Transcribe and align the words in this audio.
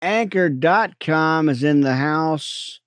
Anchor.com 0.00 1.48
is 1.48 1.64
in 1.64 1.80
the 1.80 1.94
house, 1.94 2.80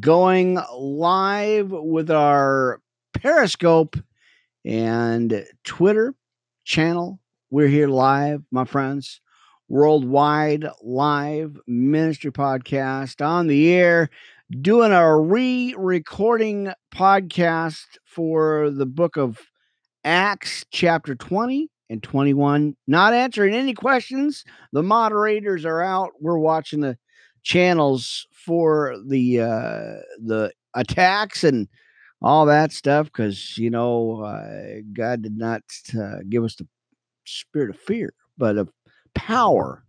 going 0.00 0.58
live 0.76 1.70
with 1.70 2.10
our 2.10 2.80
Periscope 3.14 3.96
and 4.64 5.46
Twitter 5.64 6.14
channel. 6.64 7.20
We're 7.50 7.68
here 7.68 7.88
live, 7.88 8.42
my 8.50 8.66
friends. 8.66 9.20
Worldwide 9.68 10.66
live 10.82 11.58
ministry 11.66 12.30
podcast 12.30 13.24
on 13.24 13.46
the 13.46 13.72
air, 13.72 14.10
doing 14.60 14.92
a 14.92 15.18
re 15.18 15.74
recording 15.78 16.70
podcast 16.94 17.86
for 18.04 18.68
the 18.68 18.84
book 18.84 19.16
of 19.16 19.40
Acts, 20.04 20.66
chapter 20.70 21.14
20 21.14 21.71
and 21.90 22.02
21. 22.02 22.76
Not 22.86 23.14
answering 23.14 23.54
any 23.54 23.74
questions. 23.74 24.44
The 24.72 24.82
moderators 24.82 25.64
are 25.64 25.82
out. 25.82 26.10
We're 26.20 26.38
watching 26.38 26.80
the 26.80 26.96
channels 27.42 28.26
for 28.32 28.96
the 29.08 29.40
uh, 29.40 30.00
the 30.24 30.52
attacks 30.74 31.44
and 31.44 31.68
all 32.22 32.46
that 32.46 32.72
stuff 32.72 33.06
because 33.06 33.58
you 33.58 33.70
know 33.70 34.22
uh, 34.22 34.80
God 34.92 35.22
did 35.22 35.36
not 35.36 35.62
uh, 35.98 36.18
give 36.28 36.44
us 36.44 36.56
the 36.56 36.66
spirit 37.24 37.70
of 37.70 37.80
fear, 37.80 38.14
but 38.38 38.56
of 38.56 38.70
power 39.14 39.84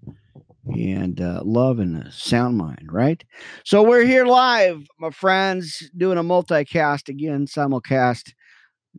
and 0.65 1.19
uh, 1.19 1.41
love 1.43 1.79
and 1.79 2.03
a 2.03 2.11
sound 2.11 2.57
mind, 2.57 2.89
right? 2.91 3.23
So 3.65 3.83
we're 3.83 4.05
here 4.05 4.25
live, 4.25 4.85
my 4.99 5.09
friends, 5.09 5.89
doing 5.97 6.17
a 6.17 6.23
multicast 6.23 7.09
again, 7.09 7.45
simulcast. 7.47 8.33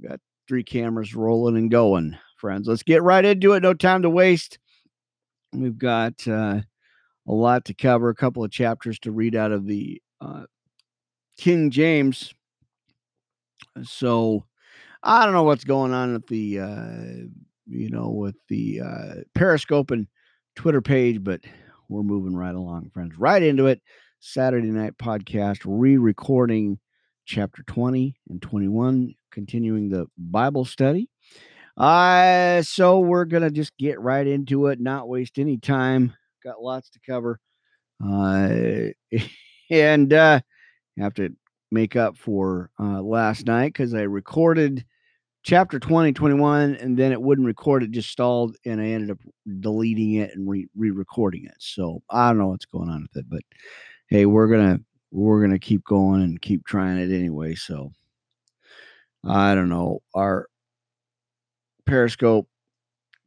Got 0.06 0.20
three 0.46 0.64
cameras 0.64 1.14
rolling 1.14 1.56
and 1.56 1.70
going, 1.70 2.16
friends. 2.44 2.68
Let's 2.68 2.82
get 2.82 3.02
right 3.02 3.24
into 3.24 3.54
it. 3.54 3.62
No 3.62 3.72
time 3.72 4.02
to 4.02 4.10
waste. 4.10 4.58
We've 5.54 5.78
got 5.78 6.28
uh, 6.28 6.60
a 7.26 7.32
lot 7.32 7.64
to 7.64 7.74
cover, 7.74 8.10
a 8.10 8.14
couple 8.14 8.44
of 8.44 8.50
chapters 8.50 8.98
to 8.98 9.12
read 9.12 9.34
out 9.34 9.50
of 9.50 9.66
the 9.66 10.02
uh, 10.20 10.42
King 11.38 11.70
James. 11.70 12.34
So 13.82 14.44
I 15.02 15.24
don't 15.24 15.32
know 15.32 15.44
what's 15.44 15.64
going 15.64 15.94
on 15.94 16.12
with 16.12 16.26
the, 16.26 16.60
uh, 16.60 17.24
you 17.66 17.88
know, 17.88 18.10
with 18.10 18.36
the 18.50 18.82
uh, 18.82 19.14
Periscope 19.34 19.90
and 19.90 20.06
Twitter 20.54 20.82
page, 20.82 21.24
but 21.24 21.40
we're 21.88 22.02
moving 22.02 22.36
right 22.36 22.54
along, 22.54 22.90
friends. 22.92 23.16
Right 23.16 23.42
into 23.42 23.68
it. 23.68 23.80
Saturday 24.20 24.68
night 24.68 24.98
podcast, 24.98 25.60
re 25.64 25.96
recording 25.96 26.78
chapter 27.24 27.62
20 27.62 28.14
and 28.28 28.42
21, 28.42 29.14
continuing 29.30 29.88
the 29.88 30.04
Bible 30.18 30.66
study. 30.66 31.08
Uh, 31.76 32.62
so 32.62 33.00
we're 33.00 33.24
going 33.24 33.42
to 33.42 33.50
just 33.50 33.76
get 33.78 34.00
right 34.00 34.26
into 34.26 34.66
it, 34.66 34.80
not 34.80 35.08
waste 35.08 35.38
any 35.38 35.58
time. 35.58 36.14
Got 36.42 36.62
lots 36.62 36.90
to 36.90 37.00
cover. 37.06 37.40
Uh, 38.04 38.88
and 39.70 40.12
uh, 40.12 40.40
have 40.98 41.14
to 41.14 41.30
make 41.70 41.96
up 41.96 42.16
for 42.16 42.70
uh, 42.78 43.02
last 43.02 43.46
night 43.46 43.72
because 43.72 43.94
I 43.94 44.02
recorded 44.02 44.84
chapter 45.42 45.78
20, 45.78 46.12
21, 46.12 46.76
and 46.76 46.96
then 46.96 47.12
it 47.12 47.20
wouldn't 47.20 47.46
record. 47.46 47.82
It 47.82 47.90
just 47.90 48.10
stalled, 48.10 48.56
and 48.64 48.80
I 48.80 48.86
ended 48.86 49.10
up 49.10 49.18
deleting 49.60 50.14
it 50.14 50.30
and 50.34 50.48
re 50.48 50.68
recording 50.74 51.44
it. 51.44 51.56
So 51.58 52.02
I 52.10 52.28
don't 52.28 52.38
know 52.38 52.48
what's 52.48 52.66
going 52.66 52.88
on 52.88 53.02
with 53.02 53.24
it, 53.24 53.28
but 53.28 53.42
hey, 54.08 54.26
we're 54.26 54.48
gonna 54.48 54.80
we're 55.10 55.40
gonna 55.40 55.58
keep 55.58 55.84
going 55.84 56.22
and 56.22 56.40
keep 56.40 56.64
trying 56.64 56.98
it 56.98 57.14
anyway. 57.14 57.54
So 57.54 57.92
I 59.24 59.54
don't 59.54 59.68
know. 59.68 60.00
Our 60.14 60.46
Periscope 61.86 62.48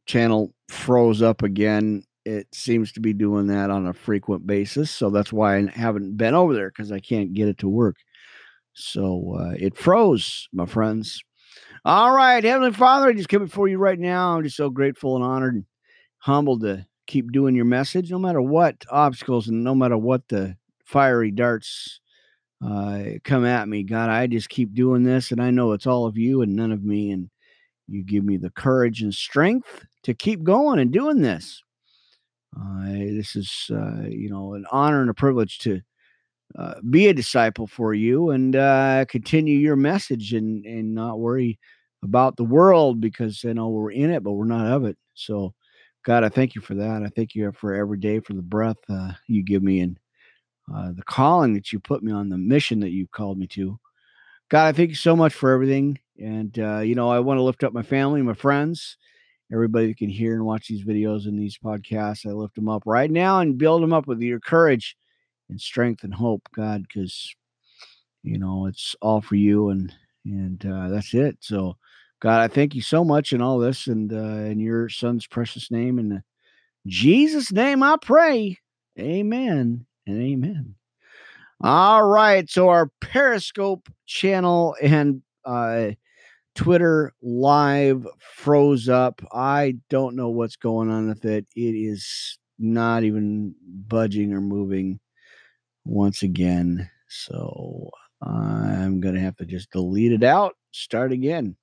channel 0.06 0.54
froze 0.68 1.22
up 1.22 1.42
again. 1.42 2.04
It 2.24 2.46
seems 2.52 2.92
to 2.92 3.00
be 3.00 3.12
doing 3.12 3.46
that 3.48 3.70
on 3.70 3.86
a 3.86 3.94
frequent 3.94 4.46
basis. 4.46 4.90
So 4.90 5.10
that's 5.10 5.32
why 5.32 5.56
I 5.56 5.66
haven't 5.72 6.16
been 6.16 6.34
over 6.34 6.54
there 6.54 6.68
because 6.68 6.92
I 6.92 7.00
can't 7.00 7.34
get 7.34 7.48
it 7.48 7.58
to 7.58 7.68
work. 7.68 7.96
So 8.74 9.36
uh, 9.38 9.54
it 9.58 9.76
froze, 9.76 10.48
my 10.52 10.66
friends. 10.66 11.22
All 11.84 12.14
right, 12.14 12.42
Heavenly 12.44 12.72
Father, 12.72 13.08
I 13.08 13.12
just 13.12 13.28
come 13.28 13.44
before 13.44 13.68
you 13.68 13.78
right 13.78 13.98
now. 13.98 14.36
I'm 14.36 14.42
just 14.42 14.56
so 14.56 14.68
grateful 14.68 15.16
and 15.16 15.24
honored 15.24 15.54
and 15.54 15.64
humbled 16.18 16.60
to 16.62 16.86
keep 17.06 17.32
doing 17.32 17.54
your 17.54 17.64
message, 17.64 18.10
no 18.10 18.18
matter 18.18 18.42
what 18.42 18.84
obstacles 18.90 19.48
and 19.48 19.64
no 19.64 19.74
matter 19.74 19.96
what 19.96 20.28
the 20.28 20.56
fiery 20.84 21.30
darts 21.30 22.00
uh, 22.64 23.02
come 23.24 23.44
at 23.44 23.68
me. 23.68 23.82
God, 23.82 24.10
I 24.10 24.26
just 24.26 24.48
keep 24.48 24.74
doing 24.74 25.04
this, 25.04 25.30
and 25.30 25.40
I 25.40 25.50
know 25.50 25.72
it's 25.72 25.86
all 25.86 26.06
of 26.06 26.18
you 26.18 26.42
and 26.42 26.54
none 26.54 26.72
of 26.72 26.84
me. 26.84 27.10
And 27.10 27.30
you 27.88 28.04
give 28.04 28.24
me 28.24 28.36
the 28.36 28.50
courage 28.50 29.02
and 29.02 29.14
strength 29.14 29.84
to 30.04 30.14
keep 30.14 30.42
going 30.42 30.78
and 30.78 30.92
doing 30.92 31.20
this. 31.20 31.62
Uh, 32.58 32.88
this 32.88 33.36
is, 33.36 33.70
uh, 33.70 34.02
you 34.08 34.28
know, 34.30 34.54
an 34.54 34.64
honor 34.70 35.00
and 35.00 35.10
a 35.10 35.14
privilege 35.14 35.58
to 35.58 35.80
uh, 36.58 36.74
be 36.90 37.08
a 37.08 37.14
disciple 37.14 37.66
for 37.66 37.92
you 37.94 38.30
and 38.30 38.56
uh, 38.56 39.04
continue 39.08 39.58
your 39.58 39.76
message 39.76 40.32
and 40.32 40.64
and 40.64 40.94
not 40.94 41.18
worry 41.18 41.58
about 42.02 42.36
the 42.36 42.44
world 42.44 43.00
because 43.00 43.44
you 43.44 43.52
know 43.52 43.68
we're 43.68 43.90
in 43.90 44.10
it, 44.10 44.22
but 44.22 44.32
we're 44.32 44.46
not 44.46 44.66
of 44.66 44.84
it. 44.84 44.96
So, 45.14 45.52
God, 46.04 46.24
I 46.24 46.28
thank 46.28 46.54
you 46.54 46.62
for 46.62 46.74
that. 46.74 47.02
I 47.02 47.08
thank 47.08 47.34
you 47.34 47.52
for 47.52 47.74
every 47.74 47.98
day 47.98 48.20
for 48.20 48.32
the 48.32 48.42
breath 48.42 48.78
uh, 48.88 49.12
you 49.26 49.42
give 49.42 49.62
me 49.62 49.80
and 49.80 49.98
uh, 50.74 50.92
the 50.92 51.02
calling 51.02 51.54
that 51.54 51.72
you 51.72 51.80
put 51.80 52.02
me 52.02 52.12
on, 52.12 52.28
the 52.28 52.38
mission 52.38 52.80
that 52.80 52.90
you 52.90 53.06
called 53.08 53.38
me 53.38 53.46
to. 53.48 53.78
God, 54.48 54.68
I 54.68 54.72
thank 54.72 54.88
you 54.88 54.96
so 54.96 55.14
much 55.14 55.34
for 55.34 55.50
everything. 55.50 55.98
And, 56.18 56.58
uh, 56.58 56.78
you 56.80 56.94
know, 56.94 57.10
I 57.10 57.20
want 57.20 57.38
to 57.38 57.42
lift 57.42 57.64
up 57.64 57.72
my 57.72 57.82
family, 57.82 58.22
my 58.22 58.34
friends, 58.34 58.96
everybody 59.52 59.88
that 59.88 59.98
can 59.98 60.10
hear 60.10 60.34
and 60.34 60.44
watch 60.44 60.68
these 60.68 60.84
videos 60.84 61.26
and 61.26 61.38
these 61.38 61.58
podcasts. 61.58 62.26
I 62.26 62.32
lift 62.32 62.54
them 62.54 62.68
up 62.68 62.82
right 62.86 63.10
now 63.10 63.40
and 63.40 63.58
build 63.58 63.82
them 63.82 63.92
up 63.92 64.06
with 64.06 64.20
your 64.20 64.40
courage 64.40 64.96
and 65.48 65.60
strength 65.60 66.04
and 66.04 66.14
hope, 66.14 66.48
God, 66.54 66.82
because, 66.82 67.34
you 68.22 68.38
know, 68.38 68.66
it's 68.66 68.94
all 69.00 69.20
for 69.20 69.36
you 69.36 69.70
and, 69.70 69.92
and 70.24 70.64
uh, 70.66 70.88
that's 70.88 71.14
it. 71.14 71.38
So, 71.40 71.76
God, 72.20 72.40
I 72.40 72.48
thank 72.48 72.74
you 72.74 72.82
so 72.82 73.04
much 73.04 73.32
in 73.32 73.40
all 73.40 73.58
this 73.58 73.86
and 73.86 74.12
uh, 74.12 74.50
in 74.50 74.58
your 74.58 74.88
son's 74.88 75.26
precious 75.26 75.70
name. 75.70 75.98
And 75.98 76.22
Jesus' 76.86 77.52
name 77.52 77.82
I 77.82 77.96
pray. 78.00 78.58
Amen 78.98 79.86
and 80.06 80.22
amen. 80.22 80.74
All 81.60 82.04
right. 82.04 82.48
So 82.50 82.68
our 82.68 82.90
Periscope 83.00 83.88
channel 84.06 84.76
and 84.82 85.22
uh, 85.44 85.90
Twitter 86.58 87.12
live 87.22 88.04
froze 88.18 88.88
up. 88.88 89.22
I 89.32 89.76
don't 89.88 90.16
know 90.16 90.28
what's 90.28 90.56
going 90.56 90.90
on 90.90 91.06
with 91.08 91.24
it. 91.24 91.46
It 91.54 91.60
is 91.60 92.36
not 92.58 93.04
even 93.04 93.54
budging 93.62 94.32
or 94.32 94.40
moving 94.40 94.98
once 95.84 96.24
again. 96.24 96.90
So 97.06 97.90
I'm 98.20 99.00
going 99.00 99.14
to 99.14 99.20
have 99.20 99.36
to 99.36 99.44
just 99.44 99.70
delete 99.70 100.10
it 100.10 100.24
out, 100.24 100.56
start 100.72 101.12
again. 101.12 101.54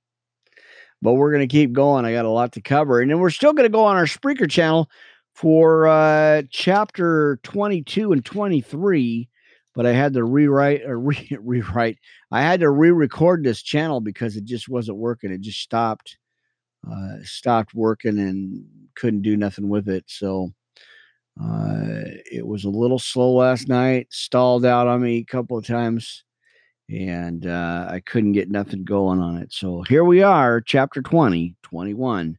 But 1.02 1.16
we're 1.16 1.32
going 1.32 1.46
to 1.46 1.54
keep 1.54 1.74
going. 1.74 2.06
I 2.06 2.14
got 2.14 2.24
a 2.24 2.30
lot 2.30 2.54
to 2.54 2.62
cover. 2.62 3.02
And 3.02 3.12
then 3.12 3.20
we're 3.20 3.32
still 3.32 3.52
going 3.52 3.70
to 3.70 3.78
go 3.78 3.84
on 3.84 3.98
our 3.98 4.06
Spreaker 4.06 4.50
channel 4.50 4.90
for 5.34 5.88
uh, 5.88 6.44
chapter 6.50 7.42
22 7.44 8.14
and 8.14 8.24
23 8.24 9.28
but 9.76 9.86
I 9.86 9.92
had 9.92 10.14
to 10.14 10.24
rewrite 10.24 10.84
or 10.84 10.98
re- 11.00 11.38
rewrite. 11.40 12.00
I 12.32 12.42
had 12.42 12.62
to 12.62 12.70
re-record 12.70 13.44
this 13.44 13.62
channel 13.62 14.00
because 14.00 14.38
it 14.38 14.46
just 14.46 14.70
wasn't 14.70 14.98
working. 14.98 15.32
It 15.32 15.42
just 15.42 15.60
stopped, 15.60 16.18
uh, 16.90 17.18
stopped 17.24 17.74
working 17.74 18.18
and 18.18 18.66
couldn't 18.96 19.22
do 19.22 19.38
nothing 19.38 19.68
with 19.70 19.90
it. 19.90 20.06
So 20.08 20.54
uh, 21.42 22.02
it 22.32 22.48
was 22.48 22.64
a 22.64 22.70
little 22.70 23.00
slow 23.00 23.34
last 23.34 23.68
night. 23.68 24.08
Stalled 24.10 24.66
out 24.66 24.88
on 24.88 25.02
me 25.02 25.18
a 25.18 25.26
couple 25.26 25.58
of 25.58 25.68
times, 25.68 26.24
and 26.90 27.46
uh, 27.46 27.88
I 27.90 28.00
couldn't 28.00 28.32
get 28.32 28.50
nothing 28.50 28.86
going 28.86 29.20
on 29.20 29.38
it. 29.38 29.52
So 29.52 29.82
here 29.84 30.06
we 30.06 30.24
are, 30.24 30.62
chapter 30.62 31.02
20, 31.02 31.56
21, 31.64 32.38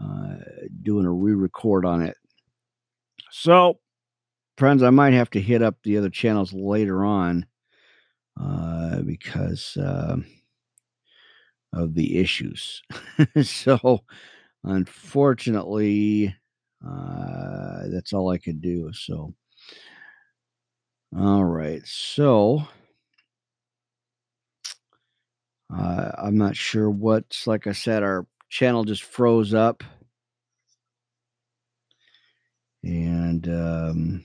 uh, 0.00 0.34
doing 0.82 1.04
a 1.04 1.10
re-record 1.10 1.84
on 1.84 2.02
it. 2.02 2.16
So 3.32 3.80
friends, 4.56 4.82
I 4.82 4.90
might 4.90 5.12
have 5.12 5.30
to 5.30 5.40
hit 5.40 5.62
up 5.62 5.76
the 5.82 5.98
other 5.98 6.10
channels 6.10 6.52
later 6.52 7.04
on 7.04 7.46
uh, 8.40 9.00
because 9.02 9.76
uh, 9.76 10.16
of 11.72 11.94
the 11.94 12.18
issues. 12.18 12.82
so, 13.42 14.00
unfortunately, 14.64 16.34
uh, 16.86 17.82
that's 17.88 18.12
all 18.12 18.30
I 18.30 18.38
could 18.38 18.60
do. 18.60 18.92
So, 18.92 19.34
all 21.16 21.44
right. 21.44 21.82
So, 21.84 22.66
uh, 25.74 26.12
I'm 26.18 26.36
not 26.38 26.56
sure 26.56 26.90
what's 26.90 27.46
like 27.46 27.66
I 27.66 27.72
said, 27.72 28.02
our 28.02 28.26
channel 28.48 28.84
just 28.84 29.02
froze 29.02 29.54
up. 29.54 29.82
And 32.84 33.48
um, 33.48 34.24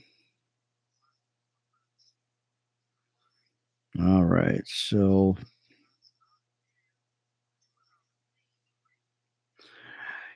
All 3.98 4.24
right. 4.24 4.62
So 4.66 5.36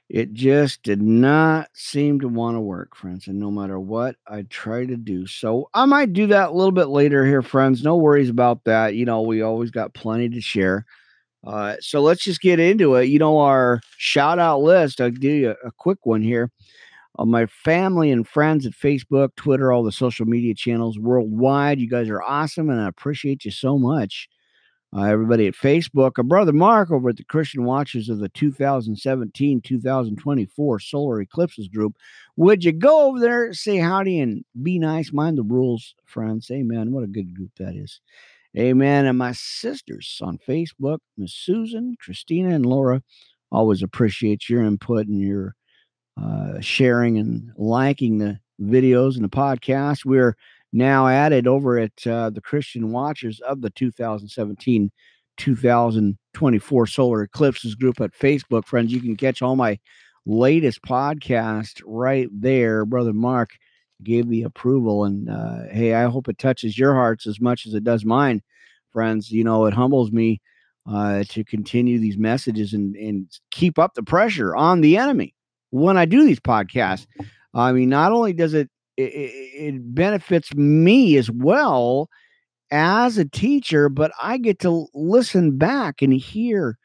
It 0.08 0.32
just 0.34 0.84
did 0.84 1.02
not 1.02 1.68
seem 1.74 2.20
to 2.20 2.28
want 2.28 2.56
to 2.56 2.60
work, 2.60 2.94
friends. 2.94 3.26
And 3.26 3.40
no 3.40 3.50
matter 3.50 3.78
what 3.80 4.14
I 4.28 4.42
try 4.42 4.86
to 4.86 4.96
do, 4.96 5.26
so 5.26 5.68
I 5.74 5.84
might 5.84 6.12
do 6.12 6.28
that 6.28 6.50
a 6.50 6.52
little 6.52 6.70
bit 6.70 6.86
later 6.88 7.26
here, 7.26 7.42
friends. 7.42 7.82
No 7.82 7.96
worries 7.96 8.28
about 8.30 8.62
that. 8.64 8.94
You 8.94 9.04
know, 9.04 9.22
we 9.22 9.42
always 9.42 9.72
got 9.72 9.94
plenty 9.94 10.28
to 10.28 10.40
share. 10.40 10.86
Uh, 11.46 11.76
so 11.80 12.02
let's 12.02 12.24
just 12.24 12.40
get 12.40 12.60
into 12.60 12.96
it. 12.96 13.06
You 13.06 13.18
know, 13.18 13.38
our 13.40 13.80
shout 13.98 14.38
out 14.38 14.62
list, 14.62 15.00
I'll 15.00 15.10
give 15.10 15.32
you 15.32 15.50
a, 15.64 15.68
a 15.68 15.72
quick 15.78 16.06
one 16.06 16.22
here. 16.22 16.50
On 17.18 17.30
my 17.30 17.46
family 17.46 18.10
and 18.10 18.28
friends 18.28 18.66
at 18.66 18.72
Facebook, 18.72 19.34
Twitter, 19.36 19.72
all 19.72 19.82
the 19.82 19.92
social 19.92 20.26
media 20.26 20.54
channels 20.54 20.98
worldwide. 20.98 21.80
You 21.80 21.88
guys 21.88 22.10
are 22.10 22.22
awesome, 22.22 22.68
and 22.68 22.80
I 22.80 22.88
appreciate 22.88 23.44
you 23.44 23.50
so 23.50 23.78
much 23.78 24.28
uh, 24.96 25.02
everybody 25.02 25.46
at 25.46 25.54
Facebook, 25.54 26.12
a 26.16 26.22
brother 26.22 26.52
Mark 26.52 26.90
over 26.90 27.10
at 27.10 27.16
the 27.16 27.24
Christian 27.24 27.64
Watchers 27.64 28.08
of 28.08 28.18
the 28.18 28.28
2017 28.30 29.60
2024 29.60 30.80
Solar 30.80 31.20
Eclipses 31.20 31.68
Group. 31.68 31.96
Would 32.36 32.64
you 32.64 32.72
go 32.72 33.08
over 33.08 33.18
there, 33.18 33.52
say 33.52 33.76
howdy, 33.76 34.20
and 34.20 34.44
be 34.62 34.78
nice? 34.78 35.12
Mind 35.12 35.38
the 35.38 35.42
rules, 35.42 35.94
friends. 36.06 36.50
Amen. 36.50 36.92
What 36.92 37.04
a 37.04 37.08
good 37.08 37.34
group 37.34 37.50
that 37.58 37.74
is. 37.74 38.00
Amen. 38.56 39.04
And 39.04 39.18
my 39.18 39.32
sisters 39.32 40.18
on 40.22 40.38
Facebook, 40.38 40.98
Miss 41.18 41.34
Susan, 41.34 41.96
Christina, 42.00 42.54
and 42.54 42.64
Laura, 42.64 43.02
always 43.52 43.82
appreciate 43.82 44.48
your 44.48 44.62
input 44.62 45.08
and 45.08 45.20
your 45.20 45.56
uh, 46.20 46.60
sharing 46.60 47.18
and 47.18 47.52
liking 47.56 48.18
the 48.18 48.38
videos 48.60 49.16
and 49.16 49.24
the 49.24 49.28
podcast. 49.28 50.04
We're 50.04 50.36
now 50.72 51.08
added 51.08 51.46
over 51.46 51.78
at 51.78 52.06
uh, 52.06 52.30
the 52.30 52.40
Christian 52.40 52.90
Watchers 52.92 53.40
of 53.40 53.60
the 53.60 53.70
2017 53.70 54.90
2024 55.36 56.86
Solar 56.86 57.22
Eclipses 57.22 57.74
group 57.74 58.00
at 58.00 58.12
Facebook. 58.12 58.66
Friends, 58.66 58.92
you 58.92 59.00
can 59.00 59.16
catch 59.16 59.42
all 59.42 59.56
my 59.56 59.78
latest 60.24 60.82
podcast 60.82 61.82
right 61.84 62.28
there. 62.32 62.84
Brother 62.84 63.12
Mark 63.12 63.50
gave 64.02 64.28
the 64.28 64.42
approval. 64.42 65.04
And 65.04 65.28
uh, 65.28 65.64
hey, 65.70 65.94
I 65.94 66.04
hope 66.04 66.28
it 66.28 66.38
touches 66.38 66.78
your 66.78 66.94
hearts 66.94 67.26
as 67.26 67.40
much 67.40 67.66
as 67.66 67.74
it 67.74 67.84
does 67.84 68.04
mine, 68.04 68.42
friends. 68.92 69.30
You 69.30 69.44
know, 69.44 69.66
it 69.66 69.74
humbles 69.74 70.10
me 70.10 70.40
uh, 70.90 71.24
to 71.28 71.44
continue 71.44 71.98
these 71.98 72.18
messages 72.18 72.72
and, 72.72 72.94
and 72.96 73.26
keep 73.50 73.78
up 73.78 73.94
the 73.94 74.02
pressure 74.02 74.54
on 74.54 74.80
the 74.80 74.96
enemy 74.96 75.35
when 75.76 75.96
I 75.96 76.04
do 76.04 76.24
these 76.24 76.40
podcasts. 76.40 77.06
I 77.54 77.72
mean, 77.72 77.88
not 77.88 78.12
only 78.12 78.32
does 78.32 78.54
it 78.54 78.70
it, 78.96 79.02
it 79.04 79.94
benefits 79.94 80.54
me 80.54 81.16
as 81.16 81.30
well 81.30 82.08
as 82.70 83.18
a 83.18 83.28
teacher, 83.28 83.88
but 83.88 84.12
I 84.20 84.38
get 84.38 84.58
to 84.60 84.86
listen 84.94 85.56
back 85.56 86.02
and 86.02 86.12
hear, 86.12 86.78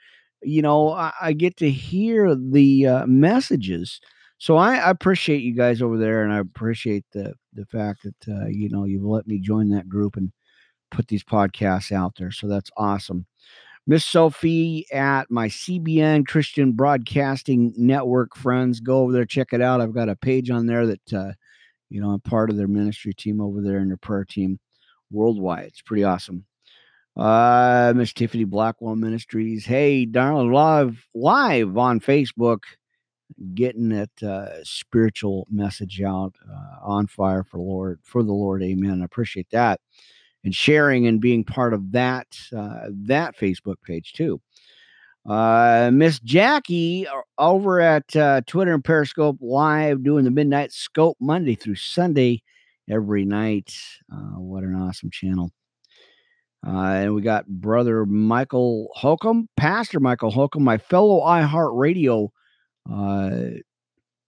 you 0.44 0.62
know, 0.62 0.92
I, 0.92 1.12
I 1.22 1.34
get 1.34 1.58
to 1.58 1.70
hear 1.70 2.36
the 2.36 2.88
uh, 2.88 3.06
messages. 3.08 4.00
So 4.38 4.58
I, 4.58 4.78
I, 4.78 4.90
appreciate 4.90 5.42
you 5.42 5.54
guys 5.54 5.82
over 5.82 5.98
there, 5.98 6.24
and 6.24 6.34
I 6.34 6.40
appreciate 6.40 7.06
the 7.14 7.34
the 7.54 7.66
fact 7.68 8.04
that 8.04 8.34
uh, 8.34 8.48
you 8.48 8.70
know 8.70 8.86
you've 8.86 9.04
let 9.04 9.28
me 9.28 9.40
join 9.40 9.70
that 9.70 9.88
group 9.88 10.18
and 10.18 10.32
put 10.90 11.08
these 11.08 11.24
podcasts 11.24 11.92
out 11.92 12.14
there. 12.18 12.32
So 12.32 12.48
that's 12.48 12.72
awesome. 12.76 13.28
Miss 13.88 14.06
Sophie 14.06 14.86
at 14.94 15.30
my 15.32 15.48
CBN 15.48 16.28
Christian 16.28 16.74
Broadcasting 16.74 17.74
Network 17.76 18.36
friends, 18.36 18.80
go 18.80 19.00
over 19.00 19.12
there, 19.12 19.26
check 19.26 19.50
it 19.54 19.62
out. 19.62 19.82
I've 19.82 19.94
got 19.94 20.10
a 20.10 20.16
page 20.16 20.52
on 20.52 20.68
there 20.68 20.86
that 20.86 21.14
uh, 21.14 21.32
you 21.92 22.00
know, 22.00 22.12
I'm 22.12 22.22
part 22.22 22.50
of 22.50 22.58
their 22.58 22.70
ministry 22.70 23.14
team 23.14 23.42
over 23.42 23.62
there 23.62 23.80
and 23.80 23.90
their 23.90 23.98
prayer 23.98 24.24
team 24.24 24.60
worldwide. 25.12 25.66
It's 25.66 25.82
pretty 25.82 26.06
awesome. 26.06 26.46
Uh, 27.18 27.92
Miss 27.96 28.14
Tiffany 28.14 28.46
Blackwell 28.46 28.96
Ministries. 28.96 29.66
Hey, 29.66 30.06
darling, 30.06 30.54
live 30.54 31.06
live 31.14 31.78
on 31.78 32.00
Facebook, 32.00 32.60
getting 33.54 33.90
that 33.90 34.24
uh, 34.24 34.64
spiritual 34.64 35.46
message 35.52 36.02
out 36.02 36.34
uh, 36.50 36.78
on 36.82 37.08
fire 37.08 37.44
for 37.44 37.58
Lord 37.58 38.00
for 38.04 38.24
the 38.24 38.32
Lord. 38.32 38.64
Amen. 38.64 39.02
I 39.02 39.06
appreciate 39.06 39.50
that 39.52 39.82
and 40.44 40.56
sharing 40.56 41.08
and 41.08 41.22
being 41.22 41.44
part 41.44 41.74
of 41.74 41.92
that 41.92 42.28
uh, 42.56 42.88
that 42.90 43.38
Facebook 43.38 43.82
page 43.84 44.14
too. 44.14 44.42
Uh, 45.28 45.92
Miss 45.94 46.20
Jackie 46.20 47.08
uh, 47.08 47.22
over 47.38 47.80
at 47.80 48.16
uh, 48.16 48.42
Twitter 48.48 48.74
and 48.74 48.84
Periscope 48.84 49.38
live 49.40 50.04
doing 50.04 50.24
the 50.24 50.32
Midnight 50.32 50.72
Scope 50.72 51.18
Monday 51.20 51.56
through 51.56 51.76
Sunday 51.76 52.42
every 52.90 53.26
night. 53.26 53.76
Uh, 54.12 54.40
what 54.40 54.64
an 54.64 54.76
awesome 54.76 55.12
channel. 55.12 55.52
Uh, 56.66 56.70
and 56.72 57.16
we 57.16 57.22
got 57.22 57.48
brother 57.48 58.06
Michael 58.06 58.90
Holcomb, 58.94 59.50
Pastor 59.58 60.00
Michael 60.00 60.30
Holcomb, 60.30 60.64
my 60.64 60.78
fellow 60.78 61.22
iHeartRadio, 61.22 62.30
uh, 62.92 63.32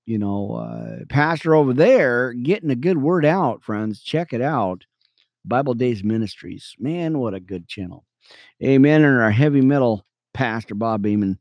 you 0.06 0.18
know, 0.18 0.56
uh, 0.56 1.06
pastor 1.10 1.56
over 1.56 1.74
there, 1.74 2.33
getting 2.33 2.71
a 2.71 2.75
good 2.75 2.98
word 2.98 3.25
out, 3.25 3.63
friends. 3.63 4.01
Check 4.01 4.33
it 4.33 4.42
out. 4.42 4.86
Bible 5.45 5.74
Days 5.74 6.04
Ministries. 6.04 6.75
Man, 6.80 7.19
what 7.19 7.34
a 7.34 7.40
good 7.40 7.68
channel. 7.68 8.06
Amen. 8.63 9.04
And 9.04 9.19
our 9.19 9.31
heavy 9.31 9.62
metal 9.62 10.06
Pastor 10.34 10.75
Bob 10.75 11.01
Beeman 11.01 11.38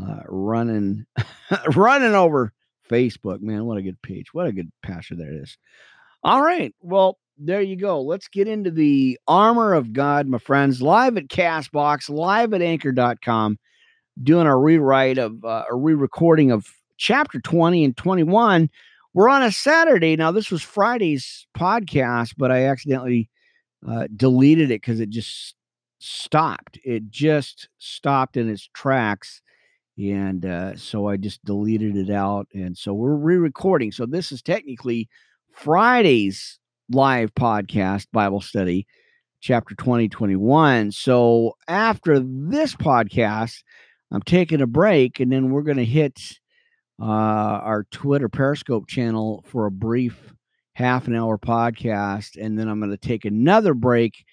uh, 0.00 0.20
running 0.26 1.06
running 1.76 2.14
over 2.14 2.52
Facebook. 2.88 3.40
Man, 3.40 3.64
what 3.64 3.78
a 3.78 3.82
good 3.82 4.00
page. 4.02 4.32
What 4.32 4.46
a 4.46 4.52
good 4.52 4.70
pastor 4.82 5.16
there 5.16 5.32
is. 5.32 5.56
All 6.22 6.42
right. 6.42 6.74
Well, 6.80 7.18
there 7.36 7.60
you 7.60 7.76
go. 7.76 8.00
Let's 8.00 8.28
get 8.28 8.48
into 8.48 8.70
the 8.70 9.18
armor 9.26 9.74
of 9.74 9.92
God, 9.92 10.26
my 10.26 10.38
friends, 10.38 10.80
live 10.80 11.16
at 11.16 11.28
Castbox, 11.28 12.08
live 12.08 12.54
at 12.54 12.62
anchor.com, 12.62 13.58
doing 14.22 14.46
a 14.46 14.56
rewrite 14.56 15.18
of 15.18 15.44
uh, 15.44 15.64
a 15.70 15.74
re 15.74 15.94
recording 15.94 16.50
of 16.50 16.66
chapter 16.96 17.40
20 17.40 17.84
and 17.84 17.96
21. 17.96 18.70
We're 19.14 19.28
on 19.28 19.44
a 19.44 19.52
Saturday. 19.52 20.16
Now, 20.16 20.32
this 20.32 20.50
was 20.50 20.62
Friday's 20.62 21.46
podcast, 21.56 22.34
but 22.36 22.50
I 22.50 22.64
accidentally 22.64 23.30
uh, 23.88 24.08
deleted 24.14 24.72
it 24.72 24.80
because 24.80 24.98
it 24.98 25.08
just 25.08 25.54
stopped. 26.00 26.80
It 26.84 27.10
just 27.10 27.68
stopped 27.78 28.36
in 28.36 28.50
its 28.50 28.68
tracks. 28.74 29.40
And 29.96 30.44
uh, 30.44 30.74
so 30.74 31.06
I 31.06 31.16
just 31.16 31.44
deleted 31.44 31.96
it 31.96 32.10
out. 32.10 32.48
And 32.54 32.76
so 32.76 32.92
we're 32.92 33.14
re 33.14 33.36
recording. 33.36 33.92
So 33.92 34.04
this 34.04 34.32
is 34.32 34.42
technically 34.42 35.08
Friday's 35.52 36.58
live 36.90 37.32
podcast 37.36 38.06
Bible 38.12 38.40
study, 38.40 38.84
chapter 39.40 39.76
2021. 39.76 40.90
So 40.90 41.52
after 41.68 42.18
this 42.18 42.74
podcast, 42.74 43.62
I'm 44.10 44.22
taking 44.22 44.60
a 44.60 44.66
break 44.66 45.20
and 45.20 45.30
then 45.30 45.50
we're 45.50 45.62
going 45.62 45.76
to 45.76 45.84
hit 45.84 46.40
uh, 47.00 47.04
our 47.04 47.84
Twitter 47.90 48.28
Periscope 48.28 48.86
channel 48.86 49.44
for 49.46 49.66
a 49.66 49.70
brief 49.70 50.32
half 50.74 51.06
an 51.06 51.14
hour 51.14 51.38
podcast. 51.38 52.36
And 52.40 52.58
then 52.58 52.68
I'm 52.68 52.80
going 52.80 52.90
to 52.90 52.96
take 52.96 53.24
another 53.24 53.74
break 53.74 54.24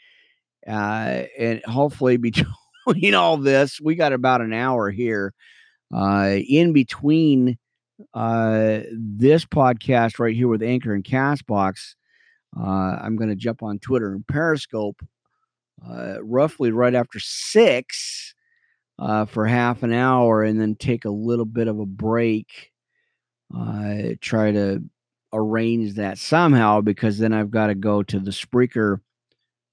uh, 0.68 1.24
and 1.38 1.64
hopefully 1.66 2.18
between 2.86 3.16
all 3.16 3.38
this, 3.38 3.80
we 3.82 3.96
got 3.96 4.14
about 4.14 4.42
an 4.42 4.54
hour 4.54 4.90
here. 4.90 5.34
Uh, 5.94 6.38
in 6.48 6.72
between 6.72 7.58
uh, 8.14 8.80
this 8.92 9.46
podcast 9.46 10.20
right 10.20 10.36
here 10.36 10.48
with 10.48 10.64
Anchor 10.64 10.94
and 10.94 11.04
Castbox, 11.04 11.96
uh, 12.58 12.98
I'm 13.02 13.18
going 13.18 13.30
to 13.30 13.36
jump 13.36 13.62
on 13.62 13.80
Twitter 13.80 14.14
and 14.14 14.26
Periscope 14.26 15.02
uh, 15.88 16.24
roughly 16.24 16.72
right 16.72 16.96
after 16.96 17.20
six 17.20 18.34
uh, 19.00 19.26
for 19.26 19.46
half 19.46 19.84
an 19.84 19.94
hour 19.94 20.44
and 20.44 20.60
then 20.60 20.76
take 20.76 21.06
a 21.06 21.10
little 21.10 21.46
bit 21.46 21.68
of 21.68 21.80
a 21.80 21.86
break. 21.86 22.72
Uh, 23.56 24.16
try 24.22 24.52
to 24.52 24.82
arrange 25.34 25.96
that 25.96 26.18
somehow 26.18 26.82
because 26.82 27.18
then 27.18 27.34
I've 27.34 27.52
got 27.52 27.68
to 27.68 27.76
go 27.76 28.04
to 28.04 28.20
the 28.20 28.32
Spreaker 28.32 29.00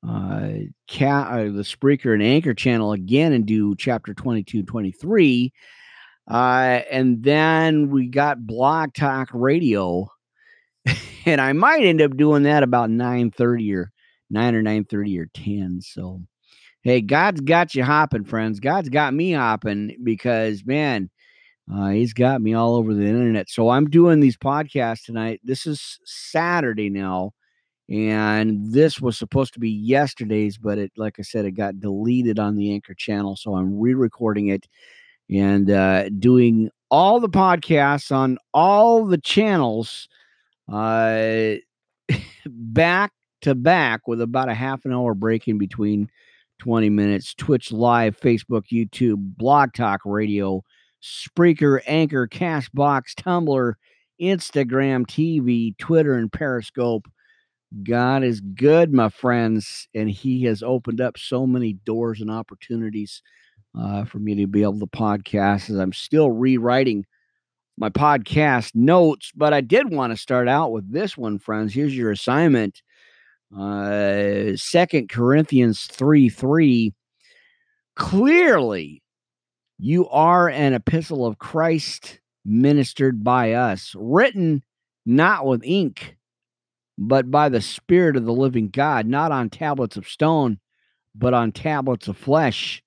uh, 0.07 0.49
cat, 0.87 1.29
uh, 1.29 1.45
the 1.45 1.65
Spreaker 1.65 2.15
and 2.15 2.23
Anchor 2.23 2.55
channel 2.55 2.93
again 2.93 3.33
and 3.33 3.47
do 3.47 3.75
chapter 3.77 4.15
22, 4.15 4.63
23. 4.63 5.53
Uh, 6.31 6.81
and 6.91 7.23
then 7.23 7.91
we 7.91 8.07
got 8.07 8.47
Blog 8.47 8.95
Talk 8.95 9.29
Radio. 9.33 10.09
and 11.27 11.41
I 11.41 11.53
might 11.53 11.85
end 11.85 12.03
up 12.03 12.17
doing 12.17 12.45
that 12.45 12.63
about 12.63 12.91
9 12.91 13.31
30 13.31 13.75
or 13.75 13.93
9 14.31 14.55
or 14.55 14.63
9 14.63 14.85
30 14.85 15.19
or 15.19 15.27
10. 15.27 15.81
So, 15.83 16.23
hey, 16.83 17.01
God's 17.01 17.41
got 17.41 17.75
you 17.75 17.85
hopping, 17.85 18.25
friends. 18.25 18.61
God's 18.61 18.89
got 18.89 19.15
me 19.15 19.33
hopping 19.33 19.97
because, 20.03 20.65
man, 20.65 21.11
uh, 21.73 21.89
he's 21.89 22.13
got 22.13 22.41
me 22.41 22.55
all 22.55 22.75
over 22.75 22.95
the 22.95 23.07
internet. 23.07 23.49
So 23.51 23.71
I'm 23.71 23.91
doing 23.91 24.21
these 24.21 24.37
podcasts 24.37 25.05
tonight. 25.05 25.41
This 25.45 25.67
is 25.67 25.99
Saturday 26.05 26.91
now 26.91 27.33
and 27.89 28.71
this 28.71 29.01
was 29.01 29.17
supposed 29.17 29.55
to 29.55 29.61
be 29.61 29.71
yesterday's 29.71 30.59
but 30.59 30.79
it 30.79 30.93
like 30.97 31.17
i 31.19 31.23
said 31.23 31.45
it 31.45 31.53
got 31.53 31.81
deleted 31.81 32.39
on 32.39 32.55
the 32.55 32.73
anchor 32.73 32.95
channel 32.95 33.35
so 33.37 33.55
i'm 33.55 33.79
re-recording 33.79 34.49
it 34.49 34.67
and 35.31 35.71
uh, 35.71 36.09
doing 36.19 36.71
all 36.91 37.21
the 37.21 37.29
podcasts 37.29 38.11
on 38.11 38.39
all 38.55 39.05
the 39.05 39.19
channels 39.19 40.09
uh, 40.73 41.55
back 42.47 43.13
to 43.43 43.55
back 43.55 44.09
with 44.09 44.21
about 44.21 44.49
a 44.49 44.55
half 44.55 44.85
an 44.85 44.93
hour 44.93 45.15
break 45.15 45.49
in 45.49 45.59
between 45.59 46.11
20 46.59 46.91
minutes 46.91 47.35
twitch 47.35 47.73
live 47.73 48.19
facebook 48.19 48.65
youtube 48.73 49.37
blog 49.37 49.73
talk 49.73 50.01
radio 50.05 50.63
Spreaker, 51.03 51.81
Anchor, 51.87 52.27
Castbox, 52.27 53.15
Tumblr, 53.15 53.75
Instagram, 54.21 55.07
TV, 55.07 55.77
Twitter, 55.79 56.15
and 56.15 56.33
Periscope. 56.33 57.07
God 57.83 58.25
is 58.25 58.41
good, 58.41 58.93
my 58.93 59.09
friends, 59.09 59.89
and 59.95 60.11
He 60.11 60.45
has 60.45 60.63
opened 60.63 61.01
up 61.01 61.19
so 61.19 61.47
many 61.47 61.75
doors 61.75 62.21
and 62.21 62.31
opportunities 62.31 63.23
uh, 63.79 64.05
for 64.05 64.19
me 64.19 64.35
to 64.37 64.47
be 64.47 64.63
able 64.63 64.81
to 64.81 64.87
podcast 64.87 65.71
as 65.71 65.77
I'm 65.77 65.93
still 65.93 66.31
rewriting 66.31 67.05
my 67.77 67.91
podcast 67.91 68.75
notes. 68.75 69.31
But 69.37 69.53
I 69.53 69.61
did 69.61 69.93
want 69.93 70.13
to 70.13 70.17
start 70.17 70.49
out 70.49 70.73
with 70.73 70.91
this 70.91 71.17
one, 71.17 71.39
friends. 71.39 71.75
Here's 71.75 71.97
your 71.97 72.11
assignment. 72.11 72.83
Uh, 73.57 74.57
Second 74.57 75.09
Corinthians 75.09 75.87
3 75.87 76.29
3. 76.29 76.93
Clearly, 77.97 79.03
you 79.79 80.09
are 80.09 80.49
an 80.49 80.75
epistle 80.75 81.25
of 81.25 81.39
Christ 81.39 82.21
ministered 82.45 83.25
by 83.25 83.53
us, 83.53 83.95
written 83.97 84.63
not 85.07 85.47
with 85.47 85.63
ink, 85.65 86.17
but 86.99 87.31
by 87.31 87.49
the 87.49 87.61
Spirit 87.61 88.17
of 88.17 88.25
the 88.25 88.33
living 88.33 88.69
God, 88.69 89.07
not 89.07 89.33
on 89.33 89.51
tablets 89.51 89.97
of 89.97 90.09
stone, 90.09 90.59
but 91.15 91.35
on 91.35 91.53
tablets 91.53 92.09
of 92.09 92.17
flesh. 92.17 92.83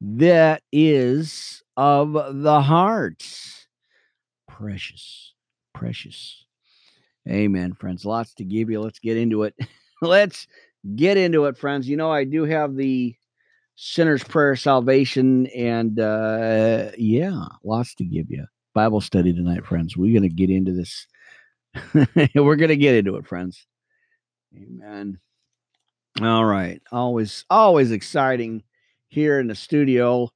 That 0.00 0.62
is 0.70 1.62
of 1.76 2.12
the 2.12 2.60
heart. 2.60 3.24
Precious, 4.48 5.32
precious. 5.72 6.44
Amen, 7.28 7.72
friends. 7.72 8.04
Lots 8.04 8.34
to 8.34 8.44
give 8.44 8.70
you. 8.70 8.80
Let's 8.80 8.98
get 8.98 9.16
into 9.16 9.44
it. 9.44 9.54
Let's 10.04 10.46
get 10.94 11.16
into 11.16 11.46
it, 11.46 11.56
friends. 11.56 11.88
You 11.88 11.96
know, 11.96 12.10
I 12.10 12.24
do 12.24 12.44
have 12.44 12.76
the 12.76 13.16
sinner's 13.76 14.22
prayer 14.22 14.54
salvation 14.54 15.48
and 15.48 15.98
uh 15.98 16.90
yeah 16.96 17.44
lots 17.64 17.94
to 17.96 18.04
give 18.04 18.30
you. 18.30 18.44
Bible 18.74 19.00
study 19.00 19.32
tonight 19.32 19.66
friends. 19.66 19.96
We're 19.96 20.14
gonna 20.14 20.28
get 20.28 20.50
into 20.50 20.72
this. 20.72 21.06
We're 22.34 22.56
gonna 22.56 22.76
get 22.76 22.94
into 22.94 23.16
it 23.16 23.26
friends. 23.26 23.66
Amen. 24.56 25.18
All 26.22 26.44
right. 26.44 26.80
Always 26.92 27.44
always 27.50 27.90
exciting 27.90 28.62
here 29.08 29.40
in 29.40 29.48
the 29.48 29.54
studio. 29.54 30.28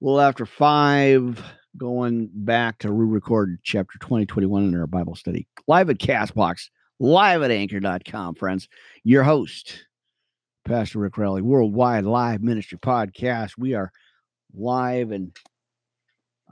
Little 0.00 0.20
after 0.20 0.46
five 0.46 1.42
going 1.76 2.30
back 2.32 2.78
to 2.78 2.90
re-record 2.90 3.60
chapter 3.62 3.98
2021 4.00 4.64
in 4.64 4.80
our 4.80 4.86
bible 4.86 5.14
study. 5.14 5.46
Live 5.68 5.90
at 5.90 5.98
castbox 5.98 6.70
live 7.00 7.42
at 7.42 7.50
anchor.com 7.50 8.34
friends 8.34 8.68
your 9.02 9.24
host 9.24 9.86
Pastor 10.66 10.98
Rick 10.98 11.16
Rowley, 11.16 11.42
Worldwide 11.42 12.04
Live 12.04 12.42
Ministry 12.42 12.78
Podcast. 12.78 13.52
We 13.58 13.74
are 13.74 13.90
live 14.54 15.10
and 15.10 15.34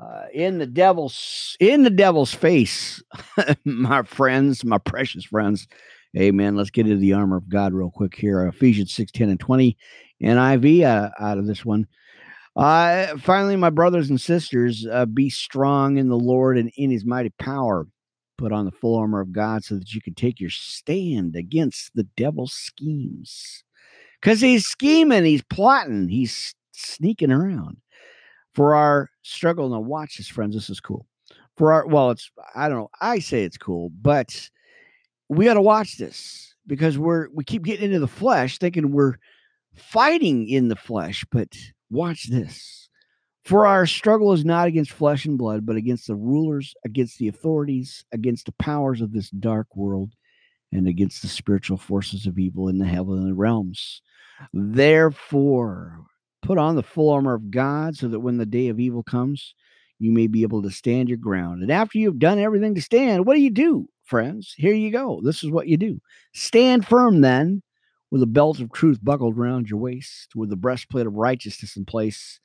uh, 0.01 0.25
in 0.33 0.59
the 0.59 0.67
devil's 0.67 1.57
in 1.61 1.83
the 1.83 1.91
devil's 1.91 2.33
face, 2.33 3.03
my 3.65 4.03
friends, 4.03 4.65
my 4.65 4.79
precious 4.79 5.25
friends. 5.25 5.69
Amen. 6.17 6.57
Let's 6.57 6.71
get 6.71 6.87
into 6.87 6.99
the 6.99 7.13
armor 7.13 7.37
of 7.37 7.49
God 7.49 7.75
real 7.75 7.91
quick 7.91 8.15
here. 8.15 8.47
Ephesians 8.47 8.95
6, 8.95 9.13
10, 9.13 9.29
and 9.29 9.41
20. 9.41 9.77
NIV 10.23 10.85
uh, 10.85 11.11
out 11.21 11.39
of 11.39 11.47
this 11.47 11.65
one. 11.65 11.87
Uh, 12.57 13.17
finally, 13.19 13.57
my 13.57 13.71
brothers 13.71 14.09
and 14.09 14.21
sisters, 14.21 14.87
uh, 14.91 15.05
be 15.07 15.29
strong 15.29 15.99
in 15.99 16.09
the 16.09 16.17
Lord 16.17 16.59
and 16.59 16.73
in 16.77 16.91
his 16.91 17.05
mighty 17.05 17.31
power. 17.39 17.87
Put 18.39 18.53
on 18.53 18.65
the 18.65 18.73
full 18.73 18.97
armor 18.97 19.21
of 19.21 19.33
God 19.33 19.65
so 19.65 19.75
that 19.75 19.93
you 19.93 20.01
can 20.01 20.15
take 20.15 20.41
your 20.41 20.51
stand 20.51 21.37
against 21.37 21.91
the 21.95 22.05
devil's 22.17 22.53
schemes 22.53 23.65
because 24.21 24.41
he's 24.41 24.65
scheming, 24.65 25.25
he's 25.25 25.43
plotting, 25.43 26.09
he's 26.09 26.55
sneaking 26.73 27.33
around. 27.33 27.79
For 28.55 28.75
our 28.75 29.11
struggle, 29.23 29.69
now 29.69 29.81
watch 29.81 30.17
this, 30.17 30.29
friends. 30.29 30.55
This 30.55 30.71
is 30.71 30.81
cool. 30.81 31.07
For 31.57 31.73
our, 31.73 31.87
well, 31.87 32.11
it's, 32.11 32.31
I 32.55 32.69
don't 32.69 32.79
know, 32.79 32.91
I 33.01 33.19
say 33.19 33.45
it's 33.45 33.59
cool, 33.59 33.91
but 34.01 34.49
we 35.29 35.45
got 35.45 35.55
to 35.55 35.63
watch 35.63 35.99
this 35.99 36.55
because 36.67 36.99
we're, 36.99 37.29
we 37.33 37.45
keep 37.45 37.65
getting 37.65 37.87
into 37.87 38.01
the 38.01 38.09
flesh 38.09 38.59
thinking 38.59 38.93
we're 38.93 39.17
fighting 39.75 40.49
in 40.49 40.69
the 40.69 40.77
flesh, 40.77 41.25
but 41.31 41.49
watch 41.91 42.29
this. 42.31 42.88
For 43.49 43.65
our 43.65 43.87
struggle 43.87 44.35
is 44.35 44.45
not 44.45 44.69
against 44.69 44.91
flesh 44.91 45.25
and 45.25 45.39
blood, 45.39 45.65
but 45.65 45.77
against 45.77 46.07
the 46.07 46.15
rulers, 46.15 46.75
against 46.85 47.17
the 47.17 47.29
authorities, 47.29 48.05
against 48.13 48.45
the 48.45 48.53
powers 48.53 49.01
of 49.01 49.15
this 49.15 49.31
dark 49.31 49.75
world, 49.75 50.13
and 50.71 50.87
against 50.87 51.23
the 51.23 51.29
spiritual 51.29 51.79
forces 51.79 52.27
of 52.27 52.39
evil 52.39 52.69
in 52.69 52.77
the 52.77 52.85
heavenly 52.85 53.33
realms. 53.33 54.03
Therefore, 54.53 56.05
put 56.43 56.59
on 56.59 56.77
the 56.77 56.83
full 56.83 57.09
armor 57.09 57.33
of 57.33 57.51
God 57.51 57.97
so 57.97 58.07
that 58.09 58.21
when 58.21 58.37
the 58.37 58.45
day 58.45 58.69
of 58.69 58.79
evil 58.79 59.03
comes, 59.03 59.55
you 59.99 60.13
may 60.13 60.27
be 60.27 60.43
able 60.43 60.63
to 60.63 60.71
stand 60.71 61.09
your 61.09 61.17
ground. 61.17 61.63
And 61.63 61.73
after 61.73 61.97
you've 61.97 62.19
done 62.19 62.39
everything 62.39 62.75
to 62.75 62.83
stand, 62.83 63.25
what 63.25 63.35
do 63.35 63.41
you 63.41 63.49
do, 63.49 63.89
friends? 64.05 64.53
Here 64.59 64.75
you 64.75 64.91
go. 64.91 65.23
This 65.25 65.43
is 65.43 65.51
what 65.51 65.69
you 65.69 65.79
do 65.79 66.03
stand 66.35 66.87
firm 66.87 67.23
then, 67.23 67.63
with 68.11 68.23
a 68.23 68.27
belt 68.27 68.61
of 68.61 68.73
truth 68.73 68.99
buckled 69.03 69.39
around 69.39 69.71
your 69.71 69.79
waist, 69.79 70.37
with 70.37 70.51
the 70.51 70.57
breastplate 70.57 71.07
of 71.07 71.15
righteousness 71.15 71.79
in 71.79 71.87
place, 71.87 72.41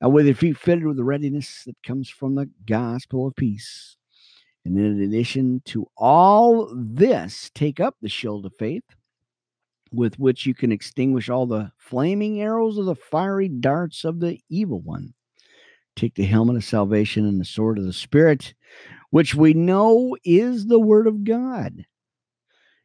and 0.00 0.12
with 0.12 0.26
your 0.26 0.34
feet 0.34 0.58
fitted 0.58 0.84
with 0.84 0.96
the 0.96 1.04
readiness 1.04 1.64
that 1.64 1.76
comes 1.84 2.08
from 2.08 2.34
the 2.34 2.50
gospel 2.66 3.26
of 3.26 3.36
peace. 3.36 3.96
And 4.64 4.76
in 4.78 5.00
addition 5.00 5.62
to 5.66 5.86
all 5.96 6.72
this, 6.74 7.50
take 7.54 7.78
up 7.80 7.96
the 8.00 8.08
shield 8.08 8.44
of 8.46 8.54
faith 8.58 8.84
with 9.92 10.18
which 10.18 10.46
you 10.46 10.54
can 10.54 10.72
extinguish 10.72 11.28
all 11.28 11.46
the 11.46 11.72
flaming 11.78 12.40
arrows 12.40 12.76
of 12.78 12.86
the 12.86 12.94
fiery 12.94 13.48
darts 13.48 14.04
of 14.04 14.20
the 14.20 14.40
evil 14.48 14.80
one. 14.80 15.14
Take 15.94 16.14
the 16.14 16.24
helmet 16.24 16.56
of 16.56 16.64
salvation 16.64 17.26
and 17.26 17.40
the 17.40 17.44
sword 17.44 17.78
of 17.78 17.84
the 17.84 17.92
Spirit, 17.92 18.54
which 19.10 19.34
we 19.34 19.54
know 19.54 20.16
is 20.24 20.66
the 20.66 20.80
Word 20.80 21.06
of 21.06 21.24
God. 21.24 21.86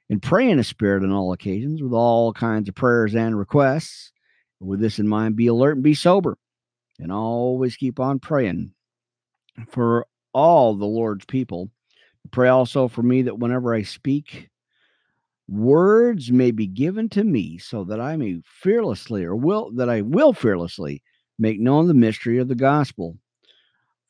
And 0.10 0.22
pray 0.22 0.50
in 0.50 0.58
the 0.58 0.63
Spirit 0.63 1.03
on 1.03 1.12
all 1.12 1.34
occasions 1.34 1.82
with 1.82 1.94
all 1.94 2.32
kinds 2.32 2.70
of 2.70 2.75
prayers 2.75 3.15
and 3.15 3.38
requests. 3.38 4.12
With 4.60 4.80
this 4.80 5.00
in 5.00 5.08
mind, 5.08 5.36
be 5.36 5.48
alert 5.48 5.75
and 5.75 5.84
be 5.84 5.94
sober, 5.94 6.38
and 7.00 7.12
always 7.12 7.75
keep 7.75 8.00
on 8.00 8.19
praying 8.19 8.71
for 9.69 10.05
all 10.33 10.75
the 10.75 10.86
Lord's 10.86 11.25
people. 11.25 11.69
Pray 12.31 12.50
also 12.50 12.88
for 12.88 13.03
me 13.03 13.24
that 13.24 13.39
whenever 13.39 13.74
I 13.74 13.83
speak, 13.83 14.50
words 15.48 16.31
may 16.31 16.51
be 16.51 16.67
given 16.67 17.10
to 17.10 17.24
me 17.24 17.57
so 17.57 17.83
that 17.83 18.00
I 18.00 18.15
may 18.15 18.41
fearlessly 18.45 19.24
or 19.24 19.36
will 19.36 19.71
that 19.75 19.89
I 19.89 20.01
will 20.01 20.33
fearlessly 20.33 21.01
make 21.38 21.60
known 21.60 21.88
the 21.88 21.93
mystery 21.93 22.38
of 22.38 22.48
the 22.48 22.55
gospel 22.55 23.17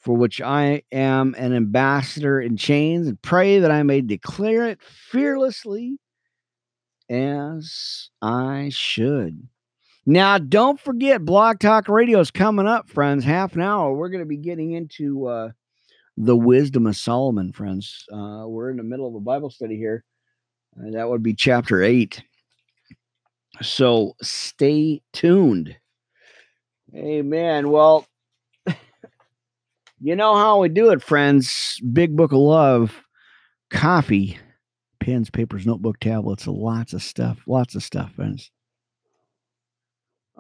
for 0.02 0.16
which 0.16 0.42
I 0.42 0.82
am 0.92 1.36
an 1.38 1.54
ambassador 1.54 2.42
in 2.42 2.58
chains 2.58 3.08
and 3.08 3.22
pray 3.22 3.60
that 3.60 3.72
I 3.72 3.84
may 3.84 4.02
declare 4.02 4.68
it 4.68 4.82
fearlessly 4.82 5.98
as 7.10 8.10
I 8.22 8.70
should. 8.74 9.48
Now, 10.06 10.38
don't 10.38 10.80
forget, 10.80 11.24
Blog 11.24 11.60
Talk 11.60 11.88
Radio 11.88 12.20
is 12.20 12.32
coming 12.32 12.68
up, 12.68 12.90
friends. 12.90 13.24
Half 13.24 13.56
an 13.56 13.62
hour. 13.62 13.94
We're 13.94 14.10
going 14.10 14.24
to 14.24 14.26
be 14.26 14.38
getting 14.38 14.72
into 14.72 15.28
uh, 15.28 15.50
the 16.18 16.36
wisdom 16.36 16.88
of 16.88 16.98
Solomon, 16.98 17.54
friends. 17.54 18.06
Uh, 18.12 18.46
we're 18.48 18.72
in 18.72 18.78
the 18.78 18.84
middle 18.84 19.08
of 19.08 19.16
a 19.16 19.20
Bible 19.20 19.50
study 19.50 19.78
here 19.78 20.04
and 20.76 20.94
that 20.94 21.10
would 21.10 21.24
be 21.24 21.34
chapter 21.34 21.82
eight. 21.84 22.24
So 23.62 24.16
stay 24.22 25.02
tuned. 25.14 25.76
Amen. 26.96 27.70
Well, 27.70 28.06
you 30.00 30.16
know 30.16 30.36
how 30.36 30.60
we 30.60 30.70
do 30.70 30.92
it, 30.92 31.04
friends. 31.04 31.80
Big 31.94 32.16
Book 32.16 32.32
of 32.32 32.40
Love, 32.40 33.04
coffee, 33.70 34.38
pens, 35.00 35.30
papers, 35.30 35.66
notebook, 35.66 36.00
tablets, 36.00 36.48
lots 36.48 36.94
of 36.94 37.04
stuff. 37.04 37.40
Lots 37.46 37.76
of 37.76 37.84
stuff, 37.84 38.14
friends. 38.14 38.52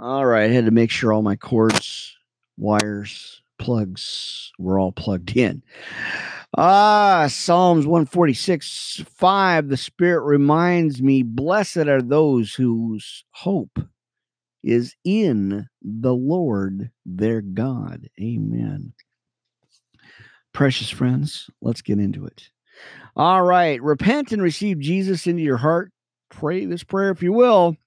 All 0.01 0.25
right. 0.25 0.50
I 0.50 0.53
had 0.53 0.65
to 0.65 0.72
make 0.72 0.89
sure 0.89 1.13
all 1.13 1.22
my 1.22 1.36
cords, 1.36 2.17
wires, 2.58 3.43
plugs 3.60 4.51
were 4.58 4.79
all 4.79 4.91
plugged 4.91 5.38
in. 5.38 5.62
Ah, 6.58 7.27
Psalms 7.29 7.86
146 7.86 9.03
5. 9.08 9.70
The 9.70 9.77
Spirit 9.77 10.24
reminds 10.24 11.03
me, 11.03 11.22
blessed 11.22 11.77
are 11.88 12.01
those 12.01 12.55
whose 12.55 13.24
hope 13.29 13.79
is 14.63 14.96
in 15.03 15.67
the 15.84 16.13
Lord 16.13 16.89
their 17.05 17.41
God. 17.41 18.10
Amen. 18.20 18.93
Precious 20.51 20.89
friends, 20.89 21.48
let's 21.62 21.84
get 21.84 22.00
into 22.00 22.25
it. 22.25 22.50
All 23.15 23.43
right. 23.43 23.81
Repent 23.81 24.31
and 24.31 24.41
receive 24.41 24.79
Jesus 24.79 25.27
into 25.27 25.43
your 25.43 25.58
heart. 25.58 25.91
Pray 26.29 26.65
this 26.65 26.84
prayer 26.84 27.12
if 27.12 27.22
you 27.22 27.34
will. 27.34 27.77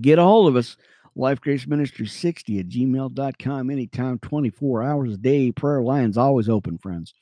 Get 0.00 0.18
a 0.18 0.22
hold 0.22 0.48
of 0.48 0.56
us. 0.56 0.76
Life 1.18 1.40
Grace 1.40 1.66
Ministry 1.66 2.06
60 2.06 2.60
at 2.60 2.68
gmail.com 2.68 3.70
anytime, 3.70 4.18
24 4.20 4.82
hours 4.82 5.14
a 5.14 5.16
day. 5.18 5.52
Prayer 5.52 5.82
lines 5.82 6.16
always 6.16 6.48
open, 6.48 6.78
friends 6.78 7.12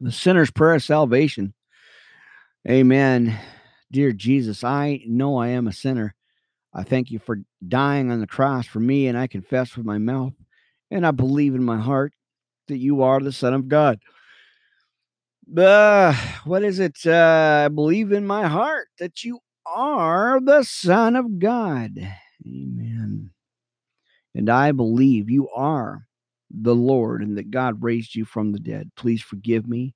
the 0.00 0.12
sinner's 0.12 0.50
prayer 0.50 0.74
of 0.74 0.82
salvation. 0.82 1.54
Amen. 2.68 3.38
Dear 3.90 4.12
Jesus, 4.12 4.62
I 4.62 5.02
know 5.06 5.36
I 5.36 5.48
am 5.48 5.66
a 5.66 5.72
sinner. 5.72 6.14
I 6.74 6.82
thank 6.82 7.10
you 7.10 7.18
for 7.18 7.38
dying 7.66 8.10
on 8.10 8.20
the 8.20 8.26
cross 8.26 8.66
for 8.66 8.80
me, 8.80 9.08
and 9.08 9.16
I 9.16 9.26
confess 9.26 9.76
with 9.76 9.86
my 9.86 9.98
mouth 9.98 10.34
and 10.90 11.06
I 11.06 11.10
believe 11.10 11.54
in 11.54 11.64
my 11.64 11.78
heart 11.78 12.12
that 12.68 12.78
you 12.78 13.02
are 13.02 13.20
the 13.20 13.32
Son 13.32 13.54
of 13.54 13.68
God. 13.68 13.98
Uh, 15.56 16.14
what 16.44 16.62
is 16.62 16.78
it? 16.78 16.98
Uh, 17.06 17.64
I 17.64 17.68
believe 17.68 18.12
in 18.12 18.26
my 18.26 18.46
heart 18.46 18.88
that 18.98 19.24
you 19.24 19.40
are 19.66 20.40
the 20.40 20.62
Son 20.62 21.16
of 21.16 21.38
God. 21.38 21.92
Amen. 22.48 23.30
And 24.34 24.48
I 24.48 24.72
believe 24.72 25.30
you 25.30 25.48
are 25.50 26.06
the 26.50 26.74
Lord 26.74 27.22
and 27.22 27.36
that 27.36 27.50
God 27.50 27.82
raised 27.82 28.14
you 28.14 28.24
from 28.24 28.52
the 28.52 28.58
dead. 28.58 28.90
Please 28.96 29.22
forgive 29.22 29.68
me 29.68 29.94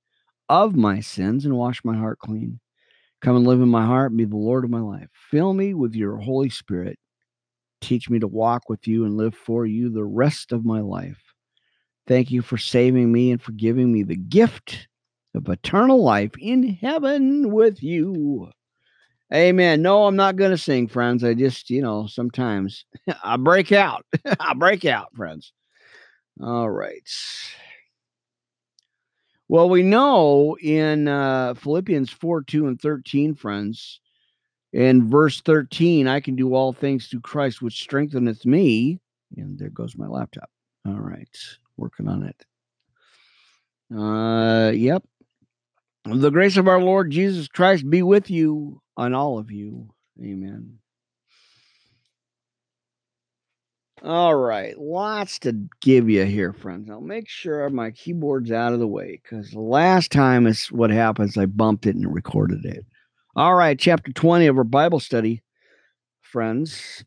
of 0.48 0.76
my 0.76 1.00
sins 1.00 1.44
and 1.44 1.56
wash 1.56 1.84
my 1.84 1.96
heart 1.96 2.18
clean. 2.18 2.60
Come 3.22 3.36
and 3.36 3.46
live 3.46 3.60
in 3.60 3.68
my 3.68 3.86
heart 3.86 4.16
be 4.16 4.24
the 4.24 4.36
Lord 4.36 4.64
of 4.64 4.70
my 4.70 4.80
life. 4.80 5.08
Fill 5.30 5.54
me 5.54 5.74
with 5.74 5.94
your 5.94 6.18
Holy 6.18 6.50
Spirit. 6.50 6.98
Teach 7.80 8.10
me 8.10 8.18
to 8.18 8.28
walk 8.28 8.68
with 8.68 8.86
you 8.86 9.04
and 9.04 9.16
live 9.16 9.34
for 9.34 9.64
you 9.64 9.88
the 9.88 10.04
rest 10.04 10.52
of 10.52 10.64
my 10.64 10.80
life. 10.80 11.22
Thank 12.06 12.30
you 12.30 12.42
for 12.42 12.58
saving 12.58 13.12
me 13.12 13.30
and 13.30 13.40
for 13.40 13.52
giving 13.52 13.92
me 13.92 14.02
the 14.02 14.16
gift 14.16 14.88
of 15.34 15.48
eternal 15.48 16.02
life 16.02 16.32
in 16.38 16.74
heaven 16.74 17.50
with 17.52 17.82
you. 17.82 18.50
Amen. 19.32 19.80
No, 19.80 20.06
I'm 20.06 20.16
not 20.16 20.36
going 20.36 20.50
to 20.50 20.58
sing, 20.58 20.88
friends. 20.88 21.24
I 21.24 21.32
just, 21.32 21.70
you 21.70 21.80
know, 21.80 22.06
sometimes 22.06 22.84
I 23.24 23.36
break 23.38 23.72
out. 23.72 24.04
I 24.40 24.52
break 24.54 24.84
out, 24.84 25.14
friends. 25.16 25.52
All 26.42 26.68
right. 26.68 27.08
Well, 29.48 29.68
we 29.68 29.82
know 29.82 30.56
in 30.60 31.08
uh, 31.08 31.54
Philippians 31.54 32.10
4 32.10 32.42
2 32.42 32.66
and 32.66 32.80
13, 32.80 33.34
friends, 33.34 34.00
in 34.72 35.08
verse 35.08 35.40
13, 35.42 36.08
I 36.08 36.20
can 36.20 36.36
do 36.36 36.54
all 36.54 36.72
things 36.72 37.06
through 37.06 37.20
Christ, 37.20 37.62
which 37.62 37.80
strengtheneth 37.82 38.44
me. 38.44 38.98
And 39.36 39.58
there 39.58 39.70
goes 39.70 39.96
my 39.96 40.06
laptop. 40.06 40.50
All 40.86 41.00
right. 41.00 41.28
Working 41.76 42.08
on 42.08 42.22
it. 42.22 42.44
Uh, 43.94 44.70
yep. 44.72 45.02
The 46.04 46.30
grace 46.30 46.56
of 46.56 46.68
our 46.68 46.80
Lord 46.80 47.10
Jesus 47.10 47.48
Christ 47.48 47.88
be 47.88 48.02
with 48.02 48.30
you 48.30 48.81
on 48.96 49.14
all 49.14 49.38
of 49.38 49.50
you. 49.50 49.88
Amen. 50.20 50.78
All 54.04 54.34
right, 54.34 54.76
lots 54.76 55.38
to 55.40 55.52
give 55.80 56.10
you 56.10 56.24
here, 56.24 56.52
friends. 56.52 56.90
I'll 56.90 57.00
make 57.00 57.28
sure 57.28 57.70
my 57.70 57.92
keyboard's 57.92 58.50
out 58.50 58.72
of 58.72 58.80
the 58.80 58.86
way 58.86 59.20
because 59.22 59.54
last 59.54 60.10
time 60.10 60.48
is 60.48 60.66
what 60.72 60.90
happens. 60.90 61.38
I 61.38 61.46
bumped 61.46 61.86
it 61.86 61.94
and 61.94 62.12
recorded 62.12 62.64
it. 62.64 62.84
All 63.36 63.54
right, 63.54 63.78
chapter 63.78 64.12
20 64.12 64.48
of 64.48 64.58
our 64.58 64.64
Bible 64.64 64.98
study, 64.98 65.42
friends. 66.20 67.04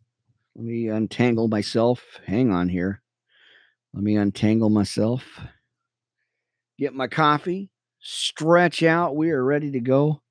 Let 0.55 0.65
me 0.65 0.87
untangle 0.87 1.49
myself. 1.49 2.01
Hang 2.25 2.51
on 2.51 2.69
here. 2.69 3.01
Let 3.93 4.03
me 4.03 4.15
untangle 4.15 4.69
myself. 4.69 5.41
Get 6.79 6.93
my 6.93 7.07
coffee, 7.07 7.71
stretch 7.99 8.83
out. 8.83 9.17
We 9.17 9.31
are 9.31 9.43
ready 9.43 9.71
to 9.71 9.81
go. 9.81 10.21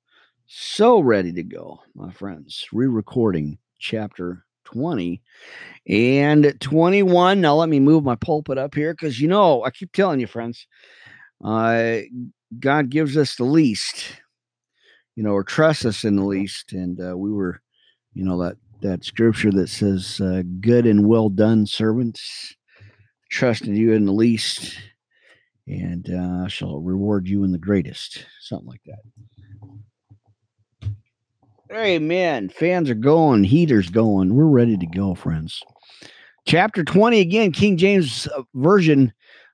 So 0.47 0.99
ready 0.99 1.33
to 1.33 1.43
go, 1.43 1.79
my 1.95 2.11
friends. 2.11 2.67
Re 2.71 2.85
recording 2.85 3.57
chapter 3.79 4.45
20 4.65 5.19
and 5.89 6.55
21. 6.59 7.41
Now, 7.41 7.55
let 7.55 7.67
me 7.67 7.79
move 7.79 8.03
my 8.03 8.15
pulpit 8.15 8.59
up 8.59 8.75
here 8.75 8.93
because 8.93 9.19
you 9.19 9.27
know, 9.27 9.63
I 9.63 9.71
keep 9.71 9.91
telling 9.91 10.19
you, 10.19 10.27
friends, 10.27 10.67
uh, 11.43 11.97
God 12.59 12.91
gives 12.91 13.17
us 13.17 13.35
the 13.35 13.43
least, 13.43 14.21
you 15.15 15.23
know, 15.23 15.31
or 15.31 15.43
trusts 15.43 15.83
us 15.83 16.03
in 16.03 16.15
the 16.15 16.25
least. 16.25 16.73
And 16.73 17.01
uh, 17.01 17.17
we 17.17 17.31
were, 17.31 17.59
you 18.13 18.23
know, 18.23 18.37
that 18.43 18.57
that 18.81 19.03
scripture 19.03 19.51
that 19.51 19.69
says, 19.69 20.21
uh, 20.21 20.43
"Good 20.59 20.85
and 20.85 21.07
well 21.07 21.29
done, 21.29 21.65
servants, 21.65 22.55
trusted 23.31 23.75
you 23.75 23.93
in 23.93 24.05
the 24.05 24.13
least, 24.13 24.77
and 25.67 26.07
uh, 26.07 26.45
I 26.45 26.49
shall 26.49 26.81
reward 26.81 27.27
you 27.27 27.43
in 27.43 27.51
the 27.51 27.57
greatest." 27.57 28.27
Something 28.41 28.67
like 28.67 28.83
that. 28.85 28.99
Amen. 31.71 32.49
Fans 32.49 32.89
are 32.89 32.95
going, 32.95 33.43
heaters 33.43 33.89
going. 33.89 34.35
We're 34.35 34.45
ready 34.45 34.77
to 34.77 34.85
go, 34.85 35.15
friends. 35.15 35.61
Chapter 36.45 36.83
20 36.83 37.19
again, 37.19 37.51
King 37.51 37.75
James 37.77 38.27
uh, 38.27 38.43
Version 38.53 39.11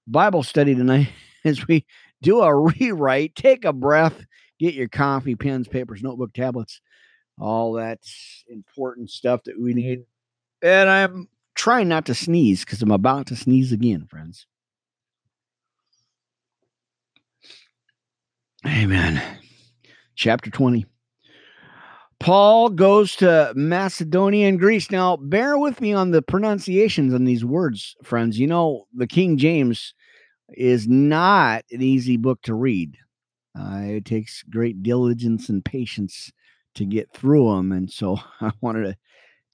Bible 0.07 0.43
study 0.43 0.75
tonight 0.75 1.09
as 1.45 1.65
we 1.67 1.85
do 2.21 2.41
a 2.41 2.53
rewrite. 2.53 3.35
Take 3.35 3.63
a 3.63 3.71
breath, 3.71 4.25
get 4.59 4.73
your 4.73 4.89
coffee, 4.89 5.35
pens, 5.35 5.69
papers, 5.69 6.03
notebook, 6.03 6.33
tablets, 6.33 6.81
all 7.39 7.73
that 7.73 7.99
important 8.49 9.09
stuff 9.09 9.43
that 9.45 9.59
we 9.59 9.73
need. 9.73 10.03
And 10.61 10.89
I'm 10.89 11.29
trying 11.55 11.87
not 11.87 12.05
to 12.07 12.13
sneeze 12.13 12.65
because 12.65 12.81
I'm 12.81 12.91
about 12.91 13.27
to 13.27 13.37
sneeze 13.37 13.71
again, 13.71 14.05
friends. 14.09 14.45
Amen. 18.67 19.21
Chapter 20.15 20.49
20. 20.51 20.85
Paul 22.21 22.69
goes 22.69 23.15
to 23.15 23.51
Macedonia 23.55 24.47
and 24.47 24.59
Greece. 24.59 24.91
Now, 24.91 25.17
bear 25.17 25.57
with 25.57 25.81
me 25.81 25.91
on 25.91 26.11
the 26.11 26.21
pronunciations 26.21 27.15
on 27.15 27.25
these 27.25 27.43
words, 27.43 27.95
friends. 28.03 28.37
You 28.37 28.45
know, 28.45 28.85
the 28.93 29.07
King 29.07 29.39
James 29.39 29.95
is 30.49 30.87
not 30.87 31.65
an 31.71 31.81
easy 31.81 32.17
book 32.17 32.39
to 32.43 32.53
read. 32.53 32.95
Uh, 33.59 33.81
it 33.85 34.05
takes 34.05 34.43
great 34.43 34.83
diligence 34.83 35.49
and 35.49 35.65
patience 35.65 36.31
to 36.75 36.85
get 36.85 37.11
through 37.11 37.55
them. 37.55 37.71
And 37.71 37.89
so 37.89 38.19
I 38.41 38.51
wanted 38.61 38.83
to 38.83 38.97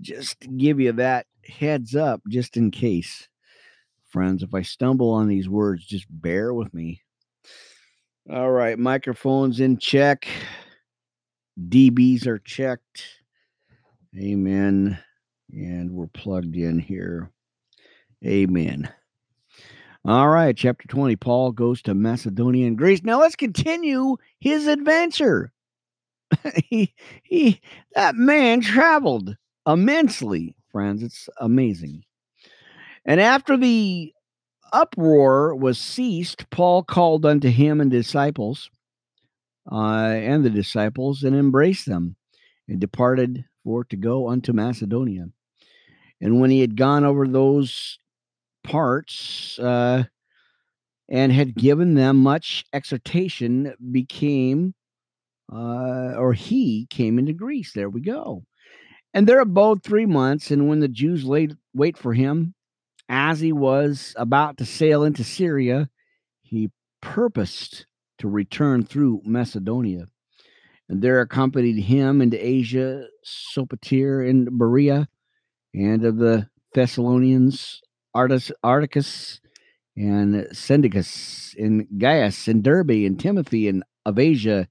just 0.02 0.36
give 0.58 0.82
you 0.82 0.92
that 0.92 1.26
heads 1.46 1.96
up 1.96 2.22
just 2.28 2.58
in 2.58 2.70
case. 2.70 3.30
Friends, 4.10 4.44
if 4.44 4.54
I 4.54 4.62
stumble 4.62 5.12
on 5.12 5.30
these 5.30 5.48
words, 5.48 5.86
just 5.86 6.06
bear 6.10 6.54
with 6.54 6.74
me. 6.74 7.02
All 8.30 8.52
right, 8.52 8.78
microphones 8.78 9.62
in 9.62 9.78
check. 9.78 10.28
DBs 11.60 12.28
are 12.28 12.40
checked. 12.40 13.04
Amen. 14.16 15.00
And 15.52 15.92
we're 15.92 16.08
plugged 16.08 16.56
in 16.56 16.80
here. 16.80 17.32
Amen. 18.26 18.90
All 20.06 20.30
right, 20.30 20.56
chapter 20.56 20.88
20. 20.88 21.16
Paul 21.18 21.52
goes 21.52 21.82
to 21.84 21.94
Macedonia 21.94 22.68
and 22.68 22.78
Greece. 22.78 23.04
Now 23.04 23.20
let's 23.20 23.36
continue 23.36 24.18
his 24.40 24.68
adventure. 24.68 25.52
he, 26.70 26.94
he, 27.24 27.62
that 27.96 28.16
man 28.16 28.62
traveled 28.62 29.36
immensely, 29.66 30.56
friends. 30.72 31.04
It's 31.04 31.28
amazing. 31.40 32.04
And 33.06 33.20
after 33.20 33.58
the 33.58 34.14
uproar 34.74 35.56
was 35.56 35.80
ceased, 35.80 36.50
Paul 36.50 36.84
called 36.84 37.26
unto 37.26 37.50
him 37.50 37.82
and 37.82 37.90
disciples 37.90 38.70
uh, 39.72 40.14
and 40.14 40.44
the 40.44 40.50
disciples 40.50 41.24
and 41.24 41.36
embraced 41.36 41.86
them 41.86 42.16
and 42.68 42.80
departed 42.80 43.46
for 43.64 43.84
to 43.86 43.96
go 43.96 44.30
unto 44.30 44.54
Macedonia. 44.54 45.28
And 46.22 46.40
when 46.40 46.50
he 46.50 46.62
had 46.62 46.76
gone 46.76 47.04
over 47.04 47.28
those 47.28 48.00
parts 48.64 49.60
uh, 49.60 50.04
and 51.10 51.32
had 51.32 51.56
given 51.56 51.94
them 51.94 52.18
much 52.18 52.66
exhortation, 52.74 53.74
became 53.92 54.74
uh, 55.52 56.14
or 56.18 56.34
he 56.34 56.88
came 56.90 57.20
into 57.20 57.34
Greece. 57.34 57.72
There 57.74 57.90
we 57.90 58.02
go. 58.02 58.44
And 59.14 59.28
there 59.28 59.40
abode 59.40 59.84
three 59.84 60.06
months. 60.06 60.52
And 60.52 60.68
when 60.68 60.80
the 60.80 60.88
Jews 60.88 61.24
laid 61.24 61.56
wait 61.74 61.98
for 61.98 62.14
him, 62.14 62.54
as 63.10 63.40
he 63.40 63.54
was 63.54 64.14
about 64.18 64.58
to 64.58 64.66
sail 64.66 65.04
into 65.04 65.24
Syria, 65.24 65.90
he 66.42 66.72
purposed 67.02 67.86
to 68.20 68.28
return 68.28 68.84
through 68.84 69.22
Macedonia. 69.26 70.08
And 70.90 71.02
there 71.02 71.20
accompanied 71.20 71.84
him 71.84 72.22
into 72.22 72.38
Asia, 72.38 73.08
Sopater 73.26 74.28
and 74.28 74.58
Berea, 74.58 75.08
and 75.74 76.04
of 76.06 76.18
the 76.18 76.50
Thessalonians, 76.74 77.82
Artis, 78.14 78.52
Articus 78.64 79.40
and 79.96 80.48
Syndicus, 80.54 81.56
and 81.58 81.88
Gaius, 81.98 82.48
and 82.48 82.64
Derbe, 82.64 83.06
and 83.06 83.20
Timothy, 83.20 83.68
and 83.68 83.84
of 84.06 84.20
Asia, 84.20 84.68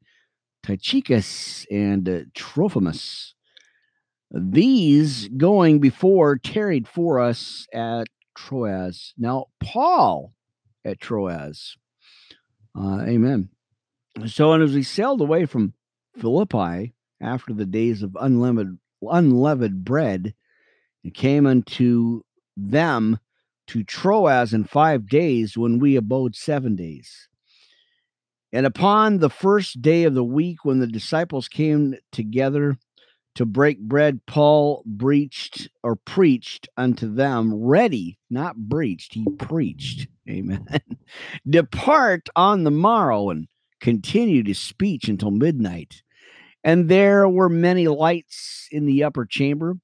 Tychicus, 0.62 1.66
and 1.70 2.08
uh, 2.08 2.20
Trophimus. 2.34 3.34
These 4.30 5.28
going 5.28 5.80
before 5.80 6.38
tarried 6.38 6.88
for 6.88 7.20
us 7.20 7.66
at 7.72 8.06
Troas. 8.36 9.14
Now, 9.18 9.46
Paul 9.60 10.32
at 10.84 11.00
Troas 11.00 11.76
uh, 12.78 13.00
amen. 13.02 13.50
So, 14.26 14.52
and 14.52 14.62
as 14.62 14.74
we 14.74 14.82
sailed 14.82 15.20
away 15.20 15.46
from 15.46 15.74
Philippi 16.18 16.94
after 17.20 17.52
the 17.52 17.66
days 17.66 18.02
of 18.02 18.16
unleavened, 18.20 18.78
unleavened 19.02 19.84
bread, 19.84 20.34
it 21.04 21.14
came 21.14 21.46
unto 21.46 22.22
them 22.56 23.18
to 23.68 23.84
Troas 23.84 24.52
in 24.52 24.64
five 24.64 25.08
days 25.08 25.56
when 25.56 25.78
we 25.78 25.96
abode 25.96 26.34
seven 26.34 26.76
days. 26.76 27.28
And 28.52 28.64
upon 28.64 29.18
the 29.18 29.30
first 29.30 29.82
day 29.82 30.04
of 30.04 30.14
the 30.14 30.24
week, 30.24 30.64
when 30.64 30.78
the 30.78 30.86
disciples 30.86 31.48
came 31.48 31.96
together 32.12 32.78
to 33.36 33.46
break 33.46 33.78
bread, 33.80 34.20
Paul 34.26 34.82
breached 34.86 35.68
or 35.82 35.94
preached 35.94 36.68
unto 36.76 37.14
them, 37.14 37.54
ready, 37.54 38.18
not 38.30 38.56
breached, 38.56 39.14
he 39.14 39.26
preached. 39.38 40.08
Amen. 40.28 40.66
Depart 41.48 42.28
on 42.34 42.64
the 42.64 42.70
morrow 42.70 43.30
and 43.30 43.46
continued 43.80 44.46
his 44.46 44.58
speech 44.58 45.08
until 45.08 45.30
midnight. 45.30 46.02
And 46.64 46.88
there 46.88 47.28
were 47.28 47.50
many 47.50 47.86
lights 47.88 48.68
in 48.72 48.86
the 48.86 49.04
upper 49.04 49.26
chamber 49.26 49.76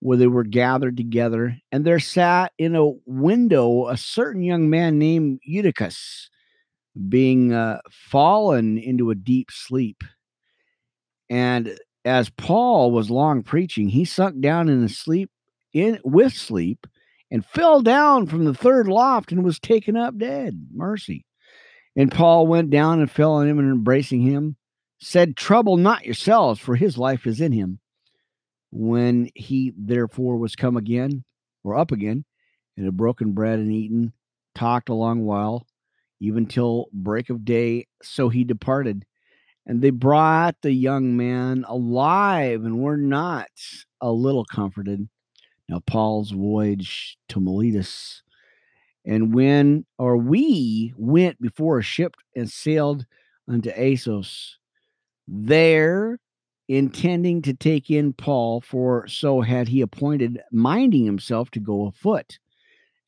where 0.00 0.18
they 0.18 0.26
were 0.26 0.44
gathered 0.44 0.96
together. 0.96 1.56
And 1.70 1.84
there 1.84 2.00
sat 2.00 2.52
in 2.58 2.74
a 2.74 2.90
window 3.06 3.88
a 3.88 3.96
certain 3.96 4.42
young 4.42 4.68
man 4.68 4.98
named 4.98 5.38
Eutychus, 5.44 6.28
being 7.08 7.52
uh, 7.52 7.78
fallen 7.90 8.76
into 8.76 9.10
a 9.10 9.14
deep 9.14 9.50
sleep. 9.52 10.02
And 11.30 11.78
as 12.04 12.30
Paul 12.30 12.90
was 12.90 13.10
long 13.10 13.42
preaching, 13.42 13.88
he 13.88 14.04
sunk 14.04 14.40
down 14.40 14.68
in 14.68 14.82
a 14.82 14.88
sleep 14.88 15.30
in 15.72 15.98
with 16.04 16.32
sleep 16.32 16.86
and 17.30 17.44
fell 17.46 17.80
down 17.80 18.26
from 18.26 18.44
the 18.44 18.54
third 18.54 18.88
loft 18.88 19.32
and 19.32 19.44
was 19.44 19.58
taken 19.58 19.96
up 19.96 20.18
dead. 20.18 20.68
Mercy. 20.72 21.24
And 21.96 22.10
Paul 22.10 22.46
went 22.46 22.70
down 22.70 23.00
and 23.00 23.10
fell 23.10 23.32
on 23.32 23.48
him 23.48 23.58
and 23.58 23.70
embracing 23.70 24.22
him, 24.22 24.56
said, 25.00 25.36
Trouble 25.36 25.76
not 25.76 26.04
yourselves, 26.04 26.60
for 26.60 26.76
his 26.76 26.96
life 26.96 27.26
is 27.26 27.40
in 27.40 27.52
him. 27.52 27.80
When 28.70 29.28
he 29.34 29.72
therefore 29.76 30.38
was 30.38 30.56
come 30.56 30.76
again, 30.76 31.24
or 31.64 31.76
up 31.76 31.92
again, 31.92 32.24
and 32.76 32.86
had 32.86 32.96
broken 32.96 33.32
bread 33.32 33.58
and 33.58 33.72
eaten, 33.72 34.12
talked 34.54 34.88
a 34.88 34.94
long 34.94 35.24
while, 35.24 35.66
even 36.20 36.46
till 36.46 36.86
break 36.92 37.28
of 37.28 37.44
day, 37.44 37.86
so 38.02 38.28
he 38.30 38.44
departed. 38.44 39.04
And 39.66 39.80
they 39.80 39.90
brought 39.90 40.56
the 40.62 40.72
young 40.72 41.16
man 41.16 41.64
alive 41.68 42.64
and 42.64 42.80
were 42.80 42.96
not 42.96 43.50
a 44.00 44.10
little 44.10 44.44
comforted. 44.44 45.08
Now, 45.68 45.80
Paul's 45.86 46.32
voyage 46.32 47.16
to 47.28 47.40
Miletus. 47.40 48.22
And 49.04 49.34
when, 49.34 49.84
or 49.98 50.16
we 50.16 50.92
went 50.96 51.40
before 51.40 51.78
a 51.78 51.82
ship 51.82 52.14
and 52.36 52.50
sailed 52.50 53.06
unto 53.48 53.70
Assos, 53.70 54.58
there 55.26 56.18
intending 56.68 57.42
to 57.42 57.54
take 57.54 57.90
in 57.90 58.12
Paul, 58.12 58.60
for 58.60 59.06
so 59.08 59.40
had 59.40 59.68
he 59.68 59.80
appointed, 59.80 60.40
minding 60.50 61.04
himself 61.04 61.50
to 61.52 61.60
go 61.60 61.86
afoot. 61.86 62.38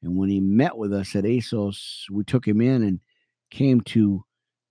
And 0.02 0.16
when 0.16 0.28
he 0.28 0.40
met 0.40 0.76
with 0.76 0.92
us 0.92 1.16
at 1.16 1.24
Assos, 1.24 2.06
we 2.10 2.24
took 2.24 2.46
him 2.46 2.60
in 2.60 2.82
and 2.82 3.00
came 3.50 3.80
to 3.82 4.24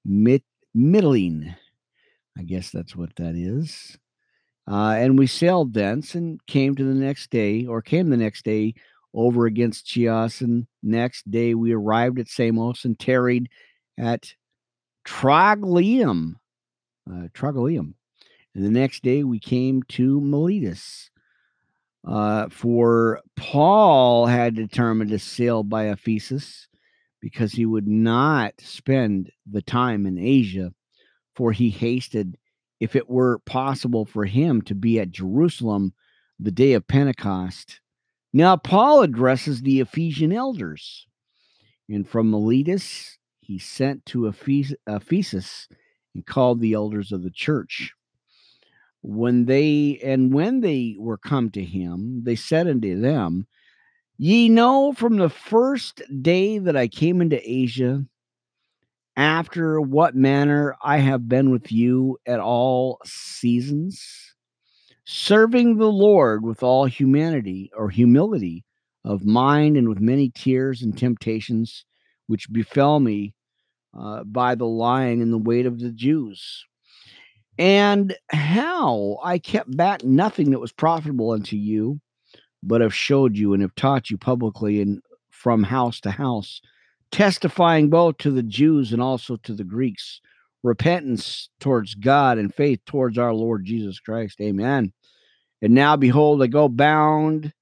Mit- 0.06 0.44
Mytilene. 0.76 1.56
I 2.38 2.44
guess 2.44 2.72
that's 2.72 2.96
what 2.96 3.16
that 3.18 3.36
is. 3.36 3.98
Uh, 4.70 4.96
and 4.98 5.20
we 5.20 5.28
sailed 5.28 5.74
thence 5.74 6.16
and 6.16 6.44
came 6.48 6.76
to 6.76 6.84
the 6.84 6.94
next 6.94 7.30
day, 7.30 7.66
or 7.66 7.82
came 7.82 8.10
the 8.10 8.18
next 8.18 8.46
day 8.46 8.74
over 9.14 9.46
against 9.46 9.88
Chios. 9.88 10.42
And 10.42 10.68
next 10.82 11.30
day 11.30 11.54
we 11.54 11.74
arrived 11.74 12.20
at 12.20 12.30
Samos 12.30 12.86
and 12.86 12.98
tarried 12.98 13.50
at 13.98 14.34
Trogyllium. 15.06 16.36
Uh. 17.10 17.28
And 18.56 18.64
the 18.64 18.70
next 18.70 19.04
day 19.04 19.24
we 19.24 19.40
came 19.40 19.84
to 19.90 20.22
Miletus. 20.22 21.10
Uh, 22.06 22.50
for 22.50 23.22
Paul 23.38 24.26
had 24.26 24.56
determined 24.56 25.12
to 25.12 25.20
sail 25.20 25.64
by 25.64 25.86
Ephesus 25.86 26.68
because 27.22 27.54
he 27.54 27.66
would 27.66 27.88
not 27.88 28.54
spend 28.60 29.32
the 29.50 29.62
time 29.62 30.06
in 30.06 30.18
Asia, 30.18 30.74
for 31.36 31.52
he 31.52 31.70
hasted 31.70 32.38
if 32.80 32.96
it 32.96 33.10
were 33.10 33.40
possible 33.40 34.06
for 34.06 34.26
him 34.26 34.62
to 34.64 34.76
be 34.76 35.00
at 35.00 35.12
Jerusalem 35.12 35.94
the 36.40 36.52
day 36.52 36.74
of 36.74 36.88
Pentecost. 36.88 37.80
Now, 38.34 38.58
Paul 38.58 39.04
addresses 39.04 39.62
the 39.62 39.80
Ephesian 39.80 40.32
elders, 40.32 41.08
and 41.88 42.08
from 42.08 42.32
Miletus 42.32 43.18
he 43.40 43.60
sent 43.60 44.06
to 44.08 44.28
Ephesus 44.28 45.68
and 46.16 46.26
called 46.26 46.60
the 46.60 46.74
elders 46.74 47.12
of 47.12 47.24
the 47.24 47.32
church. 47.32 47.94
When 49.02 49.46
they 49.46 50.00
and 50.04 50.34
when 50.34 50.62
they 50.62 50.96
were 50.98 51.18
come 51.18 51.52
to 51.52 51.64
him, 51.64 52.24
they 52.24 52.36
said 52.36 52.68
unto 52.68 53.00
them, 53.00 53.48
Ye 54.18 54.48
know 54.48 54.94
from 54.94 55.18
the 55.18 55.30
first 55.30 56.02
day 56.22 56.58
that 56.58 56.78
I 56.78 56.88
came 56.88 57.22
into 57.22 57.40
Asia 57.50 58.06
after 59.16 59.80
what 59.80 60.16
manner 60.16 60.76
I 60.82 60.98
have 60.98 61.28
been 61.28 61.52
with 61.52 61.72
you 61.72 62.18
at 62.26 62.40
all 62.40 63.00
seasons, 63.06 64.04
serving 65.06 65.78
the 65.78 65.92
Lord 65.92 66.44
with 66.44 66.64
all 66.64 66.86
humanity 66.86 67.72
or 67.76 67.90
humility 67.90 68.64
of 69.06 69.26
mind 69.26 69.78
and 69.78 69.90
with 69.90 70.00
many 70.00 70.30
tears 70.30 70.82
and 70.82 70.98
temptations 70.98 71.86
which 72.28 72.52
befell 72.52 73.00
me 73.00 73.34
uh, 73.98 74.24
by 74.24 74.56
the 74.56 74.66
lying 74.66 75.22
and 75.22 75.32
the 75.32 75.38
weight 75.38 75.66
of 75.66 75.80
the 75.80 75.92
Jews. 75.92 76.66
And 77.60 78.16
how 78.32 79.20
I 79.24 79.38
kept 79.38 79.76
back 79.76 80.04
nothing 80.04 80.52
that 80.52 80.60
was 80.60 80.72
profitable 80.72 81.32
unto 81.32 81.56
you, 81.56 82.00
but 82.64 82.82
have 82.82 82.96
showed 82.96 83.38
you 83.38 83.54
and 83.54 83.62
have 83.62 83.76
taught 83.76 84.10
you 84.10 84.18
publicly 84.18 84.82
and 84.82 85.02
from 85.30 85.62
house 85.62 86.00
to 86.00 86.12
house 86.12 86.62
testifying 87.14 87.90
both 87.90 88.18
to 88.18 88.32
the 88.32 88.44
Jews 88.44 88.92
and 88.92 89.02
also 89.02 89.38
to 89.38 89.54
the 89.54 89.64
Greeks, 89.64 90.20
repentance 90.64 91.48
towards 91.60 91.94
God 91.94 92.40
and 92.40 92.54
faith 92.54 92.80
towards 92.86 93.20
our 93.20 93.34
Lord 93.34 93.64
Jesus 93.66 94.00
Christ. 94.00 94.42
Amen. 94.42 94.92
And 95.62 95.74
now, 95.76 95.96
behold, 95.96 96.42
I 96.42 96.48
go 96.48 96.68
bound 96.68 97.54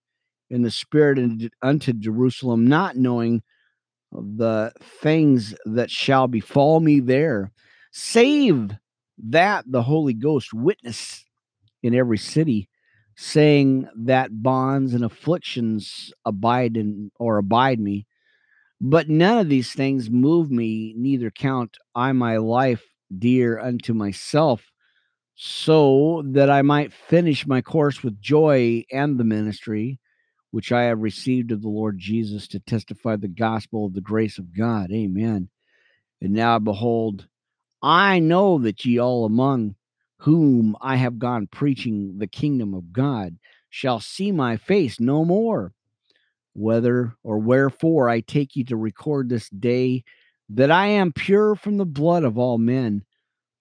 in 0.49 0.61
the 0.61 0.71
Spirit 0.71 1.51
unto 1.61 1.93
Jerusalem, 1.93 2.65
not 2.65 2.95
knowing 2.95 3.43
the 4.11 4.71
things 5.01 5.53
that 5.65 5.91
shall 5.91 6.27
befall 6.27 6.79
me 6.79 7.01
there, 7.01 7.51
save 7.91 8.71
that 9.17 9.65
the 9.67 9.83
Holy 9.83 10.13
Ghost 10.13 10.53
witness 10.53 11.25
in 11.83 11.93
every 11.93 12.17
city, 12.17 12.69
saying 13.17 13.87
that 13.95 14.41
bonds 14.41 14.93
and 14.93 15.03
afflictions 15.03 16.13
abide 16.25 16.77
in 16.77 17.11
or 17.19 17.37
abide 17.37 17.79
me 17.79 18.07
but 18.83 19.07
none 19.07 19.37
of 19.37 19.47
these 19.47 19.71
things 19.73 20.09
move 20.09 20.49
me, 20.49 20.95
neither 20.97 21.29
count 21.29 21.77
I 21.93 22.11
my 22.13 22.37
life 22.37 22.83
dear 23.15 23.59
unto 23.59 23.93
myself, 23.93 24.71
so 25.35 26.23
that 26.25 26.49
I 26.49 26.63
might 26.63 26.91
finish 26.91 27.45
my 27.45 27.61
course 27.61 28.01
with 28.01 28.19
joy 28.19 28.83
and 28.91 29.19
the 29.19 29.23
ministry 29.23 29.99
which 30.49 30.71
I 30.71 30.83
have 30.83 30.99
received 30.99 31.51
of 31.51 31.61
the 31.61 31.69
Lord 31.69 31.97
Jesus 31.99 32.47
to 32.49 32.59
testify 32.59 33.15
the 33.15 33.27
gospel 33.27 33.85
of 33.85 33.93
the 33.93 34.01
grace 34.01 34.37
of 34.37 34.57
God. 34.57 34.91
Amen. 34.91 35.49
And 36.19 36.33
now, 36.33 36.59
behold, 36.59 37.27
I 37.83 38.19
know 38.19 38.59
that 38.59 38.83
ye 38.83 38.99
all 38.99 39.25
among 39.25 39.75
whom 40.17 40.75
I 40.81 40.97
have 40.97 41.19
gone 41.19 41.47
preaching 41.47 42.17
the 42.17 42.27
kingdom 42.27 42.73
of 42.73 42.91
God 42.91 43.37
shall 43.69 43.99
see 43.99 44.31
my 44.31 44.57
face 44.57 44.99
no 44.99 45.23
more 45.23 45.73
whether 46.53 47.15
or 47.23 47.37
wherefore 47.39 48.09
I 48.09 48.21
take 48.21 48.55
you 48.55 48.63
to 48.65 48.75
record 48.75 49.29
this 49.29 49.49
day 49.49 50.03
that 50.49 50.71
I 50.71 50.87
am 50.87 51.13
pure 51.13 51.55
from 51.55 51.77
the 51.77 51.85
blood 51.85 52.23
of 52.23 52.37
all 52.37 52.57
men, 52.57 53.03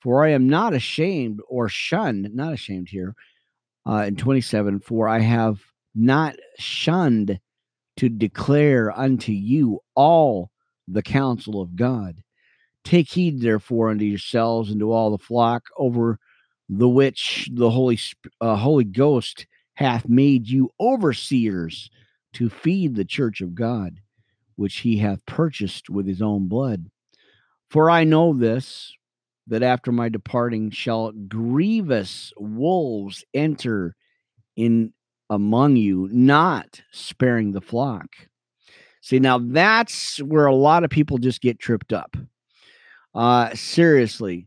for 0.01 0.25
I 0.25 0.31
am 0.31 0.49
not 0.49 0.75
ashamed 0.75 1.41
or 1.49 1.69
shunned, 1.69 2.35
not 2.35 2.53
ashamed 2.53 2.89
here, 2.89 3.15
uh, 3.87 4.05
in 4.09 4.17
27, 4.17 4.81
for 4.81 5.09
I 5.09 5.21
have 5.21 5.61
not 5.95 6.37
shunned 6.59 7.41
to 7.97 8.09
declare 8.09 8.97
unto 8.99 9.33
you 9.33 9.81
all 9.95 10.51
the 10.89 11.03
counsel 11.03 11.61
of 11.61 11.77
God. 11.77 12.23
Take 12.83 13.11
heed, 13.11 13.41
therefore, 13.41 13.91
unto 13.91 14.05
yourselves 14.05 14.71
and 14.71 14.81
to 14.81 14.91
all 14.91 15.11
the 15.11 15.19
flock 15.19 15.65
over 15.77 16.19
the 16.69 16.89
which 16.89 17.51
the 17.53 17.71
Holy 17.71 17.99
uh, 18.41 18.57
Holy 18.57 18.85
Ghost 18.85 19.47
hath 19.75 20.09
made 20.09 20.49
you 20.49 20.71
overseers 20.81 21.91
to 22.35 22.49
feed 22.49 22.95
the 22.95 23.05
church 23.05 23.41
of 23.41 23.55
God, 23.55 24.01
which 24.57 24.79
he 24.79 24.99
hath 24.99 25.27
purchased 25.27 25.91
with 25.91 26.07
his 26.07 26.23
own 26.23 26.49
blood. 26.49 26.87
For 27.71 27.91
I 27.91 28.05
know 28.05 28.33
this, 28.33 28.93
that 29.47 29.63
after 29.63 29.93
my 29.93 30.09
departing 30.09 30.71
shall 30.71 31.13
grievous 31.13 32.33
wolves 32.37 33.25
enter 33.35 33.97
in 34.57 34.93
among 35.29 35.77
you, 35.77 36.09
not 36.13 36.83
sparing 36.93 37.53
the 37.53 37.61
flock. 37.61 38.09
See, 39.01 39.19
now 39.19 39.39
that's 39.39 40.19
where 40.19 40.47
a 40.47 40.55
lot 40.55 40.85
of 40.85 40.91
people 40.91 41.19
just 41.19 41.41
get 41.41 41.59
tripped 41.59 41.93
up. 41.93 42.17
Uh, 43.15 43.55
seriously, 43.55 44.47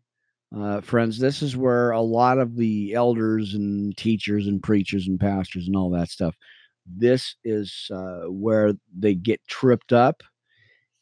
uh, 0.55 0.81
friends, 0.81 1.17
this 1.17 1.41
is 1.41 1.57
where 1.57 1.91
a 1.91 2.01
lot 2.01 2.37
of 2.37 2.55
the 2.55 2.93
elders 2.93 3.55
and 3.55 3.95
teachers 3.97 4.47
and 4.47 4.61
preachers 4.61 5.07
and 5.07 5.19
pastors 5.19 5.67
and 5.67 5.75
all 5.75 5.89
that 5.91 6.09
stuff 6.09 6.35
this 6.85 7.35
is 7.43 7.89
uh, 7.93 8.23
where 8.27 8.73
they 8.97 9.15
get 9.15 9.45
tripped 9.47 9.93
up 9.93 10.23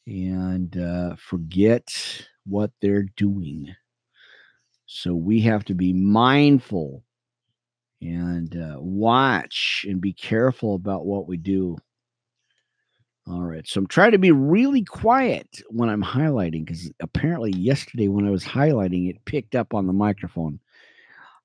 and 0.06 0.76
uh, 0.76 1.16
forget 1.16 1.88
what 2.44 2.70
they're 2.80 3.06
doing. 3.16 3.74
So 4.86 5.14
we 5.14 5.40
have 5.42 5.64
to 5.66 5.74
be 5.74 5.92
mindful 5.92 7.02
and 8.00 8.54
uh, 8.56 8.76
watch 8.78 9.86
and 9.88 10.00
be 10.00 10.12
careful 10.12 10.74
about 10.74 11.06
what 11.06 11.28
we 11.28 11.36
do. 11.36 11.76
All 13.28 13.42
right. 13.42 13.66
So 13.66 13.78
I'm 13.78 13.86
trying 13.86 14.12
to 14.12 14.18
be 14.18 14.32
really 14.32 14.82
quiet 14.82 15.46
when 15.68 15.88
I'm 15.88 16.02
highlighting 16.02 16.66
because 16.66 16.90
apparently 17.00 17.52
yesterday 17.52 18.08
when 18.08 18.26
I 18.26 18.30
was 18.30 18.44
highlighting, 18.44 19.08
it 19.08 19.24
picked 19.24 19.54
up 19.54 19.74
on 19.74 19.86
the 19.86 19.92
microphone. 19.92 20.58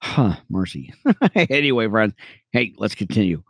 Huh, 0.02 0.36
mercy. 0.50 0.94
anyway, 1.36 1.88
friends, 1.88 2.14
hey, 2.52 2.74
let's 2.78 2.96
continue. 2.96 3.44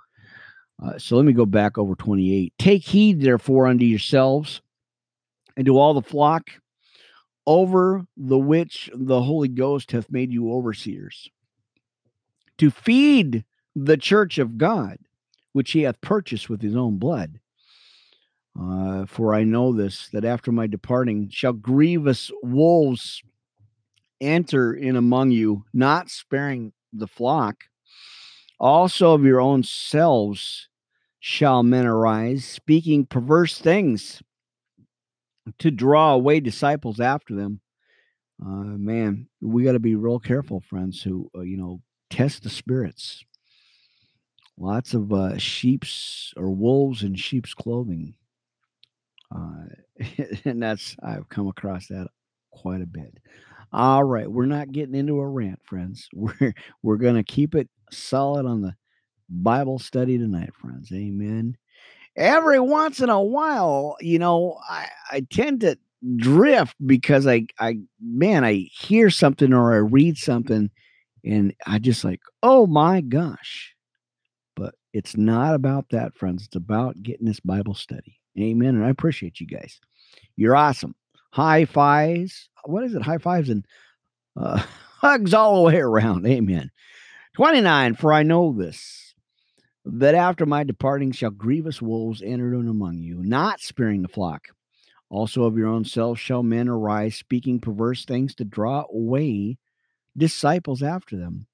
Uh, 0.81 0.97
so 0.97 1.15
let 1.15 1.25
me 1.25 1.33
go 1.33 1.45
back 1.45 1.77
over 1.77 1.95
28. 1.95 2.53
Take 2.59 2.83
heed, 2.83 3.21
therefore, 3.21 3.67
unto 3.67 3.85
yourselves 3.85 4.61
and 5.55 5.65
to 5.65 5.77
all 5.77 5.93
the 5.93 6.01
flock 6.01 6.51
over 7.47 8.05
the 8.17 8.37
which 8.37 8.89
the 8.93 9.23
Holy 9.23 9.47
Ghost 9.47 9.91
hath 9.91 10.11
made 10.11 10.31
you 10.31 10.51
overseers, 10.51 11.29
to 12.57 12.69
feed 12.69 13.45
the 13.75 13.97
church 13.97 14.37
of 14.37 14.57
God, 14.57 14.97
which 15.53 15.71
he 15.71 15.83
hath 15.83 16.01
purchased 16.01 16.49
with 16.49 16.61
his 16.61 16.75
own 16.75 16.97
blood. 16.97 17.39
Uh, 18.59 19.05
for 19.05 19.33
I 19.33 19.43
know 19.43 19.71
this, 19.71 20.09
that 20.09 20.25
after 20.25 20.51
my 20.51 20.67
departing 20.67 21.29
shall 21.29 21.53
grievous 21.53 22.31
wolves 22.43 23.23
enter 24.19 24.73
in 24.73 24.95
among 24.95 25.31
you, 25.31 25.63
not 25.73 26.09
sparing 26.09 26.73
the 26.91 27.07
flock. 27.07 27.63
Also 28.59 29.13
of 29.13 29.23
your 29.23 29.39
own 29.39 29.63
selves 29.63 30.67
shall 31.19 31.63
men 31.63 31.85
arise, 31.85 32.45
speaking 32.45 33.05
perverse 33.05 33.57
things 33.59 34.21
to 35.59 35.71
draw 35.71 36.13
away 36.13 36.39
disciples 36.39 36.99
after 36.99 37.35
them. 37.35 37.59
Uh, 38.43 38.77
man, 38.77 39.27
we 39.41 39.63
got 39.63 39.73
to 39.73 39.79
be 39.79 39.95
real 39.95 40.19
careful, 40.19 40.61
friends, 40.61 41.01
who, 41.01 41.29
uh, 41.35 41.41
you 41.41 41.57
know, 41.57 41.81
test 42.09 42.43
the 42.43 42.49
spirits. 42.49 43.23
Lots 44.57 44.93
of 44.93 45.11
uh, 45.11 45.37
sheep's 45.37 46.33
or 46.35 46.51
wolves 46.51 47.03
in 47.03 47.15
sheep's 47.15 47.53
clothing. 47.53 48.13
Uh, 49.33 49.65
and 50.45 50.61
that's, 50.61 50.95
I've 51.03 51.29
come 51.29 51.47
across 51.47 51.87
that 51.87 52.07
quite 52.51 52.81
a 52.81 52.87
bit. 52.87 53.17
All 53.73 54.03
right, 54.03 54.31
we're 54.31 54.45
not 54.45 54.71
getting 54.71 54.95
into 54.95 55.19
a 55.19 55.27
rant, 55.27 55.59
friends. 55.63 56.07
We're 56.13 56.53
we're 56.81 56.97
to 56.97 57.23
keep 57.23 57.53
it 57.53 57.67
solid 57.91 58.45
on 58.45 58.61
the 58.61 58.75
Bible 59.29 59.79
study 59.79 60.17
tonight, 60.17 60.53
friends. 60.55 60.91
Amen. 60.91 61.57
Every 62.15 62.59
once 62.59 62.99
in 62.99 63.09
a 63.09 63.21
while, 63.21 63.97
you 64.01 64.19
know, 64.19 64.59
I, 64.69 64.87
I 65.11 65.27
tend 65.29 65.61
to 65.61 65.77
drift 66.15 66.75
because 66.85 67.27
I 67.27 67.47
I 67.59 67.79
man, 68.01 68.43
I 68.43 68.67
hear 68.71 69.09
something 69.09 69.53
or 69.53 69.73
I 69.73 69.77
read 69.77 70.17
something 70.17 70.69
and 71.23 71.53
I 71.65 71.79
just 71.79 72.03
like, 72.03 72.21
"Oh 72.41 72.67
my 72.67 73.01
gosh." 73.01 73.75
But 74.55 74.75
it's 74.93 75.17
not 75.17 75.53
about 75.55 75.89
that, 75.89 76.15
friends. 76.15 76.45
It's 76.45 76.55
about 76.55 77.01
getting 77.03 77.27
this 77.27 77.39
Bible 77.39 77.75
study. 77.75 78.19
Amen. 78.39 78.75
And 78.75 78.85
I 78.85 78.89
appreciate 78.89 79.39
you 79.39 79.47
guys. 79.47 79.79
You're 80.35 80.55
awesome. 80.55 80.95
High 81.31 81.65
fives. 81.65 82.49
What 82.65 82.83
is 82.83 82.95
it? 82.95 83.01
High 83.01 83.17
fives 83.17 83.49
and 83.49 83.65
uh, 84.35 84.63
hugs 84.99 85.33
all 85.33 85.57
the 85.57 85.61
way 85.61 85.77
around. 85.77 86.25
Amen. 86.25 86.71
29. 87.37 87.93
For 87.93 88.11
I 88.11 88.23
know 88.23 88.51
this, 88.51 89.13
that 89.85 90.15
after 90.15 90.47
my 90.47 90.63
departing 90.63 91.11
shall 91.11 91.29
grievous 91.29 91.79
wolves 91.79 92.23
enter 92.25 92.55
in 92.55 92.67
among 92.67 92.97
you, 92.97 93.21
not 93.21 93.59
sparing 93.59 94.01
the 94.01 94.07
flock. 94.07 94.47
Also 95.11 95.43
of 95.43 95.55
your 95.55 95.67
own 95.67 95.85
selves 95.85 96.19
shall 96.19 96.41
men 96.41 96.67
arise, 96.67 97.15
speaking 97.15 97.59
perverse 97.59 98.05
things 98.05 98.33
to 98.33 98.43
draw 98.43 98.85
away 98.91 99.59
disciples 100.17 100.81
after 100.81 101.15
them. 101.15 101.45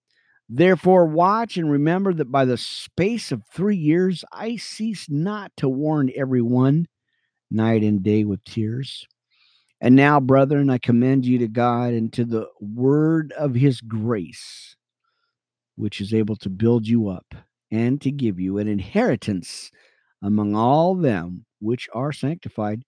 Therefore, 0.48 1.06
watch 1.06 1.58
and 1.58 1.70
remember 1.70 2.14
that 2.14 2.32
by 2.32 2.46
the 2.46 2.56
space 2.56 3.34
of 3.34 3.44
three 3.52 3.76
years 3.76 4.24
I 4.32 4.56
cease 4.56 5.10
not 5.10 5.52
to 5.58 5.68
warn 5.68 6.14
everyone 6.16 6.88
night 7.52 7.84
and 7.84 8.02
day 8.02 8.24
with 8.24 8.42
tears. 8.46 9.06
And 9.82 9.98
now, 9.98 10.22
brethren, 10.22 10.70
I 10.70 10.78
commend 10.78 11.26
you 11.26 11.40
to 11.40 11.50
God 11.50 11.92
and 11.92 12.14
to 12.14 12.24
the 12.24 12.48
word 12.62 13.34
of 13.38 13.54
his 13.54 13.82
grace, 13.82 14.78
which 15.76 16.02
is 16.02 16.14
able 16.14 16.36
to 16.38 16.50
build 16.50 16.88
you 16.88 17.10
up 17.10 17.34
and 17.72 18.00
to 18.02 18.12
give 18.12 18.40
you 18.40 18.58
an 18.58 18.68
inheritance 18.68 19.72
among 20.22 20.56
all 20.56 20.96
them 20.96 21.46
which 21.60 21.90
are 21.94 22.12
sanctified. 22.12 22.84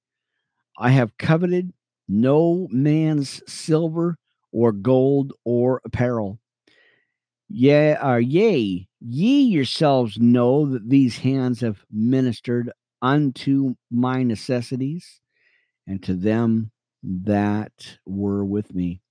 I 0.77 0.89
have 0.91 1.17
coveted 1.17 1.73
no 2.07 2.67
man's 2.71 3.41
silver 3.51 4.17
or 4.51 4.71
gold 4.71 5.33
or 5.43 5.81
apparel. 5.85 6.39
Yea, 7.49 7.95
uh, 7.95 8.15
yea, 8.15 8.87
ye 8.99 9.41
yourselves 9.41 10.17
know 10.19 10.65
that 10.65 10.89
these 10.89 11.19
hands 11.19 11.61
have 11.61 11.85
ministered 11.91 12.71
unto 13.01 13.75
my 13.91 14.23
necessities, 14.23 15.21
and 15.85 16.01
to 16.01 16.13
them 16.13 16.71
that 17.03 17.97
were 18.05 18.43
with 18.43 18.73
me. 18.73 19.01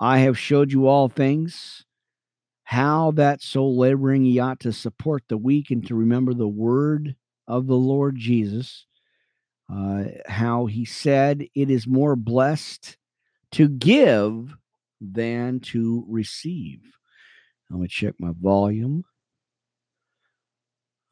I 0.00 0.20
have 0.20 0.38
showed 0.38 0.72
you 0.72 0.86
all 0.86 1.08
things, 1.08 1.84
how 2.68 3.12
that 3.12 3.40
soul 3.40 3.78
laboring 3.78 4.26
ye 4.26 4.38
ought 4.38 4.60
to 4.60 4.70
support 4.74 5.24
the 5.26 5.38
weak 5.38 5.70
and 5.70 5.86
to 5.86 5.94
remember 5.94 6.34
the 6.34 6.46
word 6.46 7.16
of 7.46 7.66
the 7.66 7.74
Lord 7.74 8.14
Jesus, 8.14 8.84
uh, 9.72 10.04
how 10.26 10.66
he 10.66 10.84
said, 10.84 11.46
It 11.54 11.70
is 11.70 11.86
more 11.86 12.14
blessed 12.14 12.98
to 13.52 13.70
give 13.70 14.54
than 15.00 15.60
to 15.60 16.04
receive. 16.10 16.80
Let 17.70 17.80
me 17.80 17.88
check 17.88 18.16
my 18.18 18.32
volume. 18.38 19.02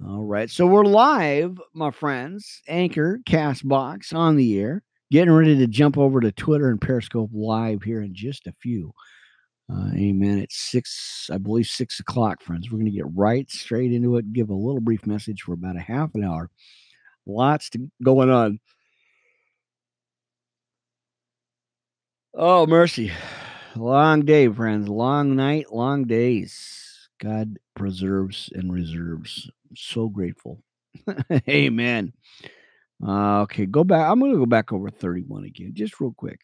All 0.07 0.25
right. 0.25 0.51
So 0.51 0.67
we're 0.67 0.85
live, 0.85 1.59
my 1.73 1.91
friends. 1.91 2.61
Anchor, 2.69 3.21
Castbox 3.25 4.15
on 4.15 4.37
the 4.37 4.61
air. 4.61 4.83
Getting 5.11 5.33
ready 5.33 5.57
to 5.57 5.67
jump 5.67 5.97
over 5.97 6.21
to 6.21 6.33
Twitter 6.33 6.69
and 6.69 6.83
Periscope 6.83 7.31
live 7.33 7.83
here 7.83 8.03
in 8.03 8.15
just 8.15 8.47
a 8.47 8.53
few. 8.61 8.93
Uh, 9.73 9.91
amen. 9.95 10.39
It's 10.39 10.57
six, 10.57 11.29
I 11.33 11.39
believe, 11.39 11.67
six 11.67 11.99
o'clock, 11.99 12.41
friends. 12.41 12.71
We're 12.71 12.79
going 12.79 12.91
to 12.91 12.97
get 12.97 13.07
right 13.15 13.51
straight 13.51 13.93
into 13.93 14.17
it. 14.17 14.33
Give 14.33 14.51
a 14.51 14.55
little 14.55 14.81
brief 14.81 15.07
message 15.07 15.43
for 15.43 15.55
about 15.55 15.77
a 15.77 15.81
half 15.81 16.15
an 16.15 16.23
hour. 16.23 16.51
Lots 17.27 17.71
to, 17.71 17.91
going 18.03 18.31
on. 18.31 18.61
Oh, 22.33 22.67
mercy. 22.67 23.11
Long 23.75 24.25
day, 24.25 24.47
friends. 24.49 24.89
Long 24.89 25.35
night, 25.35 25.73
long 25.73 26.05
days. 26.05 27.09
God 27.21 27.59
preserves 27.75 28.51
and 28.55 28.73
reserves. 28.73 29.51
so 29.75 30.09
grateful. 30.09 30.63
Amen. 31.49 32.13
Uh, 33.07 33.41
okay, 33.41 33.67
go 33.67 33.85
back. 33.85 34.09
I'm 34.09 34.21
going 34.21 34.33
to 34.33 34.39
go 34.39 34.47
back 34.47 34.73
over 34.73 34.91
31 34.91 35.45
again, 35.45 35.73
just 35.75 36.01
real 36.01 36.15
quick. 36.17 36.41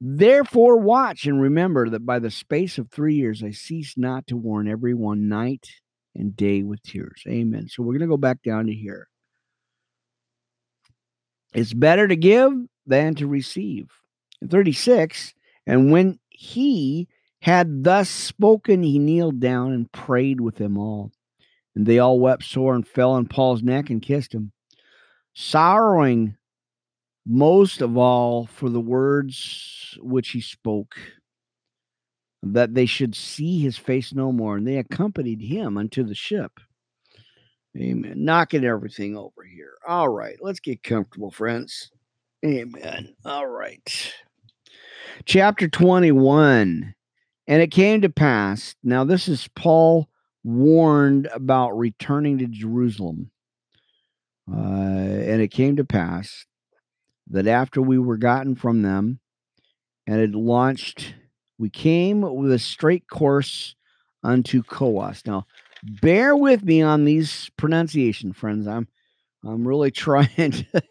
Therefore, 0.00 0.78
watch 0.78 1.26
and 1.26 1.40
remember 1.40 1.88
that 1.90 2.04
by 2.04 2.18
the 2.18 2.30
space 2.30 2.78
of 2.78 2.90
three 2.90 3.14
years 3.14 3.42
I 3.42 3.50
cease 3.50 3.94
not 3.96 4.26
to 4.28 4.36
warn 4.36 4.68
everyone 4.68 5.28
night 5.28 5.68
and 6.14 6.36
day 6.36 6.62
with 6.62 6.82
tears. 6.82 7.22
Amen. 7.26 7.68
So 7.68 7.82
we're 7.82 7.92
going 7.92 8.00
to 8.00 8.06
go 8.06 8.16
back 8.16 8.42
down 8.42 8.66
to 8.66 8.74
here. 8.74 9.08
It's 11.54 11.72
better 11.72 12.06
to 12.06 12.16
give 12.16 12.52
than 12.86 13.14
to 13.16 13.26
receive. 13.26 13.90
In 14.42 14.48
36, 14.48 15.34
and 15.66 15.90
when 15.90 16.18
he 16.28 17.08
had 17.40 17.84
thus 17.84 18.10
spoken, 18.10 18.82
he 18.82 18.98
kneeled 18.98 19.40
down 19.40 19.72
and 19.72 19.90
prayed 19.90 20.40
with 20.40 20.56
them 20.56 20.76
all. 20.76 21.12
And 21.74 21.86
they 21.86 21.98
all 21.98 22.20
wept 22.20 22.44
sore 22.44 22.74
and 22.74 22.86
fell 22.86 23.12
on 23.12 23.26
Paul's 23.26 23.62
neck 23.62 23.88
and 23.90 24.02
kissed 24.02 24.34
him, 24.34 24.52
sorrowing 25.34 26.36
most 27.26 27.82
of 27.82 27.96
all 27.96 28.46
for 28.46 28.70
the 28.70 28.80
words 28.80 29.98
which 30.00 30.30
he 30.30 30.40
spoke, 30.40 30.94
that 32.42 32.74
they 32.74 32.86
should 32.86 33.14
see 33.14 33.58
his 33.60 33.76
face 33.76 34.14
no 34.14 34.30
more. 34.32 34.56
And 34.56 34.66
they 34.66 34.76
accompanied 34.76 35.40
him 35.40 35.76
unto 35.76 36.04
the 36.04 36.14
ship. 36.14 36.52
Amen. 37.76 38.24
Knocking 38.24 38.64
everything 38.64 39.16
over 39.16 39.42
here. 39.44 39.74
All 39.86 40.08
right, 40.08 40.36
let's 40.40 40.60
get 40.60 40.82
comfortable, 40.82 41.30
friends. 41.30 41.90
Amen. 42.44 43.14
All 43.24 43.46
right 43.46 44.14
chapter 45.24 45.68
21. 45.68 46.94
And 47.48 47.62
it 47.62 47.70
came 47.70 48.00
to 48.02 48.08
pass, 48.08 48.74
now 48.82 49.04
this 49.04 49.28
is 49.28 49.48
Paul 49.54 50.08
warned 50.42 51.28
about 51.32 51.78
returning 51.78 52.38
to 52.38 52.46
Jerusalem. 52.46 53.30
Uh, 54.52 54.56
and 54.56 55.40
it 55.40 55.48
came 55.48 55.76
to 55.76 55.84
pass 55.84 56.44
that 57.28 57.46
after 57.46 57.82
we 57.82 57.98
were 57.98 58.16
gotten 58.16 58.54
from 58.54 58.82
them 58.82 59.20
and 60.06 60.20
had 60.20 60.34
launched, 60.34 61.14
we 61.58 61.70
came 61.70 62.20
with 62.20 62.52
a 62.52 62.58
straight 62.58 63.08
course 63.08 63.74
unto 64.22 64.62
Coos. 64.62 65.22
Now, 65.26 65.46
bear 65.82 66.36
with 66.36 66.64
me 66.64 66.82
on 66.82 67.04
these 67.04 67.50
pronunciation, 67.56 68.32
friends. 68.32 68.66
I'm 68.66 68.88
I'm 69.44 69.66
really 69.66 69.90
trying 69.92 70.50
to 70.50 70.82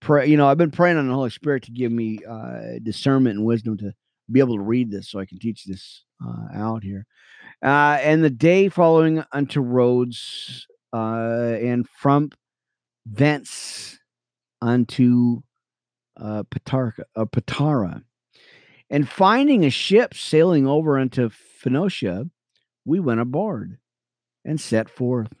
pray. 0.00 0.26
You 0.26 0.36
know, 0.36 0.48
I've 0.48 0.58
been 0.58 0.70
praying 0.70 0.96
on 0.96 1.08
the 1.08 1.14
Holy 1.14 1.30
Spirit 1.30 1.64
to 1.64 1.72
give 1.72 1.92
me 1.92 2.20
uh, 2.28 2.78
discernment 2.82 3.36
and 3.36 3.46
wisdom 3.46 3.76
to 3.78 3.92
be 4.30 4.40
able 4.40 4.56
to 4.56 4.62
read 4.62 4.90
this 4.90 5.08
so 5.08 5.18
I 5.18 5.26
can 5.26 5.38
teach 5.38 5.64
this 5.64 6.04
uh, 6.24 6.48
out 6.54 6.82
here. 6.82 7.06
Uh, 7.64 7.98
and 8.02 8.22
the 8.22 8.30
day 8.30 8.68
following 8.68 9.24
unto 9.32 9.60
Rhodes, 9.60 10.66
uh, 10.92 11.56
and 11.60 11.88
from 11.88 12.30
thence 13.04 13.98
unto 14.60 15.40
uh, 16.20 16.42
Patarka, 16.44 17.04
uh, 17.16 17.24
Patara. 17.24 18.02
And 18.90 19.08
finding 19.08 19.64
a 19.64 19.70
ship 19.70 20.14
sailing 20.14 20.66
over 20.66 20.98
into 20.98 21.30
Phoenicia, 21.30 22.28
we 22.84 23.00
went 23.00 23.20
aboard 23.20 23.78
and 24.44 24.60
set 24.60 24.88
forth. 24.88 25.32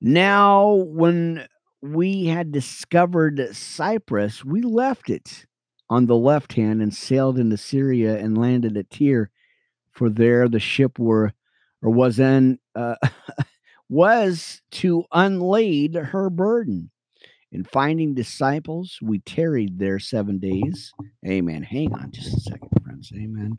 Now, 0.00 0.72
when 0.72 1.46
we 1.80 2.26
had 2.26 2.52
discovered 2.52 3.54
Cyprus, 3.54 4.44
we 4.44 4.62
left 4.62 5.10
it 5.10 5.46
on 5.90 6.06
the 6.06 6.16
left 6.16 6.54
hand 6.54 6.80
and 6.80 6.94
sailed 6.94 7.38
into 7.38 7.56
Syria 7.56 8.18
and 8.18 8.38
landed 8.38 8.76
at 8.76 8.90
Tyre, 8.90 9.30
for 9.90 10.08
there 10.08 10.48
the 10.48 10.60
ship 10.60 10.98
were 10.98 11.32
or 11.82 11.90
was 11.90 12.18
in 12.18 12.58
uh, 12.74 12.94
was 13.88 14.62
to 14.70 15.04
unlade 15.12 15.94
her 15.94 16.30
burden. 16.30 16.90
In 17.52 17.64
finding 17.64 18.14
disciples, 18.14 18.98
we 19.02 19.18
tarried 19.18 19.78
there 19.78 19.98
seven 19.98 20.38
days. 20.38 20.90
Amen. 21.26 21.62
Hang 21.62 21.92
on 21.92 22.10
just 22.10 22.34
a 22.34 22.40
second, 22.40 22.70
friends. 22.82 23.12
Amen. 23.14 23.58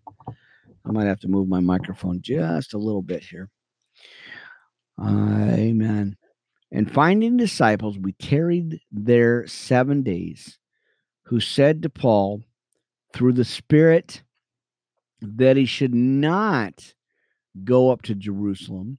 I 0.86 0.92
might 0.92 1.06
have 1.06 1.20
to 1.20 1.28
move 1.28 1.48
my 1.48 1.60
microphone 1.60 2.20
just 2.22 2.74
a 2.74 2.80
little 2.80 3.04
bit 3.04 3.24
here. 3.24 3.50
Uh, 5.00 5.52
amen. 5.52 6.18
And 6.72 6.92
finding 6.92 7.38
disciples, 7.38 8.00
we 8.00 8.14
tarried 8.14 8.82
there 8.92 9.46
seven 9.46 10.02
days, 10.02 10.58
who 11.26 11.40
said 11.40 11.84
to 11.84 11.90
Paul 11.90 12.42
through 13.14 13.34
the 13.34 13.46
Spirit 13.46 14.24
that 15.22 15.56
he 15.56 15.66
should 15.66 15.94
not 15.94 16.96
go 17.64 17.92
up 17.92 18.02
to 18.04 18.16
Jerusalem. 18.16 18.98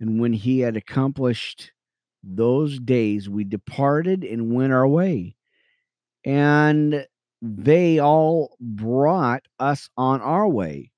And 0.00 0.18
when 0.18 0.32
he 0.32 0.60
had 0.60 0.78
accomplished 0.78 1.72
those 2.26 2.78
days, 2.78 3.28
we 3.28 3.44
departed 3.44 4.24
and 4.24 4.54
went 4.54 4.72
our 4.72 4.88
way. 4.88 5.36
And 6.24 7.06
they 7.42 7.98
all 7.98 8.56
brought 8.60 9.42
us 9.58 9.90
on 9.96 10.20
our 10.22 10.48
way 10.48 10.90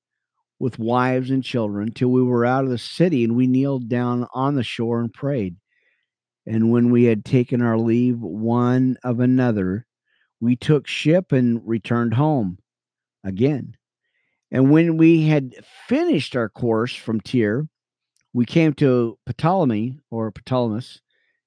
with 0.59 0.79
wives 0.79 1.31
and 1.31 1.43
children 1.43 1.93
till 1.93 2.09
we 2.09 2.23
were 2.23 2.47
out 2.47 2.65
of 2.65 2.71
the 2.71 2.79
city, 2.79 3.25
and 3.25 3.37
we 3.37 3.47
kneeled 3.47 3.89
down 3.89 4.27
on 4.33 4.55
the 4.55 4.63
shore 4.63 5.01
and 5.01 5.13
prayed. 5.13 5.57
And 6.47 6.71
when 6.71 6.91
we 6.91 7.05
had 7.05 7.25
taken 7.25 7.61
our 7.61 7.77
leave 7.77 8.21
one 8.21 8.97
of 9.03 9.21
another, 9.21 9.87
we 10.41 10.55
took 10.55 10.87
ship 10.87 11.33
and 11.33 11.61
returned 11.67 12.15
home 12.15 12.59
again. 13.25 13.77
And 14.53 14.71
when 14.71 14.97
we 14.97 15.27
had 15.27 15.55
finished 15.89 16.37
our 16.37 16.49
course 16.49 16.95
from 16.95 17.21
Tyre, 17.21 17.67
we 18.33 18.45
came 18.45 18.73
to 18.75 19.19
Ptolemy 19.27 19.99
or 20.11 20.31
Ptolemus 20.31 21.01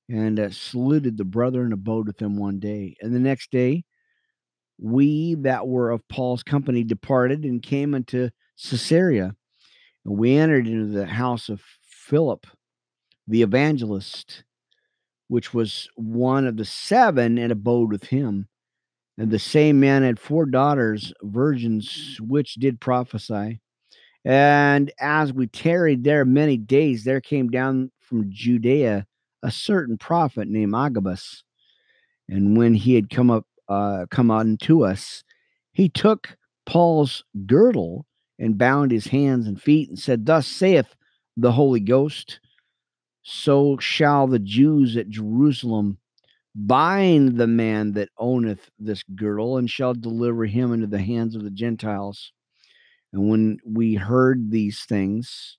and 0.10 0.40
uh, 0.40 0.50
saluted 0.50 1.18
the 1.18 1.24
brother 1.24 1.64
and 1.64 1.72
abode 1.72 2.08
with 2.08 2.18
them 2.18 2.36
one 2.36 2.60
day. 2.60 2.96
And 3.02 3.14
the 3.14 3.20
next 3.20 3.52
day, 3.52 3.84
we 4.80 5.36
that 5.36 5.68
were 5.68 5.92
of 5.92 6.08
Paul's 6.08 6.44
company 6.44 6.84
departed 6.84 7.44
and 7.44 7.62
came 7.62 7.94
unto 7.94 8.30
Caesarea. 8.58 9.36
And 10.06 10.18
we 10.18 10.36
entered 10.36 10.68
into 10.68 10.88
the 10.88 11.06
house 11.06 11.50
of 11.50 11.62
Philip, 11.82 12.48
the 13.28 13.44
evangelist, 13.44 14.44
which 15.28 15.54
was 15.54 15.88
one 15.96 16.48
of 16.48 16.58
the 16.58 16.66
seven, 16.66 17.38
and 17.38 17.52
abode 17.52 17.92
with 17.92 18.06
him. 18.06 18.48
And 19.18 19.30
the 19.30 19.38
same 19.38 19.80
man 19.80 20.02
had 20.02 20.20
four 20.20 20.46
daughters, 20.46 21.14
virgins, 21.22 22.18
which 22.22 22.56
did 22.56 22.80
prophesy. 22.80 23.60
And 24.26 24.92
as 25.00 25.32
we 25.32 25.48
tarried 25.48 26.04
there 26.04 26.26
many 26.26 26.58
days, 26.58 27.04
there 27.04 27.22
came 27.22 27.50
down 27.50 27.92
from 28.00 28.32
Judea 28.32 29.06
a 29.44 29.52
certain 29.52 29.98
prophet 29.98 30.48
named 30.48 30.76
Agabus. 30.76 31.44
And 32.28 32.58
when 32.58 32.74
he 32.74 32.96
had 32.96 33.10
come 33.10 33.32
up, 33.32 33.46
uh, 33.68 34.06
come 34.10 34.32
unto 34.32 34.86
us, 34.86 35.24
he 35.74 35.90
took 35.90 36.38
Paul's 36.66 37.24
girdle 37.46 38.06
and 38.38 38.58
bound 38.58 38.92
his 38.92 39.08
hands 39.08 39.48
and 39.48 39.62
feet 39.62 39.90
and 39.90 40.00
said, 40.00 40.26
Thus 40.26 40.48
saith 40.48 40.96
the 41.38 41.52
Holy 41.52 41.80
Ghost, 41.80 42.40
so 43.22 43.78
shall 43.78 44.28
the 44.28 44.40
Jews 44.40 44.98
at 44.98 45.10
Jerusalem 45.10 45.98
bind 46.56 47.38
the 47.38 47.48
man 47.48 47.94
that 47.94 48.10
owneth 48.18 48.70
this 48.80 49.04
girdle 49.16 49.58
and 49.58 49.70
shall 49.70 49.94
deliver 49.94 50.46
him 50.46 50.74
into 50.74 50.88
the 50.88 51.02
hands 51.02 51.36
of 51.36 51.44
the 51.44 51.52
Gentiles. 51.52 52.32
And 53.14 53.30
when 53.30 53.60
we 53.66 53.96
heard 53.96 54.52
these 54.52 54.84
things, 54.86 55.59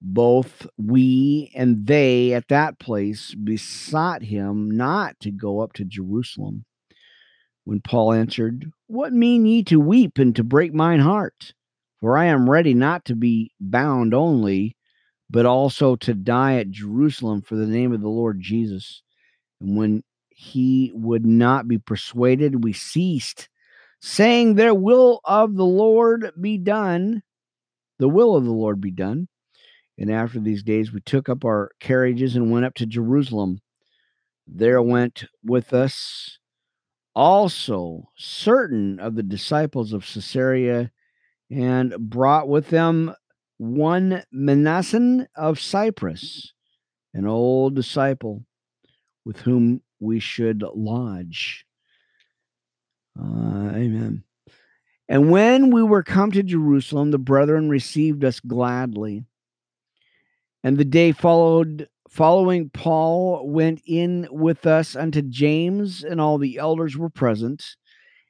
both 0.00 0.66
we 0.76 1.50
and 1.54 1.86
they 1.86 2.32
at 2.34 2.48
that 2.48 2.78
place 2.78 3.34
besought 3.34 4.22
him 4.22 4.70
not 4.70 5.18
to 5.20 5.30
go 5.30 5.60
up 5.60 5.72
to 5.74 5.84
Jerusalem. 5.84 6.64
When 7.64 7.80
Paul 7.80 8.12
answered, 8.12 8.70
What 8.86 9.12
mean 9.12 9.46
ye 9.46 9.62
to 9.64 9.80
weep 9.80 10.18
and 10.18 10.36
to 10.36 10.44
break 10.44 10.72
mine 10.72 11.00
heart? 11.00 11.52
For 12.00 12.16
I 12.16 12.26
am 12.26 12.48
ready 12.48 12.74
not 12.74 13.04
to 13.06 13.16
be 13.16 13.52
bound 13.58 14.14
only, 14.14 14.76
but 15.30 15.46
also 15.46 15.96
to 15.96 16.14
die 16.14 16.56
at 16.56 16.70
Jerusalem 16.70 17.42
for 17.42 17.56
the 17.56 17.66
name 17.66 17.92
of 17.92 18.00
the 18.00 18.08
Lord 18.08 18.40
Jesus. 18.40 19.02
And 19.60 19.76
when 19.76 20.04
he 20.28 20.92
would 20.94 21.24
not 21.24 21.66
be 21.66 21.78
persuaded, 21.78 22.62
we 22.62 22.72
ceased, 22.72 23.48
saying, 24.00 24.54
There 24.54 24.74
will 24.74 25.20
of 25.24 25.56
the 25.56 25.64
Lord 25.64 26.30
be 26.40 26.58
done, 26.58 27.22
the 27.98 28.08
will 28.08 28.36
of 28.36 28.44
the 28.44 28.52
Lord 28.52 28.80
be 28.80 28.90
done. 28.90 29.28
And 29.98 30.10
after 30.10 30.40
these 30.40 30.62
days, 30.62 30.92
we 30.92 31.00
took 31.00 31.28
up 31.28 31.44
our 31.44 31.70
carriages 31.80 32.36
and 32.36 32.50
went 32.50 32.66
up 32.66 32.74
to 32.74 32.86
Jerusalem. 32.86 33.60
There 34.46 34.82
went 34.82 35.24
with 35.42 35.72
us 35.72 36.38
also 37.14 38.10
certain 38.16 39.00
of 39.00 39.14
the 39.14 39.22
disciples 39.22 39.92
of 39.92 40.04
Caesarea 40.04 40.90
and 41.50 41.94
brought 41.98 42.46
with 42.46 42.68
them 42.68 43.14
one 43.56 44.22
Mnason 44.34 45.26
of 45.34 45.58
Cyprus, 45.58 46.52
an 47.14 47.26
old 47.26 47.74
disciple 47.74 48.44
with 49.24 49.40
whom 49.40 49.80
we 49.98 50.20
should 50.20 50.62
lodge. 50.74 51.64
Uh, 53.18 53.70
amen. 53.72 54.24
And 55.08 55.30
when 55.30 55.70
we 55.70 55.82
were 55.82 56.02
come 56.02 56.32
to 56.32 56.42
Jerusalem, 56.42 57.12
the 57.12 57.18
brethren 57.18 57.70
received 57.70 58.24
us 58.24 58.40
gladly. 58.40 59.24
And 60.62 60.78
the 60.78 60.84
day 60.84 61.12
followed, 61.12 61.88
following 62.08 62.70
Paul 62.70 63.48
went 63.48 63.80
in 63.86 64.26
with 64.30 64.66
us 64.66 64.96
unto 64.96 65.22
James, 65.22 66.02
and 66.02 66.20
all 66.20 66.38
the 66.38 66.58
elders 66.58 66.96
were 66.96 67.10
present. 67.10 67.64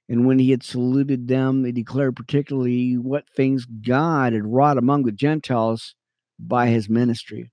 And 0.09 0.27
when 0.27 0.39
he 0.39 0.51
had 0.51 0.63
saluted 0.63 1.29
them, 1.29 1.65
he 1.65 1.73
declared 1.73 2.17
particularly 2.17 2.95
what 2.95 3.29
things 3.29 3.67
God 3.67 4.33
had 4.33 4.47
wrought 4.47 4.79
among 4.79 5.03
the 5.03 5.13
Gentiles 5.13 5.95
by 6.39 6.69
his 6.69 6.89
ministry. 6.89 7.51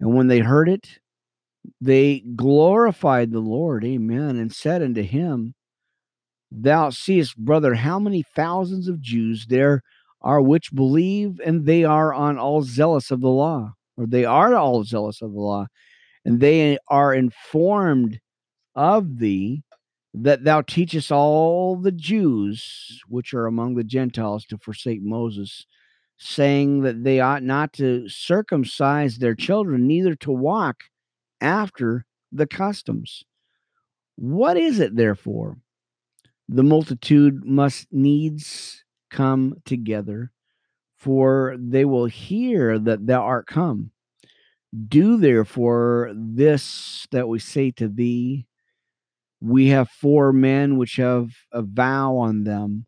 And 0.00 0.14
when 0.14 0.28
they 0.28 0.38
heard 0.38 0.68
it, 0.68 0.98
they 1.80 2.20
glorified 2.34 3.32
the 3.32 3.40
Lord, 3.40 3.84
amen, 3.84 4.36
and 4.36 4.52
said 4.52 4.82
unto 4.82 5.02
him, 5.02 5.54
Thou 6.50 6.90
seest, 6.90 7.36
brother, 7.36 7.74
how 7.74 7.98
many 7.98 8.22
thousands 8.22 8.88
of 8.88 9.00
Jews 9.00 9.46
there 9.48 9.82
are 10.20 10.40
which 10.40 10.74
believe, 10.74 11.40
and 11.44 11.66
they 11.66 11.84
are 11.84 12.14
on 12.14 12.38
all 12.38 12.62
zealous 12.62 13.10
of 13.10 13.20
the 13.20 13.28
law, 13.28 13.74
or 13.96 14.06
they 14.06 14.24
are 14.24 14.54
all 14.54 14.84
zealous 14.84 15.22
of 15.22 15.32
the 15.32 15.40
law, 15.40 15.66
and 16.24 16.40
they 16.40 16.78
are 16.88 17.14
informed 17.14 18.20
of 18.74 19.18
thee 19.18 19.62
that 20.12 20.44
thou 20.44 20.62
teachest 20.62 21.12
all 21.12 21.76
the 21.76 21.92
Jews 21.92 23.02
which 23.08 23.34
are 23.34 23.46
among 23.46 23.74
the 23.74 23.84
Gentiles 23.84 24.44
to 24.46 24.58
forsake 24.58 25.02
Moses, 25.02 25.66
saying 26.18 26.82
that 26.82 27.04
they 27.04 27.20
ought 27.20 27.42
not 27.42 27.74
to 27.74 28.08
circumcise 28.08 29.18
their 29.18 29.34
children, 29.34 29.86
neither 29.86 30.14
to 30.16 30.32
walk 30.32 30.84
after 31.40 32.06
the 32.32 32.46
customs. 32.46 33.24
What 34.16 34.56
is 34.56 34.80
it, 34.80 34.96
therefore? 34.96 35.58
The 36.48 36.62
multitude 36.62 37.44
must 37.44 37.86
needs 37.92 38.84
come 39.10 39.56
together, 39.64 40.32
for 40.96 41.56
they 41.58 41.84
will 41.84 42.06
hear 42.06 42.78
that 42.78 43.06
thou 43.06 43.22
art 43.22 43.46
come. 43.46 43.90
Do 44.88 45.16
therefore 45.16 46.12
this 46.14 47.06
that 47.10 47.28
we 47.28 47.38
say 47.38 47.70
to 47.72 47.88
thee. 47.88 48.46
We 49.40 49.68
have 49.68 49.88
four 49.90 50.32
men 50.32 50.76
which 50.76 50.96
have 50.96 51.30
a 51.52 51.62
vow 51.62 52.16
on 52.16 52.44
them. 52.44 52.86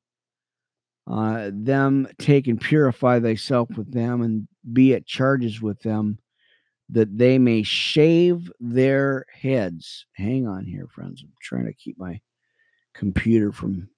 Uh, 1.07 1.51
them 1.53 2.09
take 2.19 2.47
and 2.49 2.61
purify 2.61 3.21
thyself 3.21 3.71
with 3.77 3.93
them, 3.93 4.21
and 4.21 4.47
be 4.73 4.93
at 4.95 5.07
charges 5.07 5.63
with 5.63 5.81
them 5.81 6.19
that 6.91 7.17
they 7.17 7.39
may 7.39 7.63
shave 7.63 8.51
their 8.61 9.27
heads. 9.33 10.07
Hang 10.13 10.47
on 10.47 10.65
here, 10.65 10.87
friends. 10.89 11.23
I'm 11.23 11.33
trying 11.41 11.67
to 11.67 11.73
keep 11.73 11.99
my 11.99 12.21
computer 12.95 13.53
from 13.53 13.89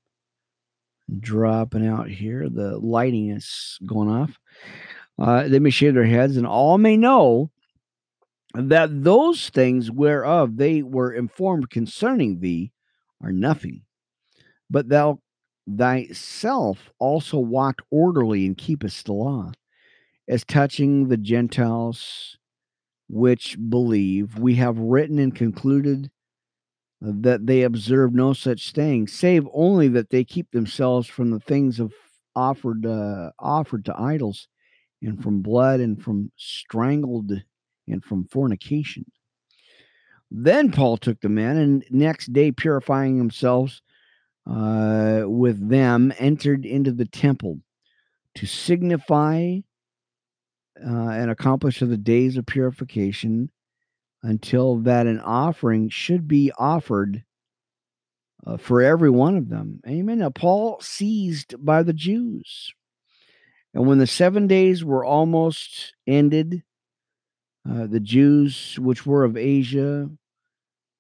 dropping 1.19 1.87
out 1.87 2.09
here. 2.09 2.49
The 2.49 2.79
lighting 2.79 3.31
is 3.31 3.79
going 3.85 4.09
off. 4.09 4.39
Uh, 5.19 5.49
they 5.49 5.59
may 5.59 5.71
shave 5.71 5.95
their 5.95 6.05
heads, 6.07 6.37
and 6.37 6.47
all 6.47 6.79
may 6.79 6.97
know 6.97 7.51
that 8.55 9.05
those 9.05 9.49
things 9.51 9.91
whereof 9.91 10.57
they 10.57 10.83
were 10.83 11.13
informed 11.13 11.71
concerning 11.71 12.41
thee 12.41 12.73
are 13.23 13.33
nothing. 13.33 13.83
But 14.71 14.89
thou 14.89 15.21
thyself 15.69 16.91
also 16.99 17.39
walk 17.39 17.83
orderly 17.91 18.47
and 18.47 18.57
keepest 18.57 19.07
the 19.07 19.13
law. 19.13 19.53
As 20.29 20.45
touching 20.45 21.09
the 21.09 21.17
Gentiles 21.17 22.37
which 23.09 23.59
believe, 23.69 24.39
we 24.39 24.55
have 24.55 24.79
written 24.79 25.19
and 25.19 25.35
concluded 25.35 26.11
that 27.01 27.47
they 27.47 27.63
observe 27.63 28.15
no 28.15 28.33
such 28.33 28.73
thing, 28.73 29.07
save 29.07 29.47
only 29.53 29.89
that 29.89 30.11
they 30.11 30.25
keep 30.25 30.51
themselves 30.51 31.07
from 31.07 31.31
the 31.31 31.41
things 31.41 31.81
of 31.81 31.93
offered 32.37 32.87
uh, 32.87 33.31
offered 33.39 33.85
to 33.87 33.99
idols, 33.99 34.49
and 35.03 35.23
from 35.23 35.43
blood, 35.43 35.81
and 35.81 36.03
from 36.03 36.31
strangled, 36.37 37.33
and 37.89 38.05
from 38.05 38.25
fornication. 38.25 39.05
Then 40.31 40.71
Paul 40.71 40.97
took 40.97 41.21
the 41.21 41.29
men, 41.29 41.57
and 41.57 41.85
next 41.91 42.33
day, 42.33 42.53
purifying 42.53 43.19
themselves 43.19 43.83
uh, 44.47 45.23
with 45.25 45.69
them, 45.69 46.13
entered 46.19 46.65
into 46.65 46.93
the 46.93 47.07
temple 47.07 47.61
to 48.37 48.47
signify 48.47 49.59
uh, 50.83 51.09
and 51.11 51.31
accomplish 51.31 51.81
the 51.81 51.97
days 51.97 52.37
of 52.37 52.47
purification 52.47 53.51
until 54.23 54.77
that 54.77 55.07
an 55.07 55.21
offering 55.21 55.89
should 55.89 56.29
be 56.29 56.53
offered 56.59 57.25
uh, 58.47 58.57
for 58.57 58.83
every 58.83 59.11
one 59.11 59.37
of 59.37 59.49
them. 59.49 59.81
Amen. 59.87 60.19
Now, 60.19 60.31
Paul 60.31 60.81
seized 60.81 61.55
by 61.59 61.83
the 61.83 61.93
Jews. 61.93 62.73
And 63.75 63.87
when 63.87 63.99
the 63.99 64.07
seven 64.07 64.47
days 64.47 64.85
were 64.85 65.05
almost 65.05 65.95
ended, 66.07 66.63
uh, 67.69 67.87
the 67.87 68.01
Jews 68.01 68.79
which 68.81 69.07
were 69.07 69.25
of 69.25 69.37
Asia, 69.37 70.11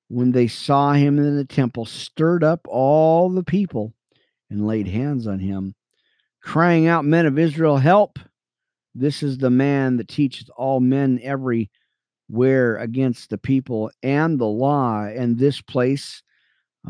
when 0.09 0.33
they 0.33 0.47
saw 0.47 0.93
him 0.93 1.19
in 1.19 1.37
the 1.37 1.45
temple, 1.45 1.85
stirred 1.85 2.45
up 2.45 2.67
all 2.69 3.31
the 3.31 3.45
people 3.45 3.95
and 4.51 4.67
laid 4.67 4.87
hands 4.87 5.27
on 5.27 5.39
him, 5.39 5.75
crying 6.43 6.87
out, 6.87 7.05
Men 7.05 7.27
of 7.27 7.39
Israel, 7.39 7.79
help! 7.79 8.19
This 8.95 9.23
is 9.23 9.39
the 9.39 9.51
man 9.51 9.97
that 9.97 10.09
teacheth 10.09 10.51
all 10.57 10.81
men 10.81 11.21
everywhere 12.31 12.77
against 12.77 13.31
the 13.31 13.39
people 13.39 13.91
and 14.03 14.39
the 14.39 14.45
law. 14.45 15.05
And 15.05 15.39
this 15.39 15.61
place, 15.61 16.23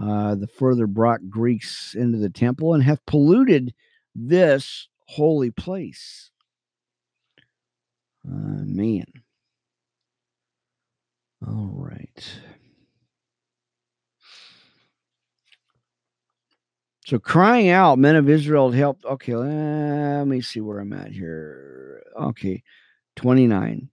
uh, 0.01 0.35
the 0.35 0.47
further 0.47 0.87
brought 0.87 1.29
Greeks 1.29 1.95
into 1.95 2.19
the 2.19 2.31
temple 2.31 2.75
and 2.75 2.83
have 2.83 3.05
polluted 3.07 3.75
this 4.15 4.89
holy 5.07 5.51
place. 5.51 6.31
Uh, 8.27 8.65
man. 8.65 9.07
All 11.47 11.73
right. 11.75 12.41
So 17.07 17.19
crying 17.19 17.71
out, 17.71 17.99
men 17.99 18.15
of 18.15 18.29
Israel 18.29 18.71
helped. 18.71 19.05
Okay, 19.05 19.35
let 19.35 20.25
me 20.27 20.43
see 20.43 20.61
where 20.61 20.79
I'm 20.79 20.93
at 20.93 21.11
here. 21.11 22.03
Okay, 22.17 22.63
29. 23.17 23.89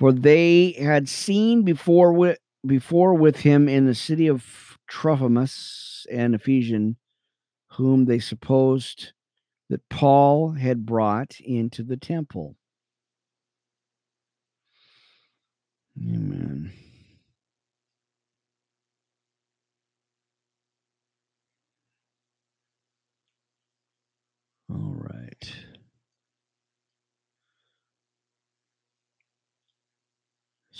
For 0.00 0.12
they 0.12 0.72
had 0.72 1.10
seen 1.10 1.62
before 1.62 2.14
with 2.14 2.38
before 2.66 3.12
with 3.14 3.36
him 3.40 3.68
in 3.68 3.84
the 3.84 3.94
city 3.94 4.28
of 4.28 4.78
Trophimus 4.88 6.06
and 6.10 6.34
Ephesian, 6.34 6.96
whom 7.72 8.06
they 8.06 8.18
supposed 8.18 9.12
that 9.68 9.86
Paul 9.90 10.52
had 10.52 10.86
brought 10.86 11.38
into 11.40 11.82
the 11.82 11.98
temple. 11.98 12.56
Amen. 15.98 16.72
All 24.70 24.94
right. 24.94 25.52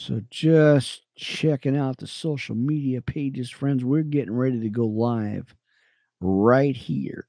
So 0.01 0.23
just 0.31 1.03
checking 1.15 1.77
out 1.77 1.99
the 1.99 2.07
social 2.07 2.55
media 2.55 3.03
pages, 3.03 3.51
friends. 3.51 3.85
We're 3.85 4.03
getting 4.03 4.33
ready 4.33 4.59
to 4.61 4.71
go 4.71 4.87
live 4.87 5.55
right 6.23 6.75
here. 6.75 7.27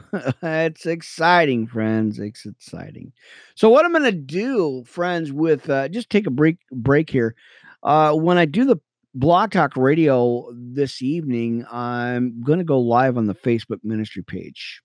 it's 0.42 0.86
exciting, 0.86 1.66
friends. 1.66 2.18
It's 2.18 2.46
exciting. 2.46 3.12
So 3.56 3.68
what 3.68 3.84
I'm 3.84 3.92
going 3.92 4.04
to 4.04 4.12
do, 4.12 4.84
friends, 4.86 5.32
with 5.32 5.68
uh, 5.68 5.88
just 5.88 6.08
take 6.08 6.26
a 6.26 6.30
break 6.30 6.56
break 6.72 7.10
here. 7.10 7.34
Uh, 7.82 8.14
when 8.14 8.38
I 8.38 8.46
do 8.46 8.64
the 8.64 8.78
Blog 9.14 9.50
Talk 9.50 9.76
Radio 9.76 10.50
this 10.54 11.02
evening, 11.02 11.66
I'm 11.70 12.40
going 12.40 12.58
to 12.58 12.64
go 12.64 12.80
live 12.80 13.18
on 13.18 13.26
the 13.26 13.34
Facebook 13.34 13.80
ministry 13.84 14.24
page 14.24 14.80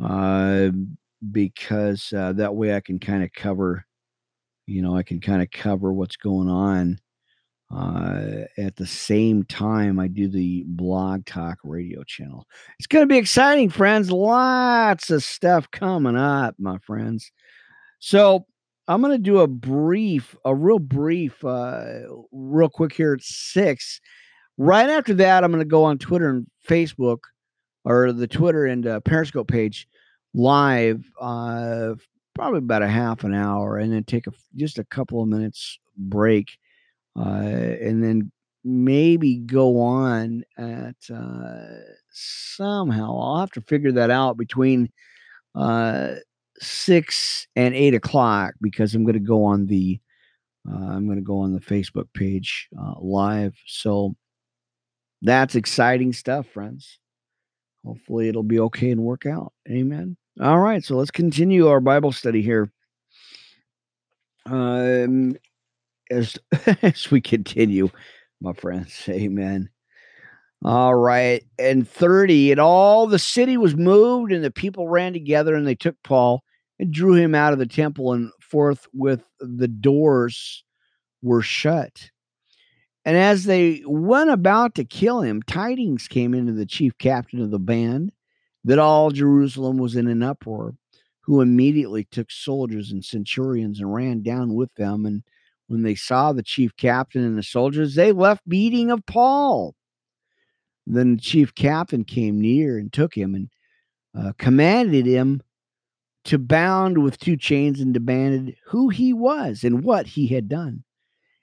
uh, 0.00 0.68
because 1.32 2.12
uh, 2.16 2.32
that 2.34 2.54
way 2.54 2.76
I 2.76 2.80
can 2.80 3.00
kind 3.00 3.24
of 3.24 3.32
cover, 3.32 3.86
you 4.66 4.82
know, 4.82 4.96
I 4.96 5.02
can 5.02 5.20
kind 5.20 5.42
of 5.42 5.50
cover 5.50 5.92
what's 5.92 6.16
going 6.16 6.48
on. 6.48 6.98
Uh, 7.74 8.44
at 8.58 8.76
the 8.76 8.86
same 8.86 9.42
time, 9.44 9.98
I 9.98 10.06
do 10.06 10.28
the 10.28 10.64
Blog 10.66 11.24
Talk 11.24 11.58
radio 11.64 12.04
channel. 12.04 12.46
It's 12.78 12.86
going 12.86 13.02
to 13.02 13.12
be 13.12 13.18
exciting, 13.18 13.70
friends. 13.70 14.10
Lots 14.10 15.10
of 15.10 15.24
stuff 15.24 15.70
coming 15.70 16.16
up, 16.16 16.54
my 16.58 16.78
friends. 16.78 17.32
So 17.98 18.46
I'm 18.86 19.00
going 19.00 19.16
to 19.16 19.18
do 19.18 19.40
a 19.40 19.48
brief, 19.48 20.36
a 20.44 20.54
real 20.54 20.78
brief, 20.78 21.42
uh, 21.44 22.02
real 22.32 22.68
quick 22.68 22.92
here 22.92 23.14
at 23.14 23.22
six. 23.22 24.00
Right 24.56 24.88
after 24.88 25.14
that, 25.14 25.42
I'm 25.42 25.50
going 25.50 25.60
to 25.60 25.68
go 25.68 25.84
on 25.84 25.98
Twitter 25.98 26.28
and 26.28 26.46
Facebook 26.68 27.20
or 27.84 28.12
the 28.12 28.28
Twitter 28.28 28.66
and 28.66 28.86
uh, 28.86 29.00
Periscope 29.00 29.48
page 29.48 29.88
live, 30.34 31.04
uh, 31.20 31.94
probably 32.34 32.58
about 32.58 32.82
a 32.82 32.88
half 32.88 33.24
an 33.24 33.34
hour, 33.34 33.78
and 33.78 33.92
then 33.92 34.04
take 34.04 34.26
a 34.26 34.32
just 34.56 34.78
a 34.78 34.84
couple 34.84 35.22
of 35.22 35.28
minutes 35.28 35.78
break, 35.96 36.58
uh, 37.16 37.20
and 37.20 38.02
then 38.02 38.30
maybe 38.64 39.36
go 39.36 39.80
on 39.80 40.44
at 40.58 40.96
uh, 41.14 41.80
somehow. 42.10 43.18
I'll 43.18 43.40
have 43.40 43.52
to 43.52 43.60
figure 43.60 43.92
that 43.92 44.10
out 44.10 44.36
between 44.36 44.90
uh, 45.54 46.14
six 46.58 47.46
and 47.56 47.74
eight 47.74 47.94
o'clock 47.94 48.54
because 48.60 48.94
I'm 48.94 49.04
going 49.04 49.14
to 49.14 49.20
go 49.20 49.44
on 49.44 49.66
the 49.66 50.00
uh, 50.68 50.92
I'm 50.92 51.06
going 51.06 51.18
to 51.18 51.24
go 51.24 51.40
on 51.40 51.52
the 51.52 51.60
Facebook 51.60 52.06
page 52.14 52.68
uh, 52.78 52.94
live. 52.98 53.54
So 53.66 54.14
that's 55.22 55.54
exciting 55.54 56.12
stuff, 56.12 56.46
friends 56.46 56.98
hopefully 57.84 58.28
it'll 58.28 58.42
be 58.42 58.58
okay 58.58 58.90
and 58.90 59.02
work 59.02 59.26
out. 59.26 59.52
Amen. 59.68 60.16
All 60.40 60.58
right, 60.58 60.82
so 60.82 60.96
let's 60.96 61.12
continue 61.12 61.68
our 61.68 61.80
Bible 61.80 62.10
study 62.10 62.42
here. 62.42 62.70
Um, 64.46 65.36
as 66.10 66.36
as 66.82 67.10
we 67.10 67.20
continue, 67.20 67.88
my 68.40 68.52
friends, 68.52 69.04
Amen. 69.08 69.70
All 70.64 70.94
right, 70.94 71.44
and 71.58 71.88
thirty, 71.88 72.50
and 72.50 72.58
all 72.58 73.06
the 73.06 73.18
city 73.18 73.56
was 73.56 73.76
moved, 73.76 74.32
and 74.32 74.42
the 74.42 74.50
people 74.50 74.88
ran 74.88 75.12
together, 75.12 75.54
and 75.54 75.66
they 75.66 75.76
took 75.76 75.96
Paul 76.02 76.42
and 76.80 76.92
drew 76.92 77.14
him 77.14 77.34
out 77.34 77.52
of 77.52 77.60
the 77.60 77.66
temple, 77.66 78.12
and 78.12 78.32
forth 78.40 78.88
with 78.92 79.22
the 79.38 79.68
doors 79.68 80.64
were 81.22 81.42
shut. 81.42 82.10
And 83.04 83.16
as 83.16 83.44
they 83.44 83.82
went 83.86 84.30
about 84.30 84.74
to 84.76 84.84
kill 84.84 85.20
him, 85.20 85.42
tidings 85.42 86.08
came 86.08 86.34
into 86.34 86.52
the 86.52 86.66
chief 86.66 86.96
captain 86.98 87.40
of 87.40 87.50
the 87.50 87.58
band 87.58 88.10
that 88.64 88.78
all 88.78 89.10
Jerusalem 89.10 89.76
was 89.76 89.94
in 89.94 90.08
an 90.08 90.22
uproar, 90.22 90.74
who 91.22 91.40
immediately 91.40 92.04
took 92.04 92.30
soldiers 92.30 92.90
and 92.90 93.04
centurions 93.04 93.80
and 93.80 93.94
ran 93.94 94.22
down 94.22 94.54
with 94.54 94.74
them. 94.74 95.06
And 95.06 95.22
when 95.66 95.82
they 95.82 95.94
saw 95.94 96.32
the 96.32 96.42
chief 96.42 96.76
captain 96.76 97.24
and 97.24 97.38
the 97.38 97.42
soldiers, 97.42 97.94
they 97.94 98.12
left 98.12 98.48
beating 98.48 98.90
of 98.90 99.06
Paul. 99.06 99.74
Then 100.86 101.16
the 101.16 101.20
chief 101.20 101.54
captain 101.54 102.04
came 102.04 102.40
near 102.40 102.78
and 102.78 102.92
took 102.92 103.14
him 103.14 103.34
and 103.34 103.48
uh, 104.16 104.32
commanded 104.38 105.06
him 105.06 105.42
to 106.24 106.38
bound 106.38 107.02
with 107.02 107.18
two 107.18 107.36
chains 107.36 107.80
and 107.80 107.92
demanded 107.92 108.56
who 108.66 108.88
he 108.88 109.12
was 109.12 109.64
and 109.64 109.84
what 109.84 110.06
he 110.08 110.28
had 110.28 110.48
done. 110.48 110.84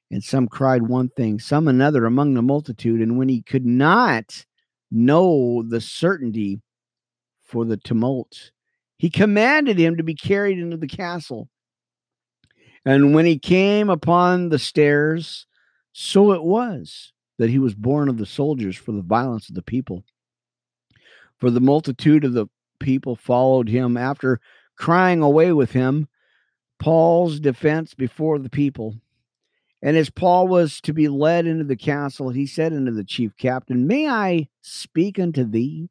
And 0.10 0.24
some 0.24 0.48
cried 0.48 0.84
one 0.84 1.10
thing, 1.10 1.40
some 1.40 1.68
another 1.68 2.06
among 2.06 2.34
the 2.34 2.42
multitude. 2.42 3.02
And 3.02 3.18
when 3.18 3.30
he 3.30 3.42
could 3.42 3.66
not 3.66 4.46
know 4.92 5.64
the 5.68 5.80
certainty 5.80 6.62
for 7.52 7.66
the 7.66 7.78
tumult, 7.78 8.52
he 8.98 9.10
commanded 9.10 9.78
him 9.78 9.98
to 9.98 10.04
be 10.04 10.16
carried 10.16 10.58
into 10.58 10.78
the 10.78 10.88
castle. 10.88 11.50
And 12.86 13.14
when 13.14 13.26
he 13.26 13.38
came 13.38 13.90
upon 13.90 14.50
the 14.50 14.60
stairs, 14.60 15.46
so 15.92 16.32
it 16.32 16.44
was 16.44 17.12
that 17.38 17.50
he 17.50 17.60
was 17.60 17.76
born 17.76 18.08
of 18.08 18.18
the 18.18 18.26
soldiers 18.26 18.78
for 18.78 18.94
the 18.94 19.02
violence 19.02 19.50
of 19.50 19.56
the 19.56 19.62
people. 19.62 20.04
For 21.40 21.52
the 21.52 21.60
multitude 21.60 22.24
of 22.24 22.34
the 22.34 22.48
people 22.80 23.16
followed 23.16 23.68
him 23.68 23.98
after 23.98 24.40
crying 24.78 25.22
away 25.22 25.52
with 25.52 25.74
him 25.74 26.08
Paul's 26.80 27.40
defense 27.40 27.94
before 27.94 28.40
the 28.40 28.50
people. 28.50 28.96
And 29.84 29.98
as 29.98 30.10
Paul 30.10 30.48
was 30.48 30.80
to 30.82 30.94
be 30.94 31.08
led 31.08 31.46
into 31.46 31.64
the 31.64 31.76
castle, 31.76 32.30
he 32.30 32.46
said 32.46 32.74
unto 32.74 32.92
the 32.92 33.04
chief 33.04 33.36
captain, 33.38 33.88
May 33.88 34.08
I 34.08 34.48
speak 34.62 35.20
unto 35.20 35.44
thee? 35.44 35.90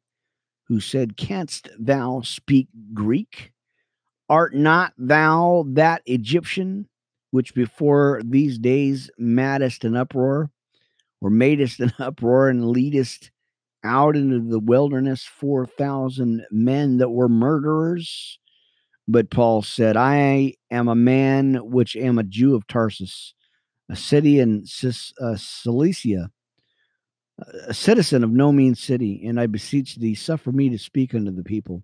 Who 0.71 0.79
said, 0.79 1.17
Canst 1.17 1.67
thou 1.77 2.21
speak 2.21 2.69
Greek? 2.93 3.51
Art 4.29 4.55
not 4.55 4.93
thou 4.97 5.65
that 5.67 6.01
Egyptian 6.05 6.87
which 7.31 7.53
before 7.53 8.21
these 8.23 8.57
days 8.57 9.11
maddest 9.17 9.83
an 9.83 9.97
uproar, 9.97 10.49
or 11.19 11.29
madest 11.29 11.81
an 11.81 11.91
uproar, 11.99 12.47
and 12.47 12.69
leadest 12.69 13.31
out 13.83 14.15
into 14.15 14.39
the 14.39 14.59
wilderness 14.59 15.25
four 15.25 15.65
thousand 15.65 16.45
men 16.51 16.99
that 16.99 17.09
were 17.09 17.27
murderers? 17.27 18.39
But 19.09 19.29
Paul 19.29 19.63
said, 19.63 19.97
I 19.97 20.53
am 20.71 20.87
a 20.87 20.95
man 20.95 21.55
which 21.69 21.97
am 21.97 22.17
a 22.17 22.23
Jew 22.23 22.55
of 22.55 22.65
Tarsus 22.67 23.33
a 23.89 23.95
city 23.97 24.39
in 24.39 24.65
Cis, 24.65 25.11
uh, 25.19 25.35
Cilicia, 25.35 26.31
a 27.67 27.73
citizen 27.73 28.23
of 28.23 28.31
no 28.31 28.51
mean 28.51 28.75
city, 28.75 29.25
and 29.25 29.39
I 29.39 29.47
beseech 29.47 29.95
thee, 29.95 30.15
suffer 30.15 30.51
me 30.51 30.69
to 30.69 30.77
speak 30.77 31.13
unto 31.13 31.31
the 31.31 31.43
people. 31.43 31.83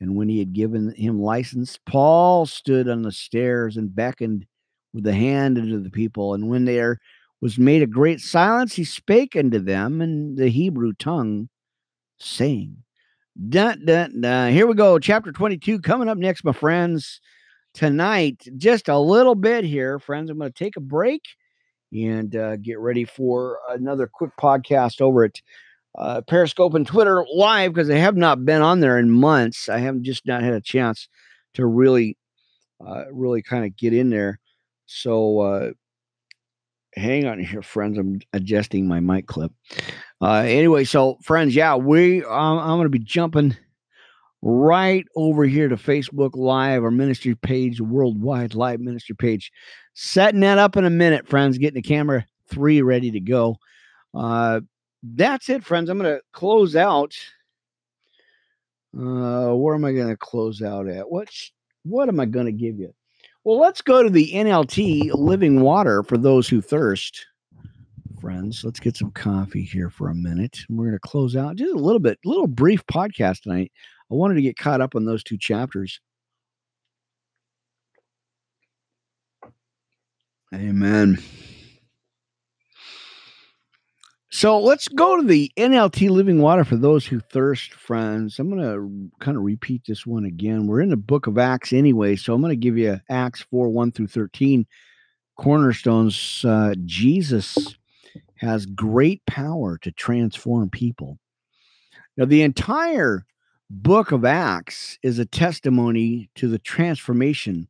And 0.00 0.14
when 0.14 0.28
he 0.28 0.38
had 0.38 0.52
given 0.52 0.94
him 0.94 1.20
license, 1.20 1.78
Paul 1.86 2.46
stood 2.46 2.88
on 2.88 3.02
the 3.02 3.12
stairs 3.12 3.76
and 3.76 3.94
beckoned 3.94 4.46
with 4.92 5.04
the 5.04 5.14
hand 5.14 5.58
unto 5.58 5.82
the 5.82 5.90
people. 5.90 6.34
And 6.34 6.48
when 6.48 6.64
there 6.64 6.98
was 7.40 7.58
made 7.58 7.82
a 7.82 7.86
great 7.86 8.20
silence, 8.20 8.74
he 8.74 8.84
spake 8.84 9.36
unto 9.36 9.58
them 9.58 10.00
in 10.00 10.36
the 10.36 10.48
Hebrew 10.48 10.92
tongue, 10.92 11.48
saying, 12.18 12.76
Dun, 13.48 13.84
dun, 13.84 14.20
dun. 14.20 14.52
Here 14.52 14.66
we 14.66 14.74
go. 14.74 14.98
Chapter 14.98 15.30
22 15.30 15.80
coming 15.80 16.08
up 16.08 16.18
next, 16.18 16.44
my 16.44 16.52
friends 16.52 17.20
tonight. 17.72 18.48
Just 18.56 18.88
a 18.88 18.98
little 18.98 19.36
bit 19.36 19.64
here, 19.64 20.00
friends. 20.00 20.30
I'm 20.30 20.38
going 20.38 20.52
to 20.52 20.58
take 20.58 20.76
a 20.76 20.80
break 20.80 21.22
and 21.92 22.34
uh, 22.36 22.56
get 22.56 22.78
ready 22.78 23.04
for 23.04 23.58
another 23.70 24.06
quick 24.06 24.30
podcast 24.40 25.00
over 25.00 25.24
at 25.24 25.40
uh, 25.96 26.20
Periscope 26.22 26.74
and 26.74 26.86
Twitter 26.86 27.24
live 27.34 27.72
because 27.72 27.90
I 27.90 27.96
have 27.96 28.16
not 28.16 28.44
been 28.44 28.62
on 28.62 28.80
there 28.80 28.98
in 28.98 29.10
months. 29.10 29.68
I 29.68 29.78
have 29.78 30.00
just 30.00 30.26
not 30.26 30.42
had 30.42 30.54
a 30.54 30.60
chance 30.60 31.08
to 31.54 31.66
really, 31.66 32.16
uh, 32.86 33.04
really 33.12 33.42
kind 33.42 33.64
of 33.64 33.76
get 33.76 33.92
in 33.92 34.10
there. 34.10 34.38
So 34.86 35.40
uh, 35.40 35.70
hang 36.94 37.26
on 37.26 37.38
here, 37.40 37.62
friends. 37.62 37.98
I'm 37.98 38.20
adjusting 38.32 38.86
my 38.86 39.00
mic 39.00 39.26
clip. 39.26 39.52
Uh, 40.20 40.44
anyway, 40.46 40.84
so 40.84 41.18
friends, 41.22 41.54
yeah, 41.54 41.76
we 41.76 42.24
um, 42.24 42.58
I'm 42.58 42.76
going 42.76 42.84
to 42.84 42.88
be 42.90 42.98
jumping 42.98 43.56
right 44.42 45.04
over 45.16 45.44
here 45.44 45.68
to 45.68 45.76
Facebook 45.76 46.36
Live, 46.36 46.84
our 46.84 46.90
ministry 46.90 47.34
page, 47.34 47.80
worldwide 47.80 48.54
live 48.54 48.80
ministry 48.80 49.16
page. 49.16 49.50
Setting 50.00 50.38
that 50.40 50.58
up 50.58 50.76
in 50.76 50.84
a 50.84 50.90
minute, 50.90 51.26
friends. 51.26 51.58
Getting 51.58 51.82
the 51.82 51.88
camera 51.88 52.24
three 52.48 52.82
ready 52.82 53.10
to 53.10 53.18
go. 53.18 53.56
Uh, 54.14 54.60
that's 55.02 55.48
it, 55.48 55.64
friends. 55.64 55.90
I'm 55.90 55.98
going 55.98 56.14
to 56.14 56.22
close 56.32 56.76
out. 56.76 57.16
Uh, 58.96 59.54
where 59.54 59.74
am 59.74 59.84
I 59.84 59.90
going 59.90 60.06
to 60.06 60.16
close 60.16 60.62
out 60.62 60.86
at? 60.86 61.10
What 61.10 61.28
what 61.82 62.08
am 62.08 62.20
I 62.20 62.26
going 62.26 62.46
to 62.46 62.52
give 62.52 62.78
you? 62.78 62.94
Well, 63.42 63.58
let's 63.58 63.82
go 63.82 64.04
to 64.04 64.08
the 64.08 64.30
NLT 64.32 65.14
Living 65.14 65.62
Water 65.62 66.04
for 66.04 66.16
those 66.16 66.48
who 66.48 66.60
thirst. 66.60 67.26
Friends, 68.20 68.62
let's 68.62 68.78
get 68.78 68.96
some 68.96 69.10
coffee 69.10 69.64
here 69.64 69.90
for 69.90 70.10
a 70.10 70.14
minute. 70.14 70.60
We're 70.68 70.84
going 70.84 70.92
to 70.92 71.00
close 71.00 71.34
out 71.34 71.56
just 71.56 71.74
a 71.74 71.78
little 71.78 71.98
bit, 71.98 72.20
little 72.24 72.46
brief 72.46 72.86
podcast 72.86 73.42
tonight 73.42 73.72
I 74.10 74.14
wanted 74.14 74.34
to 74.36 74.42
get 74.42 74.56
caught 74.56 74.80
up 74.80 74.94
on 74.94 75.04
those 75.04 75.22
two 75.22 75.36
chapters. 75.36 76.00
Amen. 80.54 81.18
So 84.30 84.60
let's 84.60 84.88
go 84.88 85.20
to 85.20 85.26
the 85.26 85.50
NLT 85.56 86.10
Living 86.10 86.40
Water 86.40 86.64
for 86.64 86.76
those 86.76 87.06
who 87.06 87.18
thirst, 87.18 87.72
friends. 87.72 88.38
I'm 88.38 88.50
going 88.50 88.62
to 88.62 89.24
kind 89.24 89.36
of 89.36 89.42
repeat 89.42 89.82
this 89.86 90.06
one 90.06 90.24
again. 90.24 90.66
We're 90.66 90.80
in 90.80 90.90
the 90.90 90.96
book 90.96 91.26
of 91.26 91.38
Acts 91.38 91.72
anyway, 91.72 92.16
so 92.16 92.34
I'm 92.34 92.40
going 92.40 92.50
to 92.50 92.56
give 92.56 92.78
you 92.78 93.00
Acts 93.10 93.42
4 93.50 93.68
1 93.68 93.92
through 93.92 94.06
13. 94.06 94.66
Cornerstones, 95.36 96.44
uh, 96.44 96.74
Jesus 96.84 97.76
has 98.36 98.66
great 98.66 99.24
power 99.26 99.78
to 99.78 99.92
transform 99.92 100.70
people. 100.70 101.18
Now, 102.16 102.24
the 102.24 102.42
entire 102.42 103.24
book 103.70 104.12
of 104.12 104.24
Acts 104.24 104.98
is 105.02 105.18
a 105.18 105.26
testimony 105.26 106.30
to 106.36 106.48
the 106.48 106.58
transformation 106.58 107.68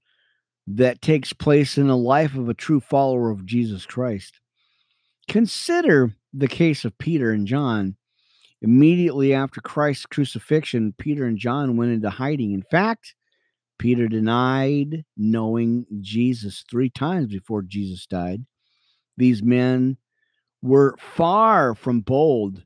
that 0.74 1.00
takes 1.00 1.32
place 1.32 1.78
in 1.78 1.88
the 1.88 1.96
life 1.96 2.34
of 2.34 2.48
a 2.48 2.54
true 2.54 2.80
follower 2.80 3.30
of 3.30 3.46
Jesus 3.46 3.86
Christ. 3.86 4.40
Consider 5.28 6.12
the 6.32 6.48
case 6.48 6.84
of 6.84 6.98
Peter 6.98 7.30
and 7.30 7.46
John. 7.46 7.96
Immediately 8.60 9.34
after 9.34 9.60
Christ's 9.60 10.06
crucifixion, 10.06 10.94
Peter 10.98 11.24
and 11.24 11.38
John 11.38 11.76
went 11.76 11.92
into 11.92 12.10
hiding. 12.10 12.52
In 12.52 12.64
fact, 12.70 13.14
Peter 13.78 14.08
denied 14.08 15.04
knowing 15.16 15.86
Jesus 16.00 16.64
three 16.68 16.90
times 16.90 17.32
before 17.32 17.62
Jesus 17.62 18.06
died. 18.06 18.44
These 19.16 19.42
men 19.42 19.96
were 20.60 20.96
far 20.98 21.74
from 21.74 22.00
bold 22.00 22.62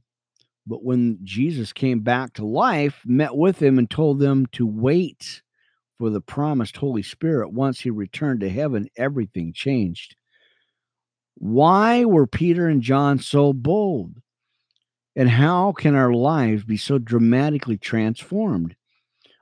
but 0.66 0.84
when 0.84 1.18
Jesus 1.22 1.72
came 1.72 2.00
back 2.00 2.34
to 2.34 2.46
life, 2.46 3.00
met 3.04 3.36
with 3.36 3.58
them 3.58 3.78
and 3.78 3.90
told 3.90 4.20
them 4.20 4.46
to 4.52 4.66
wait 4.66 5.42
for 6.02 6.10
the 6.10 6.20
promised 6.20 6.78
Holy 6.78 7.04
Spirit, 7.04 7.52
once 7.52 7.78
he 7.78 7.88
returned 7.88 8.40
to 8.40 8.50
heaven, 8.50 8.88
everything 8.96 9.52
changed. 9.52 10.16
Why 11.36 12.04
were 12.04 12.26
Peter 12.26 12.66
and 12.66 12.82
John 12.82 13.20
so 13.20 13.52
bold? 13.52 14.16
And 15.14 15.30
how 15.30 15.70
can 15.70 15.94
our 15.94 16.12
lives 16.12 16.64
be 16.64 16.76
so 16.76 16.98
dramatically 16.98 17.78
transformed? 17.78 18.74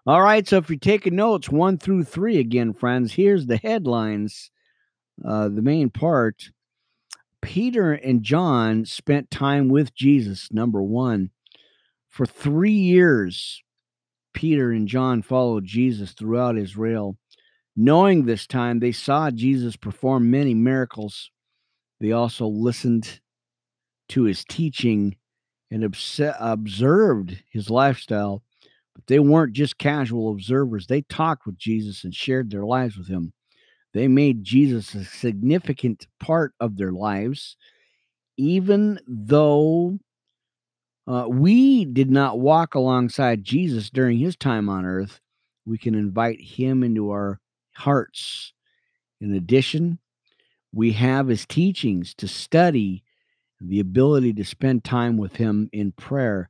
All 0.07 0.21
right, 0.21 0.47
so 0.47 0.59
if 0.59 0.69
you're 0.69 0.79
taking 0.79 1.17
notes, 1.17 1.49
one 1.49 1.79
through 1.79 2.05
three 2.05 2.37
again, 2.37 2.75
friends, 2.75 3.15
here's 3.15 3.47
the 3.47 3.57
headlines. 3.57 4.51
Uh, 5.25 5.49
the 5.49 5.63
main 5.63 5.89
part 5.89 6.51
Peter 7.41 7.95
and 7.95 8.23
John 8.23 8.85
spent 8.85 9.31
time 9.31 9.71
with 9.71 9.95
Jesus, 9.95 10.53
number 10.53 10.83
one. 10.83 11.31
For 12.11 12.27
three 12.27 12.73
years, 12.73 13.63
Peter 14.33 14.73
and 14.73 14.89
John 14.89 15.23
followed 15.23 15.65
Jesus 15.65 16.13
throughout 16.13 16.59
Israel. 16.59 17.17
Knowing 17.77 18.25
this 18.25 18.47
time, 18.47 18.81
they 18.81 18.93
saw 18.93 19.31
Jesus 19.31 19.77
perform 19.77 20.31
many 20.31 20.55
miracles. 20.55 21.31
They 22.01 22.13
also 22.13 22.47
listened 22.47 23.21
to 24.11 24.25
his 24.25 24.45
teaching 24.45 25.17
and 25.71 25.85
observed 25.85 27.43
his 27.51 27.71
lifestyle. 27.71 28.43
But 28.95 29.07
they 29.07 29.21
weren't 29.21 29.53
just 29.53 29.79
casual 29.79 30.33
observers, 30.33 30.87
they 30.87 31.03
talked 31.03 31.47
with 31.47 31.57
Jesus 31.57 32.05
and 32.05 32.15
shared 32.15 32.51
their 32.51 32.65
lives 32.65 32.97
with 32.97 33.09
him. 33.09 33.33
They 33.93 34.09
made 34.09 34.45
Jesus 34.45 34.95
a 34.95 35.05
significant 35.05 36.07
part 36.19 36.53
of 36.61 36.77
their 36.77 36.93
lives, 36.93 37.57
even 38.37 39.01
though 39.07 39.99
uh, 41.11 41.27
we 41.27 41.85
did 41.85 42.09
not 42.09 42.39
walk 42.39 42.77
alongside 42.77 43.43
Jesus 43.43 43.91
during 43.91 44.19
his 44.19 44.37
time 44.37 44.69
on 44.69 44.85
earth. 44.85 45.21
We 45.67 45.77
can 45.77 45.97
invite 45.97 46.41
him 46.41 46.85
into 46.85 47.11
our 47.11 47.41
hearts. 47.75 48.53
In 49.21 49.35
addition, 49.35 49.99
we 50.73 50.93
have 50.93 51.27
his 51.27 51.47
teachings 51.47 52.15
to 52.15 52.29
study, 52.29 53.03
the 53.61 53.81
ability 53.81 54.35
to 54.35 54.45
spend 54.45 54.85
time 54.85 55.17
with 55.17 55.35
him 55.35 55.69
in 55.73 55.91
prayer. 55.91 56.49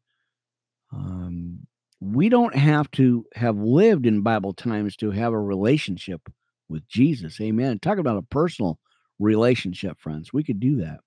Um, 0.93 1.67
we 2.01 2.29
don't 2.29 2.55
have 2.55 2.91
to 2.93 3.25
have 3.35 3.57
lived 3.57 4.05
in 4.05 4.21
Bible 4.21 4.53
times 4.53 4.95
to 4.97 5.11
have 5.11 5.33
a 5.33 5.41
relationship 5.41 6.21
with 6.69 6.87
Jesus. 6.87 7.41
Amen. 7.41 7.79
Talk 7.79 7.97
about 7.97 8.19
a 8.19 8.23
personal 8.23 8.79
relationship, 9.19 9.99
friends. 9.99 10.35
We 10.35 10.45
could 10.45 10.61
do 10.61 10.77
that. 10.77 11.01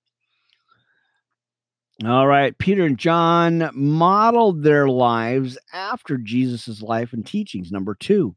All 2.06 2.28
right. 2.28 2.58
Peter 2.58 2.86
and 2.86 2.98
John 2.98 3.70
modeled 3.74 4.64
their 4.64 4.88
lives 4.88 5.58
after 5.72 6.18
Jesus' 6.18 6.82
life 6.82 7.14
and 7.14 7.26
teachings. 7.26 7.72
Number 7.72 7.96
two, 7.96 8.36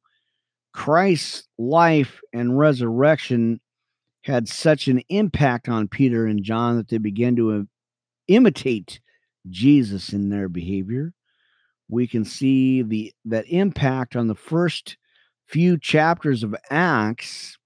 Christ's 0.72 1.48
life 1.58 2.20
and 2.34 2.58
resurrection 2.58 3.60
had 4.22 4.46
such 4.48 4.88
an 4.88 5.02
impact 5.08 5.68
on 5.68 5.88
Peter 5.88 6.26
and 6.26 6.44
John 6.44 6.76
that 6.76 6.88
they 6.88 6.98
began 6.98 7.34
to 7.36 7.52
uh, 7.52 7.62
imitate 8.28 9.00
Jesus 9.48 10.12
in 10.12 10.28
their 10.28 10.48
behavior. 10.48 11.12
We 11.88 12.06
can 12.06 12.24
see 12.24 12.82
the 12.82 13.14
that 13.24 13.46
impact 13.48 14.16
on 14.16 14.26
the 14.26 14.34
first 14.34 14.96
few 15.46 15.78
chapters 15.78 16.42
of 16.42 16.54
Acts, 16.70 17.56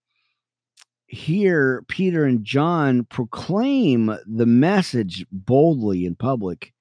here 1.10 1.84
Peter 1.88 2.24
and 2.24 2.44
John 2.44 3.04
proclaim 3.04 4.16
the 4.26 4.46
message 4.46 5.26
boldly 5.32 6.06
in 6.06 6.14
public, 6.14 6.72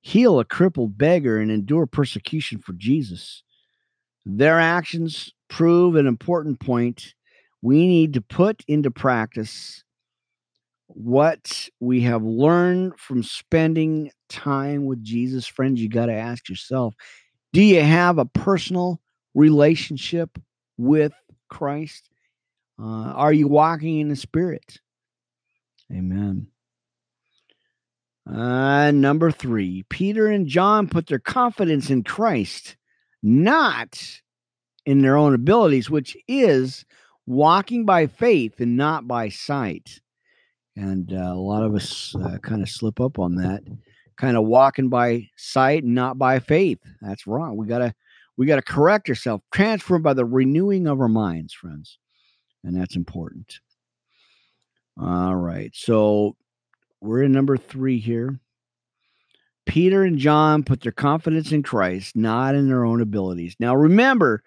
heal 0.00 0.40
a 0.40 0.44
crippled 0.44 0.96
beggar, 0.96 1.38
and 1.38 1.50
endure 1.50 1.84
persecution 1.84 2.58
for 2.58 2.72
Jesus. 2.72 3.42
Their 4.24 4.58
actions 4.58 5.34
prove 5.48 5.96
an 5.96 6.06
important 6.06 6.60
point. 6.60 7.14
We 7.60 7.86
need 7.86 8.14
to 8.14 8.22
put 8.22 8.64
into 8.66 8.90
practice 8.90 9.84
what 10.86 11.68
we 11.78 12.00
have 12.02 12.22
learned 12.22 12.98
from 12.98 13.22
spending 13.22 14.10
time 14.30 14.86
with 14.86 15.02
Jesus. 15.04 15.46
Friends, 15.46 15.80
you 15.80 15.90
got 15.90 16.06
to 16.06 16.14
ask 16.14 16.48
yourself 16.48 16.94
do 17.52 17.60
you 17.60 17.82
have 17.82 18.16
a 18.18 18.24
personal 18.24 18.98
relationship 19.34 20.38
with 20.78 21.12
Christ? 21.50 22.08
Uh, 22.80 23.12
are 23.12 23.32
you 23.32 23.48
walking 23.48 24.00
in 24.00 24.08
the 24.08 24.16
Spirit? 24.16 24.80
Amen. 25.92 26.48
Uh, 28.30 28.90
number 28.90 29.30
three, 29.30 29.84
Peter 29.90 30.28
and 30.28 30.46
John 30.46 30.88
put 30.88 31.06
their 31.06 31.18
confidence 31.18 31.90
in 31.90 32.02
Christ, 32.02 32.76
not 33.22 34.00
in 34.86 35.02
their 35.02 35.16
own 35.16 35.34
abilities, 35.34 35.90
which 35.90 36.16
is 36.26 36.84
walking 37.26 37.84
by 37.84 38.06
faith 38.06 38.60
and 38.60 38.76
not 38.76 39.06
by 39.06 39.28
sight. 39.28 40.00
And 40.76 41.12
uh, 41.12 41.32
a 41.32 41.34
lot 41.34 41.62
of 41.62 41.74
us 41.74 42.14
uh, 42.16 42.38
kind 42.38 42.62
of 42.62 42.68
slip 42.68 43.00
up 43.00 43.18
on 43.18 43.36
that, 43.36 43.62
kind 44.16 44.36
of 44.36 44.44
walking 44.44 44.88
by 44.88 45.28
sight 45.36 45.84
and 45.84 45.94
not 45.94 46.18
by 46.18 46.38
faith. 46.40 46.80
That's 47.00 47.26
wrong. 47.26 47.56
We 47.56 47.66
gotta 47.66 47.94
we 48.36 48.46
gotta 48.46 48.62
correct 48.62 49.08
ourselves, 49.08 49.44
transformed 49.52 50.02
by 50.02 50.14
the 50.14 50.24
renewing 50.24 50.86
of 50.86 51.00
our 51.00 51.08
minds, 51.08 51.52
friends, 51.52 51.98
and 52.64 52.74
that's 52.74 52.96
important. 52.96 53.60
All 55.00 55.36
right, 55.36 55.70
so 55.74 56.36
we're 57.00 57.22
in 57.22 57.32
number 57.32 57.56
three 57.56 57.98
here. 57.98 58.40
Peter 59.66 60.02
and 60.04 60.18
John 60.18 60.62
put 60.62 60.80
their 60.80 60.92
confidence 60.92 61.52
in 61.52 61.62
Christ, 61.62 62.16
not 62.16 62.54
in 62.54 62.68
their 62.68 62.84
own 62.84 63.00
abilities. 63.00 63.56
Now, 63.58 63.74
remember, 63.74 64.42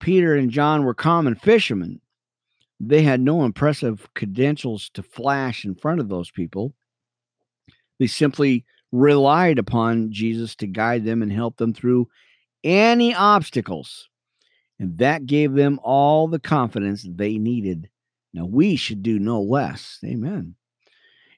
Peter 0.00 0.34
and 0.34 0.50
John 0.50 0.84
were 0.84 0.94
common 0.94 1.34
fishermen. 1.34 2.00
They 2.80 3.02
had 3.02 3.20
no 3.20 3.44
impressive 3.44 4.08
credentials 4.14 4.90
to 4.94 5.02
flash 5.02 5.64
in 5.64 5.74
front 5.74 6.00
of 6.00 6.08
those 6.08 6.30
people. 6.30 6.74
They 7.98 8.08
simply 8.08 8.64
relied 8.90 9.58
upon 9.58 10.10
Jesus 10.10 10.56
to 10.56 10.66
guide 10.66 11.04
them 11.04 11.22
and 11.22 11.32
help 11.32 11.56
them 11.58 11.72
through 11.72 12.08
any 12.64 13.14
obstacles. 13.14 14.08
And 14.78 14.98
that 14.98 15.26
gave 15.26 15.52
them 15.52 15.78
all 15.82 16.28
the 16.28 16.40
confidence 16.40 17.06
they 17.08 17.38
needed. 17.38 17.88
Now, 18.34 18.46
we 18.46 18.76
should 18.76 19.02
do 19.02 19.18
no 19.18 19.40
less. 19.40 19.98
Amen. 20.04 20.56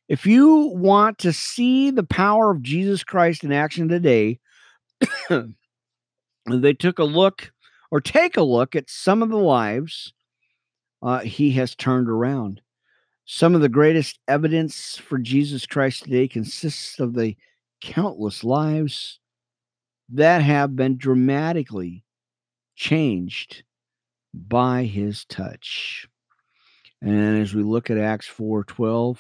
If 0.09 0.27
you 0.27 0.73
want 0.75 1.19
to 1.19 1.33
see 1.33 1.91
the 1.91 2.05
power 2.05 2.51
of 2.51 2.63
Jesus 2.63 3.05
Christ 3.05 3.43
in 3.43 3.53
action 3.53 3.89
today, 3.89 4.39
they 6.51 6.73
took 6.75 6.99
a 6.99 7.05
look 7.05 7.53
or 7.91 8.01
take 8.01 8.37
a 8.37 8.43
look 8.43 8.77
at 8.77 8.91
some 8.91 9.23
of 9.23 9.31
the 9.31 9.37
lives 9.37 10.13
uh, 11.03 11.21
he 11.21 11.53
has 11.53 11.75
turned 11.75 12.09
around. 12.09 12.61
Some 13.27 13.55
of 13.55 13.61
the 13.63 13.69
greatest 13.69 14.19
evidence 14.29 14.97
for 14.97 15.19
Jesus 15.19 15.67
Christ 15.67 16.05
today 16.05 16.29
consists 16.29 17.01
of 17.01 17.15
the 17.15 17.37
countless 17.81 18.45
lives 18.45 19.19
that 20.11 20.43
have 20.43 20.77
been 20.77 20.97
dramatically 20.97 22.05
changed 22.75 23.65
by 24.33 24.85
his 24.85 25.25
touch. 25.25 26.09
And 27.01 27.41
as 27.43 27.55
we 27.55 27.63
look 27.63 27.91
at 27.91 27.99
Acts 27.99 28.27
4:12, 28.27 29.19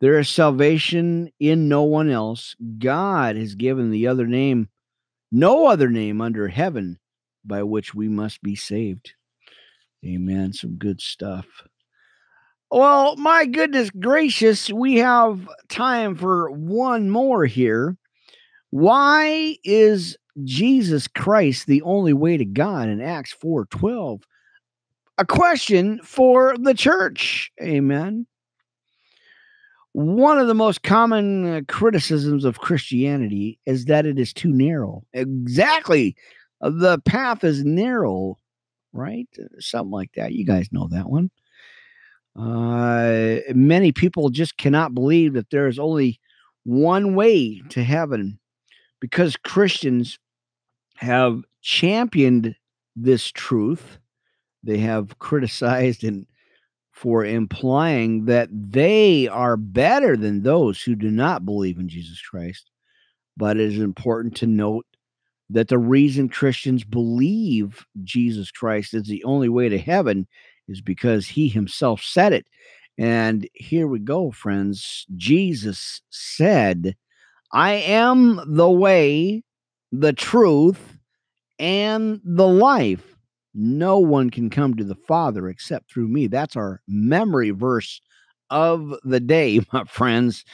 there 0.00 0.18
is 0.18 0.28
salvation 0.28 1.30
in 1.40 1.68
no 1.68 1.82
one 1.82 2.10
else. 2.10 2.54
God 2.78 3.36
has 3.36 3.54
given 3.54 3.90
the 3.90 4.06
other 4.06 4.26
name, 4.26 4.68
no 5.32 5.66
other 5.66 5.88
name 5.88 6.20
under 6.20 6.48
heaven 6.48 6.98
by 7.44 7.62
which 7.62 7.94
we 7.94 8.08
must 8.08 8.42
be 8.42 8.54
saved. 8.54 9.14
Amen. 10.04 10.52
Some 10.52 10.76
good 10.76 11.00
stuff. 11.00 11.46
Well, 12.70 13.16
my 13.16 13.46
goodness 13.46 13.90
gracious, 13.90 14.70
we 14.70 14.96
have 14.96 15.48
time 15.68 16.16
for 16.16 16.50
one 16.50 17.08
more 17.10 17.46
here. 17.46 17.96
Why 18.70 19.56
is 19.64 20.16
Jesus 20.44 21.08
Christ 21.08 21.66
the 21.66 21.82
only 21.82 22.12
way 22.12 22.36
to 22.36 22.44
God 22.44 22.88
in 22.88 23.00
Acts 23.00 23.34
4:12? 23.34 24.22
A 25.18 25.24
question 25.24 26.00
for 26.02 26.56
the 26.58 26.74
church. 26.74 27.50
Amen. 27.62 28.26
One 29.92 30.38
of 30.38 30.46
the 30.46 30.54
most 30.54 30.82
common 30.82 31.46
uh, 31.46 31.60
criticisms 31.68 32.44
of 32.44 32.60
Christianity 32.60 33.58
is 33.64 33.86
that 33.86 34.04
it 34.04 34.18
is 34.18 34.34
too 34.34 34.52
narrow. 34.52 35.04
Exactly. 35.14 36.14
The 36.60 36.98
path 37.06 37.44
is 37.44 37.64
narrow, 37.64 38.38
right? 38.92 39.28
Uh, 39.40 39.46
something 39.58 39.92
like 39.92 40.12
that. 40.16 40.32
You 40.32 40.44
guys 40.44 40.68
know 40.70 40.86
that 40.90 41.08
one. 41.08 41.30
Uh, 42.38 43.38
many 43.54 43.90
people 43.90 44.28
just 44.28 44.58
cannot 44.58 44.94
believe 44.94 45.32
that 45.32 45.48
there 45.48 45.66
is 45.66 45.78
only 45.78 46.20
one 46.64 47.14
way 47.14 47.62
to 47.70 47.82
heaven 47.82 48.38
because 49.00 49.36
Christians 49.36 50.18
have 50.96 51.42
championed 51.62 52.54
this 52.94 53.30
truth. 53.30 53.98
They 54.62 54.78
have 54.78 55.18
criticized 55.18 56.04
and 56.04 56.26
for 56.92 57.24
implying 57.24 58.24
that 58.24 58.48
they 58.50 59.28
are 59.28 59.56
better 59.56 60.16
than 60.16 60.42
those 60.42 60.80
who 60.80 60.94
do 60.94 61.10
not 61.10 61.44
believe 61.44 61.78
in 61.78 61.88
Jesus 61.88 62.20
Christ. 62.22 62.70
But 63.36 63.58
it 63.58 63.72
is 63.72 63.78
important 63.78 64.34
to 64.36 64.46
note 64.46 64.86
that 65.50 65.68
the 65.68 65.78
reason 65.78 66.28
Christians 66.28 66.84
believe 66.84 67.84
Jesus 68.02 68.50
Christ 68.50 68.94
is 68.94 69.04
the 69.04 69.22
only 69.24 69.50
way 69.50 69.68
to 69.68 69.78
heaven 69.78 70.26
is 70.68 70.80
because 70.80 71.28
he 71.28 71.48
himself 71.48 72.02
said 72.02 72.32
it. 72.32 72.46
And 72.98 73.46
here 73.52 73.86
we 73.86 73.98
go, 73.98 74.30
friends. 74.30 75.06
Jesus 75.16 76.00
said, 76.08 76.96
I 77.52 77.72
am 77.74 78.40
the 78.46 78.70
way, 78.70 79.44
the 79.92 80.12
truth, 80.12 80.98
and 81.58 82.20
the 82.24 82.46
life. 82.46 83.16
No 83.54 83.98
one 83.98 84.30
can 84.30 84.50
come 84.50 84.74
to 84.74 84.84
the 84.84 84.94
Father 84.94 85.48
except 85.48 85.90
through 85.90 86.08
me. 86.08 86.26
That's 86.26 86.56
our 86.56 86.82
memory 86.86 87.50
verse 87.50 88.00
of 88.50 88.94
the 89.02 89.20
day, 89.20 89.60
my 89.72 89.84
friends. 89.84 90.44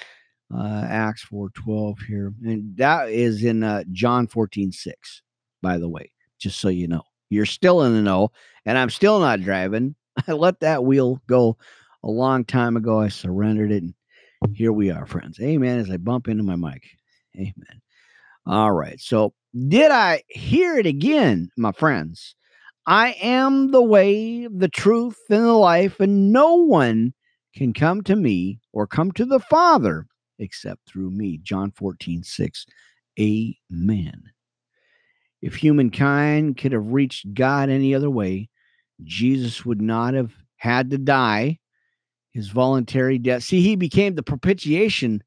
Uh, 0.54 0.84
Acts 0.86 1.24
4:12 1.24 2.02
here. 2.06 2.32
And 2.44 2.76
that 2.76 3.08
is 3.08 3.42
in 3.42 3.62
uh, 3.62 3.84
John 3.90 4.26
14:6, 4.26 5.22
by 5.62 5.78
the 5.78 5.88
way, 5.88 6.12
just 6.38 6.60
so 6.60 6.68
you 6.68 6.86
know. 6.86 7.02
You're 7.30 7.46
still 7.46 7.82
in 7.82 7.94
the 7.94 8.02
know, 8.02 8.30
and 8.66 8.76
I'm 8.76 8.90
still 8.90 9.18
not 9.18 9.40
driving. 9.40 9.94
I 10.28 10.32
let 10.32 10.60
that 10.60 10.84
wheel 10.84 11.22
go 11.26 11.56
a 12.04 12.10
long 12.10 12.44
time 12.44 12.76
ago. 12.76 13.00
I 13.00 13.08
surrendered 13.08 13.72
it, 13.72 13.82
and 13.82 13.94
here 14.54 14.72
we 14.72 14.90
are, 14.90 15.06
friends. 15.06 15.40
Amen. 15.40 15.78
As 15.78 15.90
I 15.90 15.96
bump 15.96 16.28
into 16.28 16.42
my 16.42 16.56
mic. 16.56 16.84
Amen. 17.34 17.81
All 18.46 18.72
right. 18.72 19.00
So, 19.00 19.34
did 19.68 19.90
I 19.90 20.22
hear 20.28 20.78
it 20.78 20.86
again, 20.86 21.50
my 21.56 21.72
friends? 21.72 22.34
I 22.86 23.12
am 23.22 23.70
the 23.70 23.82
way, 23.82 24.48
the 24.48 24.68
truth, 24.68 25.18
and 25.30 25.44
the 25.44 25.52
life, 25.52 26.00
and 26.00 26.32
no 26.32 26.54
one 26.56 27.14
can 27.54 27.72
come 27.72 28.02
to 28.02 28.16
me 28.16 28.60
or 28.72 28.86
come 28.86 29.12
to 29.12 29.24
the 29.24 29.38
Father 29.38 30.06
except 30.38 30.88
through 30.88 31.10
me. 31.10 31.38
John 31.42 31.70
14, 31.70 32.24
6. 32.24 32.66
Amen. 33.20 34.22
If 35.40 35.56
humankind 35.56 36.56
could 36.56 36.72
have 36.72 36.92
reached 36.92 37.34
God 37.34 37.68
any 37.68 37.94
other 37.94 38.10
way, 38.10 38.48
Jesus 39.04 39.64
would 39.64 39.82
not 39.82 40.14
have 40.14 40.32
had 40.56 40.90
to 40.90 40.98
die 40.98 41.58
his 42.32 42.48
voluntary 42.48 43.18
death. 43.18 43.42
See, 43.42 43.60
he 43.60 43.76
became 43.76 44.14
the 44.14 44.22
propitiation, 44.22 45.22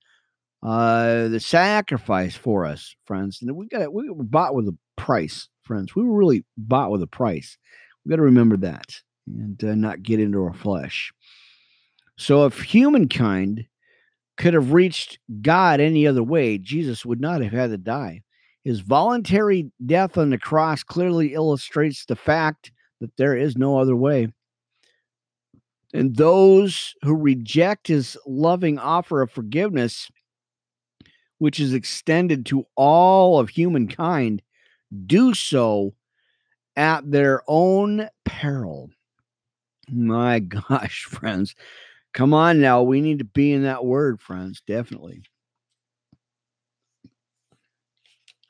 uh, 0.63 1.27
the 1.27 1.39
sacrifice 1.39 2.35
for 2.35 2.65
us, 2.65 2.95
friends. 3.05 3.39
And 3.41 3.55
we 3.55 3.67
got 3.67 3.93
we 3.93 4.09
were 4.09 4.23
bought 4.23 4.55
with 4.55 4.67
a 4.67 4.77
price 4.97 5.49
friends. 5.65 5.95
We 5.95 6.03
were 6.03 6.17
really 6.17 6.45
bought 6.57 6.91
with 6.91 7.01
a 7.01 7.07
price. 7.07 7.57
We 8.03 8.09
got 8.09 8.17
to 8.17 8.21
remember 8.21 8.57
that 8.57 9.01
and 9.27 9.61
uh, 9.63 9.75
not 9.75 10.03
get 10.03 10.19
into 10.19 10.43
our 10.43 10.53
flesh. 10.53 11.11
So, 12.17 12.45
if 12.45 12.61
humankind 12.61 13.65
could 14.37 14.53
have 14.53 14.73
reached 14.73 15.19
God 15.41 15.79
any 15.79 16.07
other 16.07 16.23
way, 16.23 16.57
Jesus 16.57 17.05
would 17.05 17.19
not 17.19 17.41
have 17.41 17.51
had 17.51 17.71
to 17.71 17.77
die. 17.77 18.21
His 18.63 18.79
voluntary 18.79 19.71
death 19.85 20.17
on 20.17 20.29
the 20.29 20.37
cross 20.37 20.83
clearly 20.83 21.33
illustrates 21.33 22.05
the 22.05 22.15
fact 22.15 22.71
that 23.01 23.15
there 23.17 23.35
is 23.35 23.57
no 23.57 23.77
other 23.77 23.95
way. 23.95 24.29
And 25.93 26.15
those 26.15 26.93
who 27.03 27.15
reject 27.15 27.87
his 27.87 28.17
loving 28.25 28.79
offer 28.79 29.21
of 29.21 29.31
forgiveness, 29.31 30.09
which 31.39 31.59
is 31.59 31.73
extended 31.73 32.45
to 32.47 32.65
all 32.75 33.39
of 33.39 33.49
humankind, 33.49 34.41
do 35.05 35.33
so 35.33 35.93
at 36.75 37.09
their 37.09 37.43
own 37.47 38.09
peril. 38.25 38.89
My 39.89 40.39
gosh, 40.69 41.05
friends. 41.05 41.55
Come 42.13 42.33
on 42.33 42.61
now. 42.61 42.83
We 42.83 43.01
need 43.01 43.19
to 43.19 43.25
be 43.25 43.51
in 43.53 43.63
that 43.63 43.86
word, 43.86 44.21
friends. 44.21 44.61
Definitely. 44.67 45.23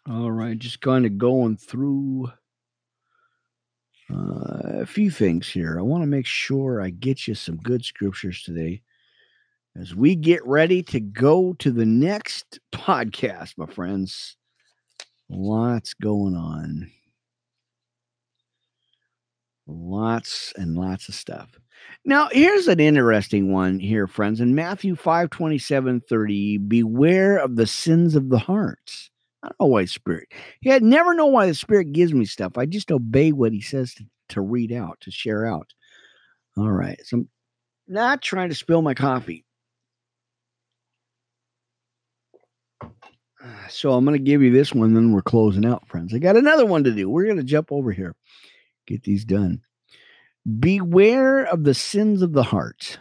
All 0.09 0.31
right. 0.31 0.57
Just 0.57 0.81
kind 0.81 1.05
of 1.05 1.17
going 1.19 1.57
through 1.57 2.31
Uh, 4.09 4.81
a 4.81 4.85
few 4.85 5.09
things 5.09 5.49
here. 5.49 5.79
I 5.79 5.81
want 5.81 6.03
to 6.03 6.07
make 6.07 6.27
sure 6.27 6.79
I 6.81 6.91
get 6.91 7.27
you 7.27 7.33
some 7.33 7.57
good 7.57 7.83
scriptures 7.83 8.43
today 8.43 8.83
as 9.75 9.93
we 9.93 10.15
get 10.15 10.45
ready 10.45 10.81
to 10.83 10.99
go 10.99 11.53
to 11.59 11.71
the 11.71 11.85
next 11.85 12.59
podcast, 12.73 13.57
my 13.57 13.65
friends. 13.65 14.37
Lots 15.29 15.93
going 15.93 16.35
on. 16.35 16.89
Lots 19.67 20.53
and 20.55 20.77
lots 20.77 21.09
of 21.09 21.15
stuff. 21.15 21.57
Now, 22.05 22.29
here's 22.31 22.67
an 22.67 22.79
interesting 22.79 23.51
one 23.51 23.79
here, 23.79 24.07
friends. 24.07 24.39
In 24.39 24.55
Matthew 24.55 24.95
5 24.95 25.29
27 25.29 26.01
30, 26.07 26.57
beware 26.59 27.37
of 27.37 27.55
the 27.55 27.67
sins 27.67 28.15
of 28.15 28.29
the 28.29 28.37
hearts. 28.37 29.09
I 29.43 29.47
don't 29.47 29.59
know 29.59 29.67
why 29.67 29.85
Spirit. 29.85 30.29
Yeah, 30.61 30.75
I 30.75 30.79
never 30.79 31.13
know 31.13 31.25
why 31.25 31.47
the 31.47 31.55
Spirit 31.55 31.91
gives 31.91 32.13
me 32.13 32.25
stuff. 32.25 32.57
I 32.57 32.65
just 32.65 32.91
obey 32.91 33.31
what 33.31 33.53
He 33.53 33.61
says 33.61 33.93
to, 33.95 34.05
to 34.29 34.41
read 34.41 34.71
out, 34.71 34.99
to 35.01 35.11
share 35.11 35.45
out. 35.45 35.73
All 36.57 36.71
right. 36.71 36.99
So 37.03 37.17
I'm 37.17 37.29
not 37.87 38.21
trying 38.21 38.49
to 38.49 38.55
spill 38.55 38.81
my 38.81 38.93
coffee. 38.93 39.44
So 43.69 43.93
I'm 43.93 44.05
going 44.05 44.17
to 44.17 44.23
give 44.23 44.41
you 44.41 44.51
this 44.51 44.73
one, 44.73 44.93
then 44.93 45.11
we're 45.11 45.21
closing 45.21 45.65
out, 45.65 45.87
friends. 45.87 46.13
I 46.13 46.19
got 46.19 46.37
another 46.37 46.65
one 46.65 46.83
to 46.83 46.91
do. 46.91 47.09
We're 47.09 47.25
going 47.25 47.37
to 47.37 47.43
jump 47.43 47.71
over 47.71 47.91
here, 47.91 48.15
get 48.87 49.03
these 49.03 49.25
done. 49.25 49.61
Beware 50.59 51.45
of 51.45 51.63
the 51.63 51.73
sins 51.73 52.21
of 52.21 52.33
the 52.33 52.43
heart. 52.43 52.99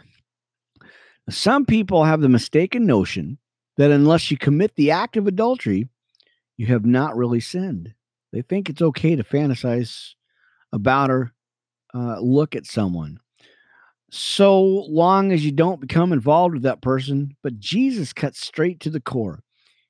Some 1.29 1.65
people 1.65 2.03
have 2.03 2.21
the 2.21 2.29
mistaken 2.29 2.85
notion 2.85 3.37
that 3.77 3.91
unless 3.91 4.29
you 4.29 4.37
commit 4.37 4.75
the 4.75 4.91
act 4.91 5.17
of 5.17 5.27
adultery, 5.27 5.89
you 6.57 6.67
have 6.67 6.85
not 6.85 7.15
really 7.15 7.39
sinned. 7.39 7.93
They 8.31 8.41
think 8.41 8.69
it's 8.69 8.81
okay 8.81 9.15
to 9.15 9.23
fantasize 9.23 10.13
about 10.71 11.11
or 11.11 11.31
uh, 11.93 12.19
look 12.19 12.55
at 12.55 12.65
someone 12.65 13.19
so 14.11 14.61
long 14.63 15.31
as 15.31 15.43
you 15.43 15.51
don't 15.51 15.81
become 15.81 16.13
involved 16.13 16.53
with 16.53 16.63
that 16.63 16.81
person. 16.81 17.35
But 17.43 17.59
Jesus 17.59 18.13
cuts 18.13 18.39
straight 18.39 18.79
to 18.81 18.89
the 18.89 19.01
core. 19.01 19.41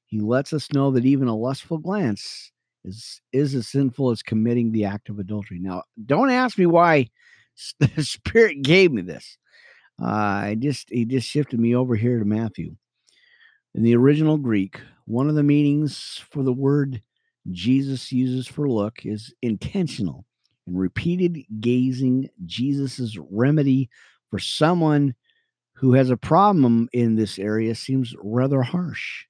He 0.07 0.19
lets 0.19 0.53
us 0.53 0.71
know 0.71 0.91
that 0.91 1.05
even 1.05 1.27
a 1.27 1.35
lustful 1.35 1.77
glance 1.77 2.51
is 2.83 3.21
is 3.33 3.55
as 3.55 3.67
sinful 3.67 4.11
as 4.11 4.21
committing 4.21 4.71
the 4.71 4.85
act 4.85 5.09
of 5.09 5.19
adultery. 5.19 5.59
Now, 5.59 5.83
don't 6.05 6.29
ask 6.29 6.57
me 6.57 6.65
why 6.65 7.09
the 7.79 8.03
Spirit 8.03 8.61
gave 8.61 8.91
me 8.91 9.01
this. 9.01 9.37
Uh, 10.01 10.05
I 10.05 10.57
just 10.59 10.89
he 10.89 11.05
just 11.05 11.27
shifted 11.27 11.59
me 11.59 11.75
over 11.75 11.95
here 11.95 12.19
to 12.19 12.25
Matthew. 12.25 12.75
In 13.73 13.83
the 13.83 13.95
original 13.95 14.37
Greek, 14.37 14.79
one 15.05 15.27
of 15.27 15.35
the 15.35 15.43
meanings 15.43 16.21
for 16.29 16.43
the 16.43 16.53
word 16.53 17.01
Jesus 17.51 18.11
uses 18.11 18.47
for 18.47 18.69
look 18.69 19.05
is 19.05 19.33
intentional 19.41 20.25
and 20.65 20.79
repeated 20.79 21.43
gazing. 21.59 22.29
Jesus's 22.45 23.17
remedy 23.29 23.89
for 24.29 24.39
someone 24.39 25.15
who 25.73 25.93
has 25.93 26.09
a 26.09 26.17
problem 26.17 26.87
in 26.93 27.15
this 27.15 27.37
area 27.37 27.75
seems 27.75 28.15
rather 28.21 28.61
harsh. 28.61 29.25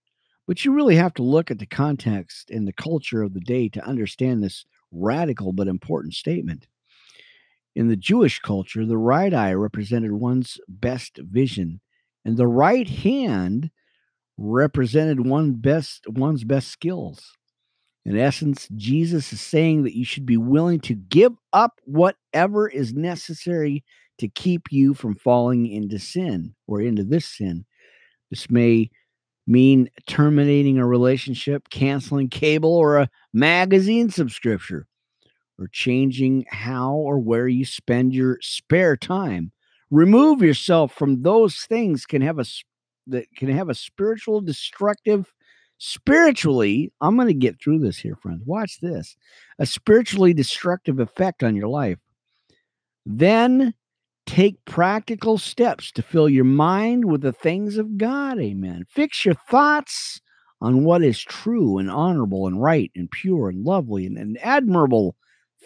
But 0.47 0.63
you 0.63 0.73
really 0.73 0.95
have 0.95 1.13
to 1.15 1.23
look 1.23 1.49
at 1.49 1.59
the 1.59 1.65
context 1.65 2.51
and 2.51 2.67
the 2.67 2.73
culture 2.73 3.23
of 3.23 3.33
the 3.33 3.39
day 3.39 3.69
to 3.69 3.85
understand 3.85 4.43
this 4.43 4.65
radical 4.91 5.53
but 5.53 5.67
important 5.67 6.13
statement. 6.13 6.67
In 7.75 7.87
the 7.87 7.95
Jewish 7.95 8.39
culture, 8.39 8.85
the 8.85 8.97
right 8.97 9.33
eye 9.33 9.53
represented 9.53 10.13
one's 10.13 10.59
best 10.67 11.17
vision, 11.17 11.81
and 12.23 12.37
the 12.37 12.47
right 12.47 12.87
hand 12.87 13.71
represented 14.37 15.25
one 15.25 15.53
best 15.53 16.05
one's 16.07 16.43
best 16.43 16.69
skills. 16.69 17.33
In 18.05 18.17
essence, 18.17 18.67
Jesus 18.75 19.33
is 19.33 19.41
saying 19.41 19.83
that 19.83 19.97
you 19.97 20.05
should 20.05 20.25
be 20.25 20.37
willing 20.37 20.79
to 20.81 20.93
give 20.93 21.33
up 21.51 21.81
whatever 21.85 22.69
is 22.69 22.93
necessary 22.93 23.83
to 24.19 24.27
keep 24.27 24.71
you 24.71 24.93
from 24.93 25.15
falling 25.15 25.65
into 25.67 25.99
sin 25.99 26.53
or 26.67 26.81
into 26.81 27.03
this 27.03 27.25
sin. 27.25 27.65
This 28.29 28.49
may 28.49 28.91
mean 29.47 29.89
terminating 30.07 30.77
a 30.77 30.87
relationship, 30.87 31.69
canceling 31.69 32.29
cable 32.29 32.75
or 32.75 32.97
a 32.97 33.09
magazine 33.33 34.09
subscription, 34.09 34.85
or 35.59 35.67
changing 35.71 36.45
how 36.49 36.93
or 36.93 37.19
where 37.19 37.47
you 37.47 37.65
spend 37.65 38.13
your 38.13 38.37
spare 38.41 38.97
time. 38.97 39.51
Remove 39.91 40.41
yourself 40.41 40.93
from 40.93 41.21
those 41.21 41.61
things 41.61 42.05
can 42.05 42.21
have 42.21 42.39
a 42.39 42.45
that 43.07 43.27
can 43.35 43.49
have 43.49 43.69
a 43.69 43.75
spiritual 43.75 44.41
destructive 44.41 45.31
spiritually 45.77 46.91
i'm 47.01 47.15
going 47.15 47.27
to 47.27 47.33
get 47.33 47.61
through 47.61 47.79
this 47.79 47.97
here 47.97 48.15
friends 48.15 48.41
watch 48.45 48.79
this 48.79 49.17
a 49.59 49.65
spiritually 49.65 50.33
destructive 50.33 50.99
effect 50.99 51.43
on 51.43 51.55
your 51.55 51.67
life 51.67 51.99
then 53.05 53.73
take 54.25 54.63
practical 54.65 55.37
steps 55.37 55.91
to 55.91 56.01
fill 56.01 56.27
your 56.27 56.45
mind 56.45 57.05
with 57.05 57.21
the 57.21 57.33
things 57.33 57.77
of 57.77 57.97
god 57.97 58.39
amen 58.39 58.85
fix 58.89 59.25
your 59.25 59.35
thoughts 59.35 60.21
on 60.61 60.83
what 60.83 61.03
is 61.03 61.21
true 61.21 61.77
and 61.77 61.91
honorable 61.91 62.47
and 62.47 62.61
right 62.61 62.91
and 62.95 63.11
pure 63.11 63.49
and 63.49 63.63
lovely 63.63 64.05
and, 64.05 64.17
and 64.17 64.37
admirable 64.41 65.15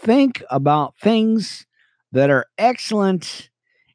think 0.02 0.44
about 0.50 0.96
things 0.98 1.66
that 2.12 2.30
are 2.30 2.48
excellent 2.58 3.50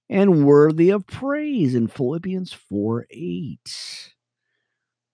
and 0.08 0.46
worthy 0.46 0.90
of 0.90 1.06
praise 1.06 1.74
in 1.74 1.88
Philippians 1.88 2.52
4 2.52 3.06
8. 3.10 4.14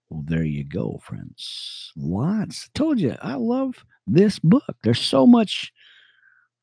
Well, 0.08 0.24
there 0.26 0.44
you 0.44 0.64
go, 0.64 1.00
friends. 1.02 1.92
Lots. 1.96 2.68
Told 2.74 3.00
you, 3.00 3.16
I 3.22 3.34
love 3.34 3.84
this 4.06 4.38
book. 4.40 4.76
There's 4.82 5.00
so 5.00 5.26
much, 5.26 5.72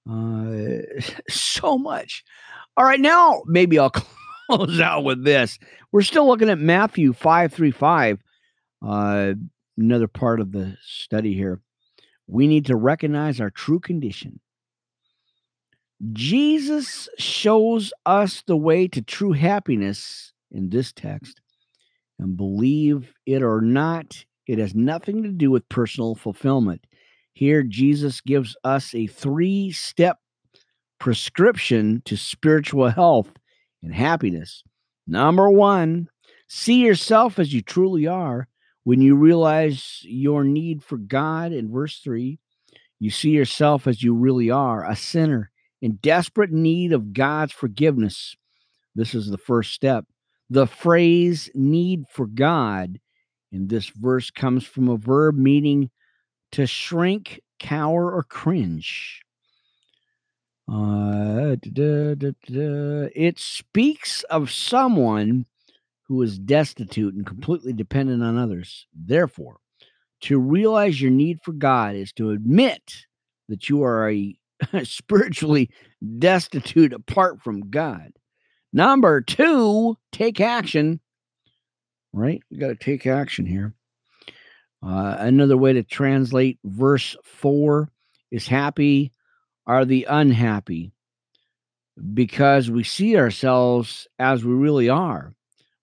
uh, 0.10 1.02
so 1.30 1.78
much. 1.78 2.24
All 2.76 2.86
right, 2.86 3.00
now 3.00 3.44
maybe 3.46 3.80
I'll 3.80 3.92
close 4.50 4.80
out 4.80 5.04
with 5.04 5.24
this. 5.24 5.60
We're 5.92 6.02
still 6.02 6.28
looking 6.28 6.50
at 6.50 6.60
Matthew 6.60 7.14
5 7.14 7.54
3 7.54 7.72
5, 7.72 8.20
uh, 8.86 9.34
another 9.78 10.08
part 10.08 10.40
of 10.40 10.52
the 10.52 10.78
study 10.82 11.34
here. 11.34 11.62
We 12.28 12.48
need 12.48 12.66
to 12.66 12.76
recognize 12.76 13.40
our 13.40 13.50
true 13.50 13.80
condition 13.80 14.40
Jesus 16.14 17.10
shows 17.18 17.92
us 18.06 18.44
the 18.46 18.58
way 18.58 18.88
to 18.88 19.02
true 19.02 19.32
happiness 19.32 20.32
in 20.52 20.70
this 20.70 20.92
text. 20.92 21.42
And 22.20 22.38
believe 22.38 23.14
it 23.26 23.42
or 23.42 23.62
not, 23.62 24.26
it 24.46 24.60
has 24.60 24.76
nothing 24.76 25.24
to 25.24 25.30
do 25.30 25.52
with 25.52 25.68
personal 25.70 26.16
fulfillment. 26.16 26.86
Here, 27.38 27.62
Jesus 27.62 28.20
gives 28.20 28.58
us 28.64 28.96
a 28.96 29.06
three 29.06 29.72
step 29.72 30.18
prescription 31.00 32.02
to 32.06 32.18
spiritual 32.18 32.90
health 32.90 33.30
and 33.84 33.94
happiness. 33.94 34.64
Number 35.06 35.48
one, 35.48 36.10
see 36.48 36.84
yourself 36.84 37.38
as 37.38 37.54
you 37.54 37.62
truly 37.62 38.08
are. 38.08 38.48
When 38.86 39.02
you 39.02 39.16
realize 39.16 40.00
your 40.02 40.44
need 40.44 40.84
for 40.84 40.98
God 40.98 41.52
in 41.52 41.72
verse 41.72 42.00
3, 42.00 42.40
you 43.00 43.12
see 43.12 43.30
yourself 43.30 43.86
as 43.86 44.02
you 44.02 44.16
really 44.16 44.50
are 44.50 44.84
a 44.90 44.96
sinner 44.96 45.52
in 45.80 45.98
desperate 45.98 46.52
need 46.52 46.92
of 46.92 47.14
God's 47.14 47.54
forgiveness. 47.54 48.36
This 48.96 49.14
is 49.14 49.30
the 49.30 49.38
first 49.38 49.74
step. 49.74 50.06
The 50.50 50.66
phrase 50.66 51.52
need 51.54 52.06
for 52.10 52.26
God 52.26 53.00
in 53.52 53.68
this 53.68 53.90
verse 53.90 54.32
comes 54.32 54.66
from 54.66 54.90
a 54.90 54.98
verb 54.98 55.36
meaning 55.36 55.92
to 56.54 56.66
shrink, 56.66 57.42
cower, 57.60 58.12
or 58.12 58.24
cringe. 58.24 59.22
Uh, 60.70 61.56
da, 61.72 62.16
da, 62.16 62.32
da, 62.46 63.10
it 63.16 63.40
speaks 63.40 64.24
of 64.24 64.52
someone 64.52 65.46
who 66.04 66.22
is 66.22 66.38
destitute 66.40 67.14
and 67.14 67.26
completely 67.26 67.74
dependent 67.74 68.22
on 68.22 68.38
others. 68.38 68.86
Therefore, 68.94 69.58
to 70.22 70.40
realize 70.40 71.02
your 71.02 71.12
need 71.12 71.40
for 71.44 71.54
God 71.54 71.96
is 71.96 72.12
to 72.14 72.32
admit 72.32 73.06
that 73.50 73.70
you 73.70 73.84
are 73.84 74.10
a 74.10 74.36
spiritually 74.84 75.70
destitute 76.18 76.94
apart 76.94 77.42
from 77.42 77.70
God. 77.70 78.12
Number 78.74 79.22
two, 79.22 79.98
take 80.12 80.42
action. 80.42 81.00
Right? 82.14 82.42
We 82.50 82.58
got 82.58 82.68
to 82.68 82.76
take 82.76 83.06
action 83.06 83.46
here. 83.46 83.74
Uh, 84.84 85.16
another 85.20 85.58
way 85.58 85.74
to 85.74 85.84
translate 85.84 86.60
verse 86.64 87.16
four 87.24 87.90
is 88.32 88.48
happy 88.48 89.12
are 89.66 89.86
the 89.86 90.06
unhappy 90.10 90.92
because 92.14 92.70
we 92.70 92.84
see 92.84 93.18
ourselves 93.18 94.08
as 94.20 94.46
we 94.46 94.54
really 94.54 94.90
are. 94.90 95.34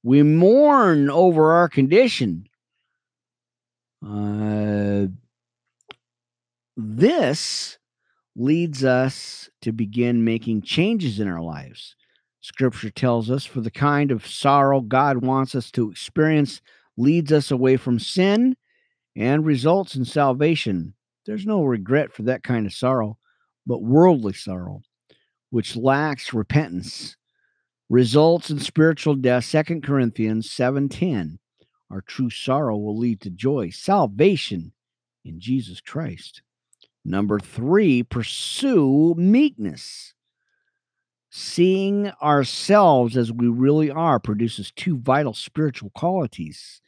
We 0.02 0.22
mourn 0.22 1.10
over 1.10 1.52
our 1.52 1.68
condition. 1.68 2.48
Uh, 4.06 5.06
this 6.76 7.78
leads 8.36 8.84
us 8.84 9.48
to 9.62 9.72
begin 9.72 10.24
making 10.24 10.62
changes 10.62 11.20
in 11.20 11.28
our 11.28 11.40
lives. 11.40 11.96
Scripture 12.40 12.90
tells 12.90 13.30
us 13.30 13.44
for 13.44 13.60
the 13.60 13.70
kind 13.70 14.10
of 14.10 14.26
sorrow 14.26 14.80
God 14.80 15.18
wants 15.18 15.54
us 15.54 15.70
to 15.72 15.90
experience 15.90 16.60
leads 16.96 17.32
us 17.32 17.50
away 17.50 17.76
from 17.76 17.98
sin 17.98 18.56
and 19.16 19.46
results 19.46 19.94
in 19.94 20.04
salvation. 20.04 20.94
There's 21.26 21.46
no 21.46 21.64
regret 21.64 22.12
for 22.12 22.22
that 22.24 22.42
kind 22.42 22.66
of 22.66 22.72
sorrow, 22.72 23.18
but 23.66 23.82
worldly 23.82 24.32
sorrow, 24.34 24.82
which 25.50 25.76
lacks 25.76 26.34
repentance, 26.34 27.16
results 27.88 28.50
in 28.50 28.58
spiritual 28.58 29.14
death. 29.14 29.44
2 29.44 29.82
Corinthians 29.82 30.50
7:10. 30.50 31.38
Our 31.90 32.00
true 32.00 32.30
sorrow 32.30 32.76
will 32.76 32.96
lead 32.96 33.20
to 33.22 33.30
joy, 33.30 33.70
salvation 33.70 34.72
in 35.24 35.40
Jesus 35.40 35.80
Christ. 35.80 36.42
Number 37.04 37.38
3, 37.38 38.02
pursue 38.02 39.14
meekness. 39.16 40.14
Seeing 41.30 42.10
ourselves 42.22 43.16
as 43.16 43.32
we 43.32 43.48
really 43.48 43.90
are 43.90 44.18
produces 44.18 44.70
two 44.70 44.96
vital 44.98 45.34
spiritual 45.34 45.90
qualities. 45.90 46.80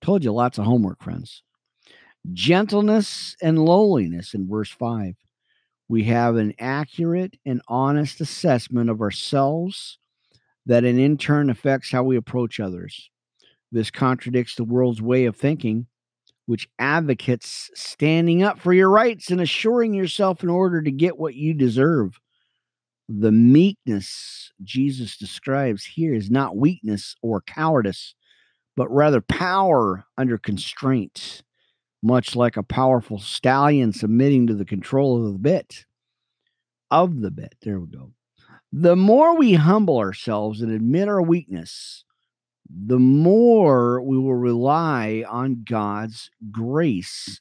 Told 0.00 0.22
you 0.22 0.32
lots 0.32 0.58
of 0.58 0.66
homework, 0.66 1.02
friends. 1.02 1.42
Gentleness 2.32 3.36
and 3.42 3.58
lowliness 3.58 4.34
in 4.34 4.48
verse 4.48 4.70
5. 4.70 5.14
We 5.88 6.04
have 6.04 6.36
an 6.36 6.54
accurate 6.58 7.36
and 7.44 7.62
honest 7.66 8.20
assessment 8.20 8.90
of 8.90 9.00
ourselves 9.00 9.98
that 10.66 10.84
in 10.84 11.18
turn 11.18 11.50
affects 11.50 11.90
how 11.90 12.04
we 12.04 12.16
approach 12.16 12.60
others. 12.60 13.10
This 13.72 13.90
contradicts 13.90 14.54
the 14.54 14.64
world's 14.64 15.02
way 15.02 15.24
of 15.24 15.36
thinking, 15.36 15.86
which 16.46 16.68
advocates 16.78 17.70
standing 17.74 18.42
up 18.42 18.58
for 18.58 18.72
your 18.72 18.90
rights 18.90 19.30
and 19.30 19.40
assuring 19.40 19.94
yourself 19.94 20.42
in 20.42 20.48
order 20.48 20.82
to 20.82 20.90
get 20.90 21.18
what 21.18 21.34
you 21.34 21.54
deserve. 21.54 22.20
The 23.08 23.32
meekness 23.32 24.52
Jesus 24.62 25.16
describes 25.16 25.84
here 25.84 26.14
is 26.14 26.30
not 26.30 26.56
weakness 26.56 27.16
or 27.22 27.40
cowardice, 27.40 28.14
but 28.76 28.90
rather 28.90 29.20
power 29.20 30.04
under 30.16 30.38
constraint, 30.38 31.42
much 32.02 32.34
like 32.34 32.56
a 32.56 32.62
powerful 32.62 33.18
stallion 33.18 33.92
submitting 33.92 34.46
to 34.46 34.54
the 34.54 34.64
control 34.64 35.26
of 35.26 35.32
the 35.32 35.38
bit. 35.38 35.84
Of 36.90 37.20
the 37.20 37.30
bit. 37.30 37.54
There 37.62 37.78
we 37.78 37.86
go. 37.88 38.12
The 38.72 38.96
more 38.96 39.36
we 39.36 39.54
humble 39.54 39.98
ourselves 39.98 40.60
and 40.60 40.72
admit 40.72 41.08
our 41.08 41.22
weakness, 41.22 42.04
the 42.68 42.98
more 42.98 44.00
we 44.00 44.16
will 44.16 44.36
rely 44.36 45.24
on 45.28 45.64
God's 45.68 46.30
grace 46.50 47.40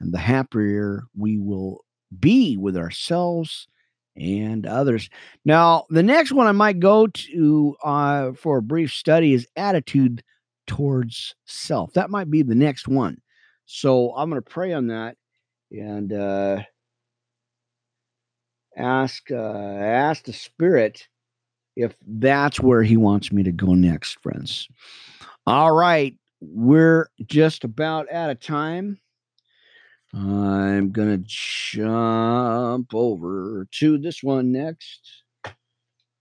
and 0.00 0.12
the 0.12 0.18
happier 0.18 1.04
we 1.16 1.38
will 1.38 1.84
be 2.18 2.56
with 2.56 2.76
ourselves 2.76 3.68
and 4.16 4.66
others. 4.66 5.08
Now, 5.44 5.86
the 5.88 6.02
next 6.02 6.32
one 6.32 6.46
I 6.46 6.52
might 6.52 6.80
go 6.80 7.06
to 7.06 7.76
uh, 7.82 8.32
for 8.32 8.58
a 8.58 8.62
brief 8.62 8.92
study 8.92 9.32
is 9.32 9.46
attitude 9.56 10.22
towards 10.66 11.34
self. 11.46 11.92
That 11.94 12.10
might 12.10 12.30
be 12.30 12.42
the 12.42 12.54
next 12.54 12.88
one. 12.88 13.21
So 13.74 14.14
I'm 14.14 14.28
going 14.28 14.40
to 14.40 14.50
pray 14.50 14.74
on 14.74 14.88
that 14.88 15.16
and 15.70 16.12
uh, 16.12 16.58
ask 18.76 19.30
uh, 19.30 19.34
ask 19.34 20.24
the 20.24 20.34
Spirit 20.34 21.08
if 21.74 21.96
that's 22.06 22.60
where 22.60 22.82
He 22.82 22.98
wants 22.98 23.32
me 23.32 23.42
to 23.42 23.50
go 23.50 23.72
next, 23.72 24.20
friends. 24.20 24.68
All 25.46 25.72
right, 25.72 26.14
we're 26.42 27.08
just 27.24 27.64
about 27.64 28.12
out 28.12 28.28
of 28.28 28.40
time. 28.40 29.00
I'm 30.12 30.90
going 30.92 31.08
to 31.08 31.24
jump 31.26 32.94
over 32.94 33.66
to 33.70 33.96
this 33.96 34.22
one 34.22 34.52
next. 34.52 35.22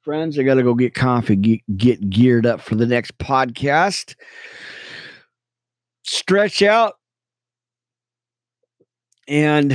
Friends, 0.03 0.39
I 0.39 0.43
got 0.43 0.53
to 0.53 0.63
go 0.63 0.73
get 0.73 0.93
coffee, 0.93 1.35
get, 1.35 1.59
get 1.75 2.09
geared 2.09 2.45
up 2.45 2.61
for 2.61 2.75
the 2.75 2.87
next 2.87 3.17
podcast. 3.17 4.15
Stretch 6.03 6.61
out 6.61 6.95
and 9.31 9.73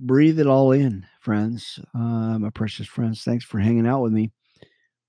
breathe 0.00 0.40
it 0.40 0.48
all 0.48 0.72
in, 0.72 1.06
friends. 1.20 1.78
Uh, 1.94 2.40
my 2.40 2.50
precious 2.50 2.88
friends, 2.88 3.22
thanks 3.22 3.44
for 3.44 3.60
hanging 3.60 3.86
out 3.86 4.02
with 4.02 4.12
me. 4.12 4.32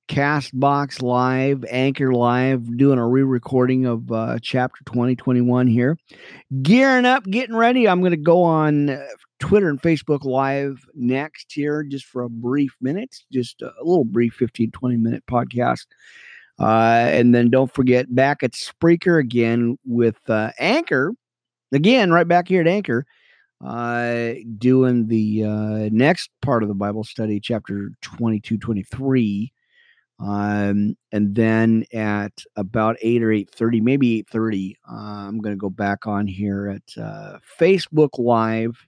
Castbox 0.08 1.02
Live, 1.02 1.66
Anchor 1.68 2.14
Live, 2.14 2.78
doing 2.78 3.00
a 3.00 3.08
re 3.08 3.24
recording 3.24 3.88
of 3.88 4.12
uh, 4.12 4.38
chapter 4.40 4.84
2021 4.86 5.66
here. 5.66 5.98
Gearing 6.62 7.06
up, 7.06 7.24
getting 7.24 7.56
ready. 7.56 7.88
I'm 7.88 8.02
going 8.02 8.12
to 8.12 8.18
go 8.18 8.44
on 8.44 8.92
uh, 8.92 9.04
Twitter 9.40 9.70
and 9.70 9.82
Facebook 9.82 10.24
Live 10.26 10.86
next 10.94 11.52
here 11.52 11.82
just 11.82 12.06
for 12.06 12.22
a 12.22 12.30
brief 12.30 12.76
minute, 12.82 13.16
just 13.32 13.64
a 13.64 13.72
little 13.80 14.06
brief 14.06 14.36
15, 14.36 14.70
20 14.70 14.98
minute 14.98 15.24
podcast. 15.26 15.88
Uh, 16.60 17.08
and 17.10 17.34
then 17.34 17.50
don't 17.50 17.74
forget 17.74 18.14
back 18.14 18.44
at 18.44 18.52
Spreaker 18.52 19.20
again 19.20 19.80
with 19.86 20.20
uh, 20.30 20.52
Anchor. 20.60 21.14
Again, 21.72 22.12
right 22.12 22.28
back 22.28 22.48
here 22.48 22.62
at 22.62 22.68
Anchor, 22.68 23.08
uh, 23.64 24.34
doing 24.58 25.08
the 25.08 25.44
uh, 25.44 25.90
next 25.92 26.30
part 26.42 26.64
of 26.64 26.70
the 26.70 26.76
Bible 26.76 27.04
study, 27.04 27.40
chapter 27.40 27.92
22, 28.02 28.58
23 28.58 29.54
um, 30.20 30.96
and 31.12 31.36
then 31.36 31.86
at 31.94 32.32
about 32.56 32.98
eight 33.02 33.24
or 33.24 33.32
eight 33.32 33.50
thirty, 33.50 33.82
maybe 33.82 34.20
eight 34.20 34.30
thirty, 34.30 34.78
uh, 34.90 35.28
I'm 35.28 35.40
going 35.40 35.56
to 35.56 35.60
go 35.60 35.70
back 35.70 36.08
on 36.08 36.28
here 36.28 36.70
at 36.70 37.02
uh, 37.02 37.40
Facebook 37.60 38.18
Live 38.18 38.88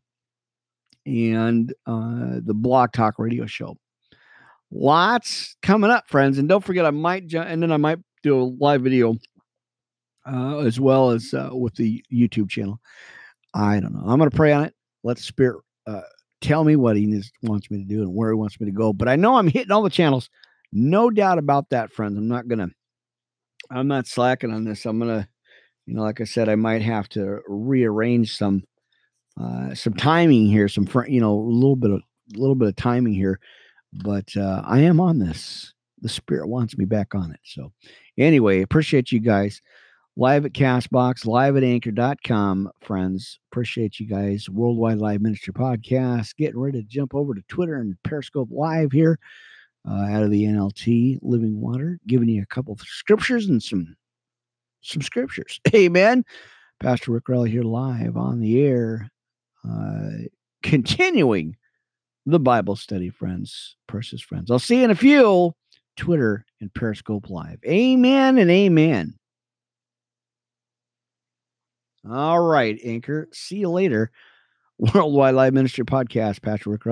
and 1.05 1.73
uh, 1.85 2.39
the 2.43 2.53
Blog 2.53 2.93
Talk 2.93 3.15
Radio 3.17 3.45
Show. 3.45 3.75
Lots 4.71 5.57
coming 5.61 5.91
up, 5.91 6.07
friends, 6.07 6.37
and 6.37 6.47
don't 6.47 6.63
forget 6.63 6.85
I 6.85 6.91
might 6.91 7.27
ju- 7.27 7.39
and 7.39 7.61
then 7.61 7.71
I 7.71 7.77
might 7.77 7.99
do 8.23 8.39
a 8.39 8.43
live 8.43 8.81
video 8.81 9.15
uh, 10.25 10.59
as 10.59 10.79
well 10.79 11.11
as 11.11 11.33
uh, 11.33 11.49
with 11.51 11.75
the 11.75 12.03
YouTube 12.13 12.49
channel. 12.49 12.79
I 13.55 13.79
don't 13.79 13.93
know. 13.93 14.03
I'm 14.05 14.17
going 14.19 14.29
to 14.29 14.35
pray 14.35 14.51
on 14.51 14.65
it. 14.65 14.73
Let 15.03 15.17
the 15.17 15.23
Spirit 15.23 15.61
uh, 15.87 16.01
tell 16.41 16.63
me 16.63 16.75
what 16.75 16.97
He 16.97 17.05
needs, 17.05 17.31
wants 17.41 17.71
me 17.71 17.77
to 17.77 17.85
do 17.85 18.01
and 18.01 18.13
where 18.13 18.29
He 18.29 18.35
wants 18.35 18.59
me 18.59 18.65
to 18.65 18.71
go. 18.71 18.93
But 18.93 19.07
I 19.07 19.15
know 19.15 19.37
I'm 19.37 19.47
hitting 19.47 19.71
all 19.71 19.81
the 19.81 19.89
channels. 19.89 20.29
No 20.73 21.09
doubt 21.09 21.37
about 21.37 21.69
that, 21.69 21.93
friends. 21.93 22.17
I'm 22.17 22.27
not 22.27 22.47
gonna 22.47 22.67
I'm 23.71 23.87
not 23.87 24.07
slacking 24.07 24.51
on 24.51 24.65
this. 24.65 24.85
I'm 24.85 24.99
gonna, 24.99 25.27
you 25.85 25.95
know, 25.95 26.01
like 26.03 26.19
I 26.19 26.25
said, 26.25 26.49
I 26.49 26.55
might 26.55 26.81
have 26.81 27.07
to 27.09 27.39
rearrange 27.47 28.37
some 28.37 28.63
uh 29.39 29.73
some 29.73 29.93
timing 29.93 30.47
here, 30.47 30.67
some 30.67 30.85
fr- 30.85 31.07
you 31.07 31.21
know, 31.21 31.33
a 31.33 31.39
little 31.39 31.77
bit 31.77 31.91
of 31.91 32.01
a 32.35 32.39
little 32.39 32.55
bit 32.55 32.67
of 32.67 32.75
timing 32.75 33.13
here. 33.13 33.39
But 33.93 34.35
uh 34.35 34.63
I 34.65 34.81
am 34.81 34.99
on 34.99 35.19
this. 35.19 35.73
The 36.01 36.09
spirit 36.09 36.49
wants 36.49 36.77
me 36.77 36.85
back 36.85 37.15
on 37.15 37.31
it. 37.31 37.39
So 37.45 37.71
anyway, 38.17 38.61
appreciate 38.61 39.11
you 39.13 39.19
guys. 39.19 39.61
Live 40.17 40.45
at 40.45 40.53
Castbox, 40.53 41.25
live 41.25 41.57
at 41.57 41.63
anchor.com, 41.63 42.71
friends. 42.79 43.37
Appreciate 43.51 43.99
you 43.99 44.07
guys. 44.07 44.49
Worldwide 44.49 44.99
Live 44.99 45.19
Ministry 45.19 45.53
Podcast. 45.53 46.37
Getting 46.37 46.57
ready 46.57 46.81
to 46.81 46.87
jump 46.87 47.13
over 47.13 47.33
to 47.33 47.41
Twitter 47.49 47.75
and 47.75 48.01
Periscope 48.03 48.47
Live 48.49 48.93
here 48.93 49.19
uh, 49.85 50.05
out 50.09 50.23
of 50.23 50.31
the 50.31 50.45
NLT 50.45 51.19
Living 51.21 51.59
Water, 51.59 51.99
giving 52.07 52.29
you 52.29 52.41
a 52.41 52.45
couple 52.45 52.71
of 52.71 52.79
scriptures 52.79 53.47
and 53.47 53.61
some 53.61 53.93
some 54.79 55.01
scriptures. 55.01 55.59
Amen. 55.75 56.23
Pastor 56.79 57.11
Rick 57.11 57.27
Raleigh 57.27 57.51
here 57.51 57.63
live 57.63 58.15
on 58.15 58.39
the 58.39 58.61
air, 58.63 59.09
uh, 59.69 60.11
continuing 60.63 61.57
the 62.25 62.39
Bible 62.39 62.77
study, 62.77 63.09
friends, 63.09 63.75
precious 63.87 64.21
friends. 64.21 64.49
I'll 64.49 64.59
see 64.59 64.77
you 64.77 64.85
in 64.85 64.91
a 64.91 64.95
few. 64.95 65.53
Twitter 65.97 66.45
and 66.61 66.73
Periscope 66.73 67.29
Live. 67.29 67.59
Amen 67.65 68.37
and 68.37 68.49
amen. 68.49 69.15
All 72.09 72.39
right, 72.39 72.79
Anchor. 72.83 73.27
See 73.31 73.57
you 73.57 73.69
later. 73.69 74.11
Worldwide 74.77 75.35
Live 75.35 75.53
Ministry 75.53 75.85
Podcast, 75.85 76.41
Pastor 76.41 76.69
Rick 76.69 76.85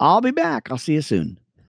I'll 0.00 0.20
be 0.20 0.30
back. 0.30 0.70
I'll 0.70 0.78
see 0.78 0.94
you 0.94 1.02
soon. 1.02 1.38